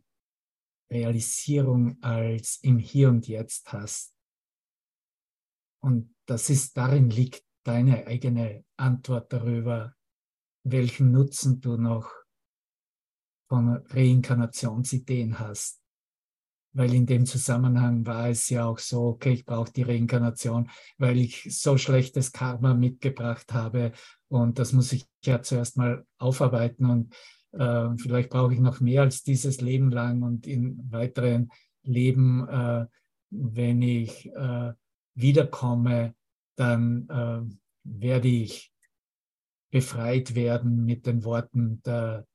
Realisierung 0.89 2.01
als 2.01 2.59
im 2.61 2.77
Hier 2.77 3.09
und 3.09 3.27
Jetzt 3.27 3.71
hast. 3.73 4.15
Und 5.81 6.15
das 6.25 6.49
ist, 6.49 6.77
darin 6.77 7.09
liegt 7.09 7.45
deine 7.63 8.07
eigene 8.07 8.65
Antwort 8.77 9.31
darüber, 9.33 9.95
welchen 10.63 11.11
Nutzen 11.11 11.61
du 11.61 11.77
noch 11.77 12.11
von 13.47 13.77
Reinkarnationsideen 13.87 15.39
hast. 15.39 15.84
Weil 16.75 16.93
in 16.93 17.05
dem 17.05 17.25
Zusammenhang 17.25 18.05
war 18.05 18.29
es 18.29 18.49
ja 18.49 18.65
auch 18.65 18.79
so, 18.79 19.03
okay, 19.03 19.31
ich 19.31 19.45
brauche 19.45 19.71
die 19.71 19.83
Reinkarnation, 19.83 20.69
weil 20.97 21.17
ich 21.17 21.47
so 21.49 21.77
schlechtes 21.77 22.33
Karma 22.33 22.73
mitgebracht 22.73 23.53
habe. 23.53 23.93
Und 24.27 24.59
das 24.59 24.73
muss 24.73 24.91
ich 24.91 25.05
ja 25.23 25.41
zuerst 25.41 25.77
mal 25.77 26.05
aufarbeiten. 26.17 26.85
Und 26.85 27.15
äh, 27.53 27.89
vielleicht 27.97 28.29
brauche 28.29 28.53
ich 28.53 28.59
noch 28.59 28.81
mehr 28.81 29.03
als 29.03 29.23
dieses 29.23 29.61
Leben 29.61 29.89
lang 29.89 30.21
und 30.21 30.45
in 30.45 30.91
weiteren 30.91 31.49
Leben, 31.83 32.47
äh, 32.47 32.85
wenn 33.29 33.81
ich 33.81 34.27
äh, 34.35 34.73
wiederkomme, 35.13 36.13
dann 36.57 37.07
äh, 37.09 37.41
werde 37.83 38.27
ich 38.27 38.73
befreit 39.71 40.35
werden 40.35 40.83
mit 40.83 41.05
den 41.05 41.23
Worten 41.23 41.81
der, 41.83 42.27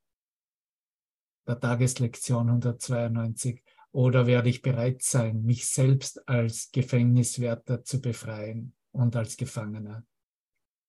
der 1.46 1.60
Tageslektion 1.60 2.48
192 2.48 3.62
oder 3.92 4.26
werde 4.26 4.48
ich 4.48 4.62
bereit 4.62 5.02
sein, 5.02 5.42
mich 5.42 5.66
selbst 5.66 6.28
als 6.28 6.70
Gefängniswärter 6.70 7.82
zu 7.84 8.00
befreien 8.00 8.74
und 8.92 9.16
als 9.16 9.36
Gefangener. 9.36 10.06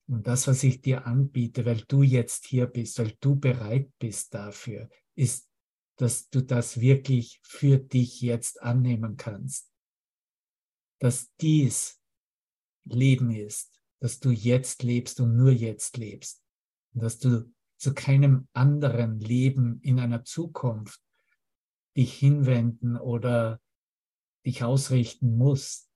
Und 0.07 0.27
das, 0.27 0.47
was 0.47 0.63
ich 0.63 0.81
dir 0.81 1.05
anbiete, 1.05 1.65
weil 1.65 1.81
du 1.87 2.03
jetzt 2.03 2.45
hier 2.45 2.67
bist, 2.67 2.99
weil 2.99 3.15
du 3.21 3.35
bereit 3.35 3.89
bist 3.97 4.33
dafür, 4.33 4.89
ist, 5.15 5.49
dass 5.95 6.29
du 6.29 6.41
das 6.41 6.79
wirklich 6.79 7.39
für 7.43 7.77
dich 7.77 8.21
jetzt 8.21 8.61
annehmen 8.61 9.17
kannst. 9.17 9.71
Dass 10.99 11.33
dies 11.39 11.99
Leben 12.85 13.31
ist, 13.31 13.81
dass 13.99 14.19
du 14.19 14.31
jetzt 14.31 14.83
lebst 14.83 15.19
und 15.19 15.35
nur 15.35 15.51
jetzt 15.51 15.97
lebst. 15.97 16.43
Und 16.93 17.03
dass 17.03 17.19
du 17.19 17.51
zu 17.77 17.93
keinem 17.93 18.47
anderen 18.53 19.19
Leben 19.19 19.79
in 19.81 19.99
einer 19.99 20.23
Zukunft 20.23 21.01
dich 21.95 22.13
hinwenden 22.13 22.97
oder 22.97 23.61
dich 24.45 24.63
ausrichten 24.63 25.37
musst, 25.37 25.89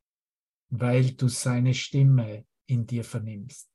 weil 0.70 1.12
du 1.12 1.28
seine 1.28 1.74
Stimme 1.74 2.46
in 2.68 2.86
dir 2.86 3.04
vernimmst 3.04 3.70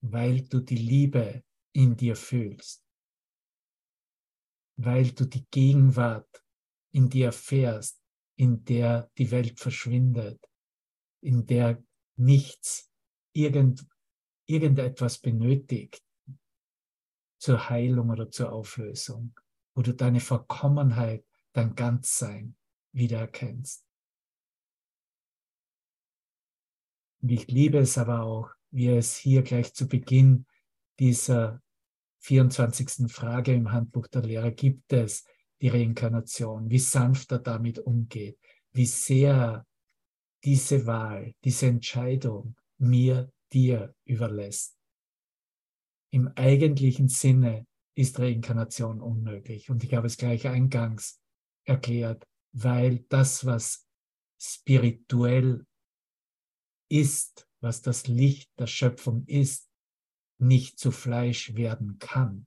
weil 0.00 0.42
du 0.42 0.60
die 0.60 0.76
Liebe 0.76 1.44
in 1.72 1.96
dir 1.96 2.16
fühlst, 2.16 2.84
weil 4.76 5.10
du 5.12 5.24
die 5.24 5.46
Gegenwart 5.50 6.44
in 6.92 7.08
dir 7.08 7.26
erfährst, 7.26 8.00
in 8.38 8.64
der 8.64 9.10
die 9.18 9.30
Welt 9.30 9.58
verschwindet, 9.58 10.40
in 11.22 11.46
der 11.46 11.82
nichts 12.18 12.90
irgend, 13.34 13.86
irgendetwas 14.46 15.18
benötigt 15.18 16.02
zur 17.38 17.68
Heilung 17.68 18.10
oder 18.10 18.30
zur 18.30 18.52
Auflösung, 18.52 19.38
wo 19.76 19.82
du 19.82 19.94
deine 19.94 20.20
Vollkommenheit, 20.20 21.24
dein 21.52 21.74
Ganzsein 21.74 22.56
wiedererkennst. 22.92 23.84
Und 27.20 27.30
ich 27.30 27.46
liebe 27.48 27.78
es 27.78 27.98
aber 27.98 28.22
auch, 28.22 28.50
wie 28.70 28.88
es 28.88 29.16
hier 29.16 29.42
gleich 29.42 29.74
zu 29.74 29.86
Beginn 29.86 30.46
dieser 30.98 31.62
24. 32.20 33.12
Frage 33.12 33.52
im 33.52 33.70
Handbuch 33.70 34.06
der 34.06 34.22
Lehrer 34.22 34.50
gibt 34.50 34.92
es 34.92 35.24
die 35.60 35.68
Reinkarnation, 35.68 36.70
wie 36.70 36.78
sanft 36.78 37.30
er 37.32 37.38
damit 37.38 37.78
umgeht, 37.78 38.38
wie 38.72 38.86
sehr 38.86 39.66
diese 40.42 40.86
Wahl, 40.86 41.34
diese 41.44 41.66
Entscheidung 41.66 42.56
mir, 42.78 43.30
dir 43.52 43.94
überlässt. 44.04 44.76
Im 46.10 46.28
eigentlichen 46.34 47.08
Sinne 47.08 47.66
ist 47.96 48.18
Reinkarnation 48.20 49.00
unmöglich. 49.00 49.70
Und 49.70 49.82
ich 49.82 49.94
habe 49.94 50.06
es 50.06 50.18
gleich 50.18 50.46
eingangs 50.46 51.20
erklärt, 51.64 52.28
weil 52.52 53.00
das, 53.08 53.46
was 53.46 53.88
spirituell 54.38 55.66
ist, 56.88 57.48
was 57.60 57.82
das 57.82 58.06
Licht 58.06 58.50
der 58.58 58.66
Schöpfung 58.66 59.24
ist, 59.26 59.70
nicht 60.38 60.78
zu 60.78 60.92
Fleisch 60.92 61.54
werden 61.54 61.98
kann. 61.98 62.46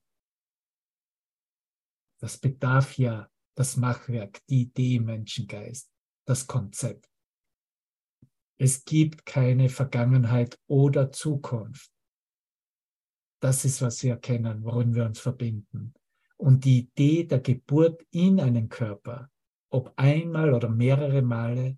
Das 2.22 2.38
bedarf 2.38 2.98
ja 2.98 3.30
das 3.56 3.76
Machwerk, 3.76 4.46
die 4.48 4.62
Idee 4.62 5.00
Menschengeist, 5.00 5.92
das 6.26 6.46
Konzept. 6.46 7.10
Es 8.62 8.84
gibt 8.86 9.26
keine 9.26 9.70
Vergangenheit 9.70 10.60
oder 10.68 11.12
Zukunft. 11.12 11.92
Das 13.40 13.66
ist, 13.66 13.82
was 13.82 14.04
wir 14.04 14.14
erkennen, 14.14 14.64
worin 14.64 14.94
wir 14.94 15.06
uns 15.06 15.20
verbinden. 15.20 15.94
Und 16.38 16.66
die 16.66 16.80
Idee 16.80 17.26
der 17.26 17.40
Geburt 17.40 18.06
in 18.12 18.40
einen 18.40 18.70
Körper, 18.70 19.30
ob 19.70 19.94
einmal 19.98 20.54
oder 20.54 20.70
mehrere 20.70 21.22
Male, 21.22 21.78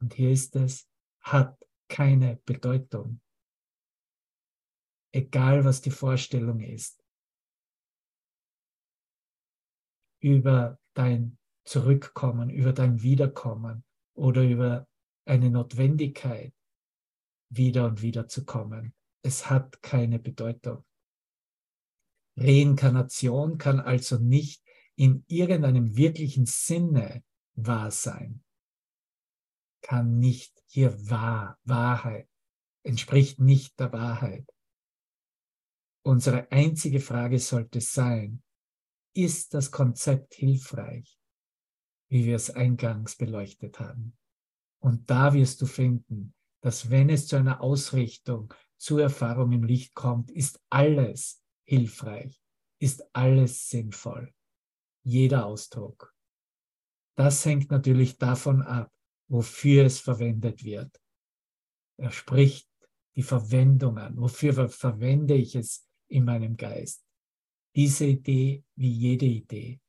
und 0.00 0.14
hier 0.14 0.30
ist 0.30 0.56
es, 0.56 0.88
hat 1.20 1.58
keine 1.88 2.36
Bedeutung. 2.44 3.20
egal 5.12 5.64
was 5.64 5.80
die 5.80 5.90
Vorstellung 5.90 6.60
ist, 6.60 7.02
über 10.20 10.78
dein 10.94 11.38
Zurückkommen, 11.64 12.50
über 12.50 12.72
dein 12.72 13.02
Wiederkommen 13.02 13.84
oder 14.14 14.42
über 14.42 14.88
eine 15.24 15.50
Notwendigkeit, 15.50 16.52
wieder 17.48 17.86
und 17.86 18.02
wieder 18.02 18.28
zu 18.28 18.44
kommen. 18.44 18.94
Es 19.22 19.50
hat 19.50 19.82
keine 19.82 20.18
Bedeutung. 20.18 20.84
Reinkarnation 22.36 23.58
kann 23.58 23.80
also 23.80 24.18
nicht 24.18 24.62
in 24.96 25.24
irgendeinem 25.28 25.96
wirklichen 25.96 26.46
Sinne 26.46 27.22
wahr 27.54 27.90
sein. 27.90 28.42
Kann 29.82 30.18
nicht 30.18 30.62
hier 30.66 31.10
wahr, 31.10 31.58
Wahrheit, 31.64 32.28
entspricht 32.82 33.40
nicht 33.40 33.78
der 33.78 33.92
Wahrheit. 33.92 34.48
Unsere 36.02 36.50
einzige 36.50 37.00
Frage 37.00 37.38
sollte 37.38 37.80
sein, 37.80 38.42
ist 39.14 39.54
das 39.54 39.70
Konzept 39.70 40.34
hilfreich, 40.34 41.18
wie 42.08 42.24
wir 42.24 42.36
es 42.36 42.50
eingangs 42.50 43.16
beleuchtet 43.16 43.80
haben? 43.80 44.16
Und 44.82 45.10
da 45.10 45.34
wirst 45.34 45.60
du 45.60 45.66
finden, 45.66 46.34
dass 46.62 46.90
wenn 46.90 47.10
es 47.10 47.26
zu 47.26 47.36
einer 47.36 47.60
Ausrichtung 47.60 48.54
zur 48.80 49.02
Erfahrung 49.02 49.52
im 49.52 49.64
Licht 49.64 49.94
kommt, 49.94 50.30
ist 50.30 50.58
alles 50.70 51.42
hilfreich, 51.64 52.40
ist 52.80 53.04
alles 53.14 53.68
sinnvoll, 53.68 54.32
jeder 55.04 55.46
Ausdruck. 55.46 56.14
Das 57.16 57.44
hängt 57.44 57.70
natürlich 57.70 58.16
davon 58.16 58.62
ab, 58.62 58.90
wofür 59.28 59.84
es 59.84 60.00
verwendet 60.00 60.64
wird. 60.64 60.98
Er 61.98 62.10
spricht 62.10 62.70
die 63.16 63.22
Verwendung 63.22 63.98
an. 63.98 64.16
Wofür 64.16 64.68
verwende 64.70 65.34
ich 65.34 65.54
es 65.54 65.86
in 66.08 66.24
meinem 66.24 66.56
Geist? 66.56 67.04
Diese 67.76 68.06
Idee 68.06 68.64
wie 68.76 68.90
jede 68.90 69.26
Idee. 69.26 69.80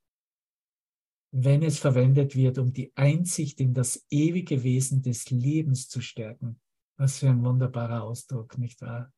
Wenn 1.34 1.64
es 1.64 1.80
verwendet 1.80 2.36
wird, 2.36 2.58
um 2.58 2.74
die 2.74 2.92
Einsicht 2.96 3.62
in 3.62 3.74
das 3.74 4.06
ewige 4.10 4.64
Wesen 4.64 5.02
des 5.02 5.30
Lebens 5.30 5.88
zu 5.88 6.02
stärken, 6.02 6.60
was 7.02 7.18
für 7.18 7.30
ein 7.30 7.44
wunderbarer 7.44 8.04
Ausdruck, 8.04 8.60
nicht 8.60 8.80
wahr? 8.82 9.12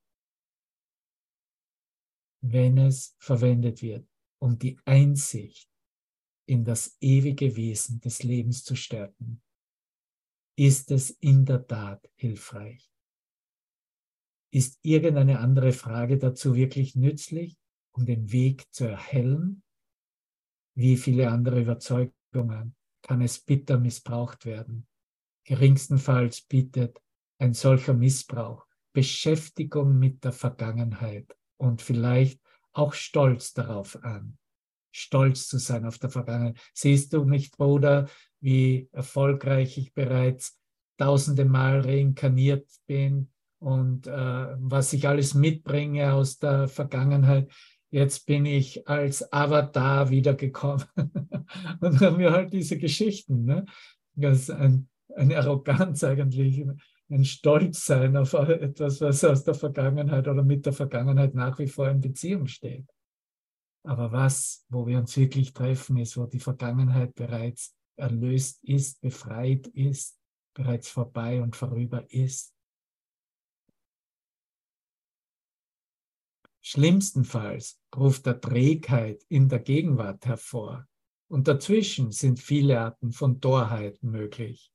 Wenn 2.42 2.78
es 2.78 3.14
verwendet 3.20 3.82
wird, 3.82 4.08
um 4.42 4.58
die 4.58 4.80
Einsicht 4.86 5.70
in 6.48 6.64
das 6.64 6.96
ewige 7.02 7.58
Wesen 7.58 8.00
des 8.00 8.24
Lebens 8.24 8.64
zu 8.64 8.78
stärken, 8.78 9.44
ist 10.58 10.92
es 10.92 11.10
in 11.10 11.44
der 11.44 11.68
Tat 11.68 12.10
hilfreich. 12.16 12.90
Ist 14.54 14.80
irgendeine 14.82 15.40
andere 15.40 15.74
Frage 15.74 16.18
dazu 16.18 16.56
wirklich 16.56 16.96
nützlich, 16.96 17.58
um 17.92 18.06
den 18.06 18.32
Weg 18.32 18.66
zu 18.74 18.86
erhellen? 18.86 19.62
Wie 20.74 20.96
viele 20.96 21.30
andere 21.30 21.60
Überzeugungen 21.60 22.78
kann 23.02 23.22
es 23.22 23.40
bitter 23.40 23.78
missbraucht 23.78 24.46
werden? 24.46 24.88
Geringstenfalls 25.46 26.44
bietet 26.44 27.03
ein 27.44 27.54
solcher 27.54 27.94
Missbrauch 27.94 28.66
Beschäftigung 28.94 30.00
mit 30.00 30.24
der 30.24 30.32
Vergangenheit 30.32 31.36
und 31.58 31.82
vielleicht 31.82 32.40
auch 32.72 32.94
Stolz 32.94 33.54
darauf 33.54 34.02
an. 34.04 34.38
Stolz 34.92 35.48
zu 35.48 35.58
sein 35.58 35.86
auf 35.86 35.98
der 35.98 36.10
Vergangenheit. 36.10 36.60
Siehst 36.74 37.12
du 37.14 37.26
nicht, 37.26 37.58
Bruder, 37.58 38.08
wie 38.40 38.88
erfolgreich 38.92 39.78
ich 39.78 39.94
bereits 39.94 40.58
tausende 40.98 41.46
Mal 41.46 41.82
reinkarniert 41.82 42.70
bin 42.86 43.30
und 43.60 44.08
äh, 44.08 44.56
was 44.60 44.94
ich 44.94 45.08
alles 45.08 45.34
mitbringe 45.34 46.14
aus 46.14 46.38
der 46.38 46.68
Vergangenheit. 46.68 47.52
Jetzt 47.90 48.26
bin 48.26 48.46
ich 48.46 48.88
als 48.88 49.34
Avatar 49.34 50.10
wiedergekommen. 50.12 50.86
und 51.82 52.00
haben 52.00 52.20
wir 52.20 52.32
halt 52.32 52.54
diese 52.54 52.78
Geschichten. 52.78 53.46
Ne? 53.46 53.66
Das 54.16 54.42
ist 54.42 54.52
ein, 54.52 54.88
eine 55.16 55.38
Arroganz 55.38 56.04
eigentlich, 56.04 56.64
ein 57.14 57.26
Stolzsein 57.26 58.18
auf 58.18 58.34
etwas, 58.34 59.00
was 59.00 59.24
aus 59.24 59.44
der 59.44 59.54
Vergangenheit 59.54 60.28
oder 60.28 60.44
mit 60.44 60.66
der 60.66 60.74
Vergangenheit 60.74 61.36
nach 61.36 61.60
wie 61.60 61.68
vor 61.68 61.88
in 61.88 62.02
Beziehung 62.02 62.48
steht. 62.48 62.90
Aber 63.86 64.12
was, 64.12 64.66
wo 64.70 64.88
wir 64.88 64.98
uns 64.98 65.16
wirklich 65.16 65.54
treffen, 65.54 65.98
ist, 65.98 66.18
wo 66.18 66.26
die 66.26 66.40
Vergangenheit 66.40 67.14
bereits 67.14 67.76
erlöst 67.98 68.64
ist, 68.64 69.00
befreit 69.02 69.68
ist, 69.68 70.18
bereits 70.56 70.90
vorbei 70.90 71.42
und 71.42 71.56
vorüber 71.56 72.10
ist. 72.12 72.56
Schlimmstenfalls 76.62 77.80
ruft 77.96 78.26
er 78.26 78.40
Trägheit 78.40 79.24
in 79.28 79.50
der 79.50 79.60
Gegenwart 79.60 80.26
hervor. 80.26 80.88
Und 81.28 81.48
dazwischen 81.48 82.12
sind 82.12 82.40
viele 82.40 82.80
Arten 82.80 83.12
von 83.12 83.42
Torheiten 83.42 84.10
möglich. 84.10 84.73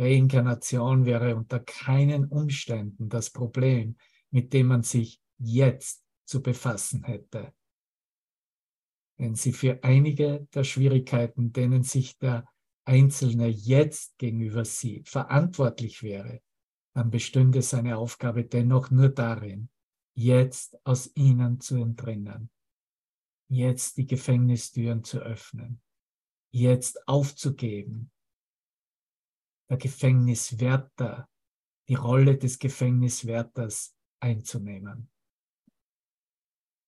Reinkarnation 0.00 1.04
wäre 1.04 1.36
unter 1.36 1.60
keinen 1.60 2.24
Umständen 2.24 3.10
das 3.10 3.30
Problem, 3.30 3.96
mit 4.30 4.52
dem 4.54 4.68
man 4.68 4.82
sich 4.82 5.20
jetzt 5.38 6.02
zu 6.24 6.42
befassen 6.42 7.04
hätte. 7.04 7.52
Wenn 9.18 9.34
sie 9.34 9.52
für 9.52 9.84
einige 9.84 10.48
der 10.54 10.64
Schwierigkeiten, 10.64 11.52
denen 11.52 11.82
sich 11.82 12.16
der 12.18 12.46
Einzelne 12.86 13.48
jetzt 13.48 14.16
gegenüber 14.16 14.64
sieht, 14.64 15.10
verantwortlich 15.10 16.02
wäre, 16.02 16.40
dann 16.94 17.10
bestünde 17.10 17.60
seine 17.60 17.98
Aufgabe 17.98 18.44
dennoch 18.44 18.90
nur 18.90 19.10
darin, 19.10 19.68
jetzt 20.14 20.78
aus 20.84 21.10
ihnen 21.14 21.60
zu 21.60 21.76
entrinnen, 21.76 22.50
jetzt 23.48 23.98
die 23.98 24.06
Gefängnistüren 24.06 25.04
zu 25.04 25.18
öffnen, 25.18 25.82
jetzt 26.50 27.06
aufzugeben, 27.06 28.09
der 29.70 29.78
Gefängniswärter, 29.78 31.28
die 31.88 31.94
Rolle 31.94 32.36
des 32.36 32.58
Gefängniswärters 32.58 33.96
einzunehmen. 34.20 35.10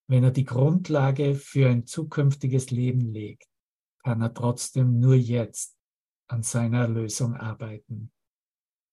Wenn 0.08 0.24
er 0.24 0.30
die 0.32 0.44
Grundlage 0.44 1.36
für 1.36 1.70
ein 1.70 1.86
zukünftiges 1.86 2.70
Leben 2.70 3.12
legt, 3.12 3.48
kann 4.02 4.20
er 4.20 4.34
trotzdem 4.34 4.98
nur 4.98 5.14
jetzt 5.14 5.76
an 6.28 6.42
seiner 6.42 6.82
Erlösung 6.82 7.34
arbeiten. 7.36 8.12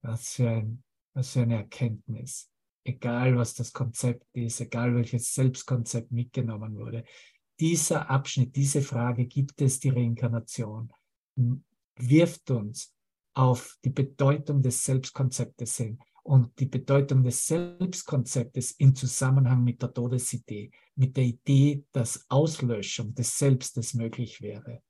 Was 0.02 0.34
für, 0.34 0.50
ein, 0.50 0.84
was 1.14 1.32
für 1.32 1.42
eine 1.42 1.56
Erkenntnis. 1.56 2.50
Egal, 2.86 3.36
was 3.36 3.56
das 3.56 3.74
Konzept 3.74 4.26
ist, 4.34 4.62
egal 4.62 4.96
welches 4.96 5.34
Selbstkonzept 5.34 6.12
mitgenommen 6.12 6.78
wurde. 6.78 7.04
Dieser 7.60 8.10
Abschnitt, 8.10 8.56
diese 8.56 8.82
Frage, 8.82 9.26
gibt 9.26 9.62
es 9.62 9.80
die 9.80 9.90
Reinkarnation, 9.90 10.94
wirft 11.96 12.50
uns 12.52 12.96
auf 13.40 13.78
die 13.86 13.90
Bedeutung 13.90 14.62
des 14.62 14.84
Selbstkonzeptes 14.84 15.78
hin 15.78 15.98
und 16.24 16.60
die 16.60 16.66
Bedeutung 16.66 17.24
des 17.24 17.48
Selbstkonzeptes 17.48 18.72
in 18.72 18.94
Zusammenhang 18.94 19.64
mit 19.64 19.82
der 19.82 19.94
Todesidee, 19.94 20.72
mit 20.96 21.16
der 21.16 21.24
Idee, 21.24 21.86
dass 21.94 22.26
Auslöschung 22.30 23.16
des 23.16 23.38
Selbstes 23.38 23.94
möglich 23.94 24.42
wäre. 24.42 24.82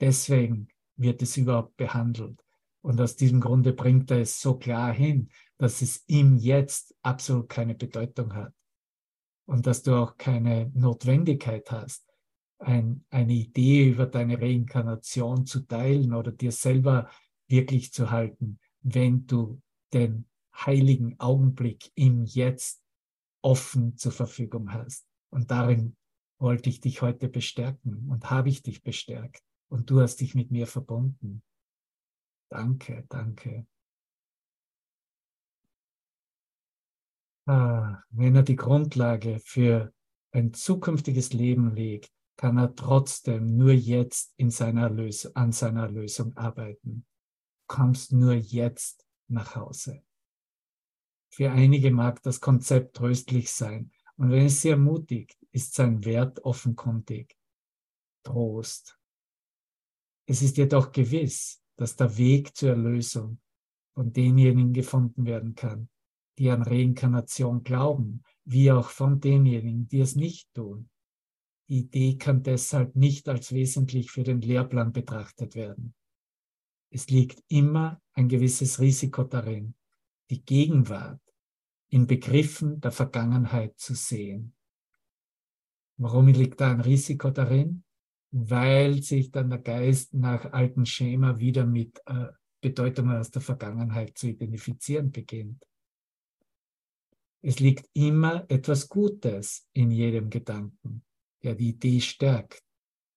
Deswegen 0.00 0.68
wird 0.94 1.20
es 1.20 1.36
überhaupt 1.36 1.76
behandelt. 1.76 2.40
Und 2.82 3.00
aus 3.00 3.16
diesem 3.16 3.40
Grunde 3.40 3.72
bringt 3.72 4.12
er 4.12 4.20
es 4.20 4.40
so 4.40 4.56
klar 4.56 4.92
hin, 4.92 5.28
dass 5.56 5.82
es 5.82 6.04
ihm 6.06 6.36
jetzt 6.36 6.94
absolut 7.02 7.48
keine 7.48 7.74
Bedeutung 7.74 8.32
hat. 8.32 8.54
Und 9.44 9.66
dass 9.66 9.82
du 9.82 9.96
auch 9.96 10.16
keine 10.16 10.70
Notwendigkeit 10.72 11.68
hast, 11.72 12.07
ein, 12.58 13.04
eine 13.10 13.32
Idee 13.32 13.88
über 13.88 14.06
deine 14.06 14.40
Reinkarnation 14.40 15.46
zu 15.46 15.60
teilen 15.60 16.12
oder 16.12 16.32
dir 16.32 16.52
selber 16.52 17.10
wirklich 17.48 17.92
zu 17.92 18.10
halten, 18.10 18.58
wenn 18.82 19.26
du 19.26 19.60
den 19.92 20.26
heiligen 20.54 21.18
Augenblick 21.20 21.90
im 21.94 22.24
Jetzt 22.24 22.82
offen 23.42 23.96
zur 23.96 24.12
Verfügung 24.12 24.72
hast. 24.72 25.06
Und 25.30 25.50
darin 25.50 25.96
wollte 26.38 26.68
ich 26.68 26.80
dich 26.80 27.02
heute 27.02 27.28
bestärken 27.28 28.08
und 28.10 28.30
habe 28.30 28.48
ich 28.48 28.62
dich 28.62 28.82
bestärkt 28.82 29.42
und 29.68 29.90
du 29.90 30.00
hast 30.00 30.16
dich 30.16 30.34
mit 30.34 30.50
mir 30.50 30.66
verbunden. 30.66 31.42
Danke, 32.50 33.04
danke. 33.08 33.66
Ah, 37.46 38.02
wenn 38.10 38.36
er 38.36 38.42
die 38.42 38.56
Grundlage 38.56 39.40
für 39.40 39.92
ein 40.32 40.52
zukünftiges 40.52 41.32
Leben 41.32 41.74
legt, 41.74 42.12
kann 42.38 42.56
er 42.56 42.74
trotzdem 42.74 43.56
nur 43.56 43.72
jetzt 43.72 44.32
in 44.36 44.50
seiner 44.50 44.84
Erlösung, 44.84 45.34
an 45.34 45.52
seiner 45.52 45.82
Erlösung 45.82 46.34
arbeiten. 46.36 47.04
Du 47.04 47.74
kommst 47.74 48.12
nur 48.12 48.32
jetzt 48.32 49.04
nach 49.26 49.56
Hause. 49.56 50.02
Für 51.30 51.50
einige 51.50 51.90
mag 51.90 52.22
das 52.22 52.40
Konzept 52.40 52.96
tröstlich 52.96 53.50
sein 53.50 53.90
und 54.16 54.30
wenn 54.30 54.46
es 54.46 54.62
sie 54.62 54.70
ermutigt, 54.70 55.36
ist 55.50 55.74
sein 55.74 56.04
Wert 56.04 56.44
offenkundig. 56.44 57.36
Trost, 58.22 58.98
es 60.26 60.40
ist 60.42 60.56
jedoch 60.58 60.92
gewiss, 60.92 61.60
dass 61.76 61.96
der 61.96 62.16
Weg 62.18 62.56
zur 62.56 62.70
Erlösung 62.70 63.40
von 63.94 64.12
denjenigen 64.12 64.72
gefunden 64.72 65.24
werden 65.24 65.54
kann, 65.54 65.88
die 66.38 66.50
an 66.50 66.62
Reinkarnation 66.62 67.64
glauben, 67.64 68.22
wie 68.44 68.70
auch 68.70 68.90
von 68.90 69.20
denjenigen, 69.20 69.88
die 69.88 70.00
es 70.00 70.14
nicht 70.14 70.52
tun. 70.54 70.88
Die 71.68 71.80
Idee 71.80 72.16
kann 72.16 72.42
deshalb 72.42 72.96
nicht 72.96 73.28
als 73.28 73.52
wesentlich 73.52 74.10
für 74.10 74.22
den 74.22 74.40
Lehrplan 74.40 74.92
betrachtet 74.92 75.54
werden. 75.54 75.94
Es 76.90 77.10
liegt 77.10 77.42
immer 77.48 78.00
ein 78.14 78.28
gewisses 78.28 78.80
Risiko 78.80 79.24
darin, 79.24 79.74
die 80.30 80.42
Gegenwart 80.42 81.20
in 81.90 82.06
Begriffen 82.06 82.80
der 82.80 82.92
Vergangenheit 82.92 83.78
zu 83.78 83.94
sehen. 83.94 84.54
Warum 85.98 86.28
liegt 86.28 86.60
da 86.60 86.70
ein 86.70 86.80
Risiko 86.80 87.30
darin? 87.30 87.84
Weil 88.30 89.02
sich 89.02 89.30
dann 89.30 89.50
der 89.50 89.58
Geist 89.58 90.14
nach 90.14 90.52
alten 90.52 90.86
Schema 90.86 91.38
wieder 91.38 91.66
mit 91.66 92.00
äh, 92.06 92.28
Bedeutungen 92.60 93.16
aus 93.16 93.30
der 93.30 93.42
Vergangenheit 93.42 94.16
zu 94.16 94.28
identifizieren 94.28 95.10
beginnt. 95.10 95.64
Es 97.40 97.60
liegt 97.60 97.88
immer 97.94 98.44
etwas 98.48 98.88
Gutes 98.88 99.68
in 99.72 99.90
jedem 99.90 100.28
Gedanken, 100.28 101.04
der 101.42 101.54
die 101.54 101.70
Idee 101.70 102.00
stärkt, 102.00 102.62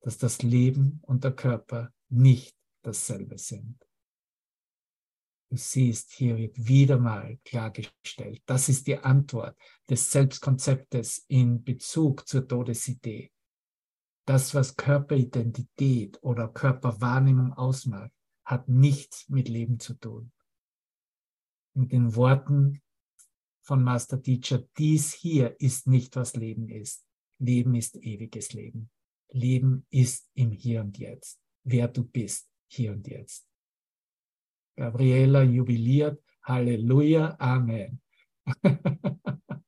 dass 0.02 0.18
das 0.18 0.42
Leben 0.42 1.00
und 1.04 1.24
der 1.24 1.32
Körper 1.32 1.94
nicht 2.10 2.56
dasselbe 2.84 3.38
sind. 3.38 3.78
Du 5.50 5.58
siehst, 5.58 6.14
hier 6.14 6.38
wird 6.38 6.66
wieder 6.66 6.98
mal 6.98 7.38
klargestellt, 7.44 8.42
das 8.46 8.70
ist 8.70 8.88
die 8.88 8.98
Antwort 8.98 9.58
des 9.90 10.10
Selbstkonzeptes 10.12 11.26
in 11.28 11.64
Bezug 11.64 12.26
zur 12.28 12.48
Todesidee. 12.48 13.32
Das, 14.26 14.56
was 14.56 14.76
Körperidentität 14.78 16.18
oder 16.24 16.48
Körperwahrnehmung 16.48 17.52
ausmacht, 17.54 18.12
hat 18.46 18.70
nichts 18.70 19.28
mit 19.28 19.50
Leben 19.50 19.80
zu 19.80 19.94
tun. 19.96 20.32
Mit 21.74 21.92
den 21.92 22.16
Worten 22.16 22.82
von 23.62 23.84
Master 23.84 24.22
Teacher, 24.22 24.64
dies 24.78 25.12
hier 25.12 25.60
ist 25.60 25.86
nicht, 25.88 26.16
was 26.16 26.36
Leben 26.36 26.70
ist. 26.70 27.06
Leben 27.42 27.76
ist 27.76 27.98
ewiges 27.98 28.54
Leben. 28.54 28.90
Leben 29.32 29.86
ist 29.90 30.30
im 30.36 30.52
Hier 30.52 30.82
und 30.82 30.98
Jetzt. 30.98 31.40
Wer 31.64 31.88
du 31.88 32.04
bist, 32.04 32.50
hier 32.68 32.92
und 32.92 33.08
jetzt. 33.08 33.48
Gabriela 34.76 35.44
jubiliert. 35.44 36.24
Halleluja. 36.44 37.36
Amen. 37.40 38.02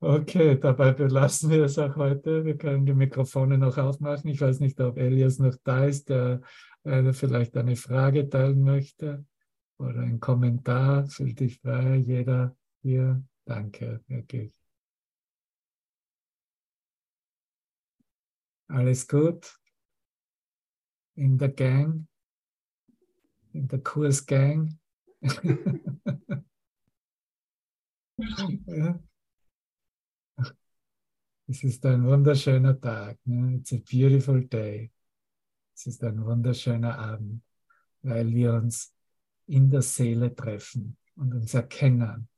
okay, 0.00 0.58
dabei 0.58 0.92
belassen 0.92 1.50
wir 1.50 1.64
es 1.64 1.78
auch 1.78 1.94
heute. 1.96 2.44
Wir 2.44 2.56
können 2.56 2.86
die 2.86 2.94
Mikrofone 2.94 3.56
noch 3.56 3.78
aufmachen. 3.78 4.30
Ich 4.30 4.40
weiß 4.40 4.58
nicht, 4.60 4.80
ob 4.80 4.98
Elias 4.98 5.38
noch 5.38 5.56
da 5.62 5.84
ist, 5.84 6.08
der 6.08 6.40
äh, 6.82 7.12
vielleicht 7.12 7.56
eine 7.56 7.76
Frage 7.76 8.28
teilen 8.28 8.62
möchte 8.62 9.24
oder 9.78 10.00
ein 10.00 10.18
Kommentar. 10.18 11.06
Fühl 11.06 11.34
dich 11.34 11.60
frei, 11.60 11.96
jeder 11.96 12.56
hier. 12.82 13.22
Danke, 13.44 14.02
wirklich. 14.08 14.63
Alles 18.68 19.06
gut? 19.06 19.58
In 21.16 21.38
der 21.38 21.50
Gang? 21.50 22.06
In 23.52 23.68
der 23.68 23.80
Kursgang? 23.80 24.78
ja. 28.66 29.00
Es 31.46 31.62
ist 31.62 31.84
ein 31.84 32.04
wunderschöner 32.04 32.80
Tag. 32.80 33.18
Ne? 33.26 33.56
It's 33.56 33.72
a 33.72 33.76
beautiful 33.76 34.46
day. 34.48 34.90
Es 35.74 35.86
ist 35.86 36.02
ein 36.02 36.24
wunderschöner 36.24 36.98
Abend, 36.98 37.42
weil 38.02 38.32
wir 38.32 38.54
uns 38.54 38.94
in 39.46 39.68
der 39.68 39.82
Seele 39.82 40.34
treffen 40.34 40.96
und 41.16 41.34
uns 41.34 41.52
erkennen 41.52 42.28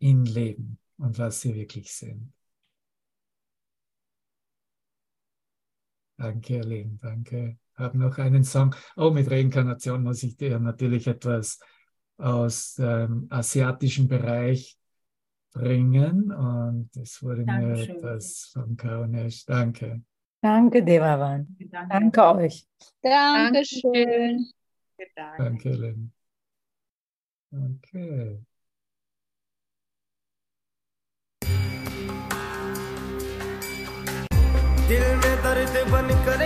in 0.00 0.24
Leben 0.24 0.78
und 0.98 1.18
was 1.18 1.42
sie 1.42 1.54
wirklich 1.54 1.92
sind. 1.92 2.32
Danke, 6.20 6.58
Erlin, 6.58 6.98
danke. 7.00 7.56
Hab 7.76 7.94
noch 7.94 8.18
einen 8.18 8.44
Song. 8.44 8.74
Oh, 8.94 9.08
mit 9.10 9.30
Reinkarnation 9.30 10.02
muss 10.02 10.22
ich 10.22 10.36
dir 10.36 10.58
natürlich 10.60 11.06
etwas 11.06 11.58
aus 12.18 12.74
dem 12.74 13.26
asiatischen 13.30 14.06
Bereich 14.06 14.76
bringen 15.54 16.30
und 16.30 16.94
es 16.94 17.22
wurde 17.22 17.46
Dankeschön. 17.46 17.96
mir 17.96 18.00
etwas 18.02 18.50
von 18.52 18.76
Kaunesh. 18.76 19.46
Danke. 19.46 20.02
Danke, 20.42 20.82
Devavan. 20.82 21.56
Danke, 21.58 21.88
Danke 21.88 22.24
euch. 22.36 22.68
Dankeschön. 23.00 24.46
Danke, 25.38 25.70
Lynn. 25.70 26.12
Okay. 27.50 28.44
दिल 34.90 35.02
में 35.22 35.34
दर्द 35.42 35.74
बन 35.90 36.08
कर 36.26 36.40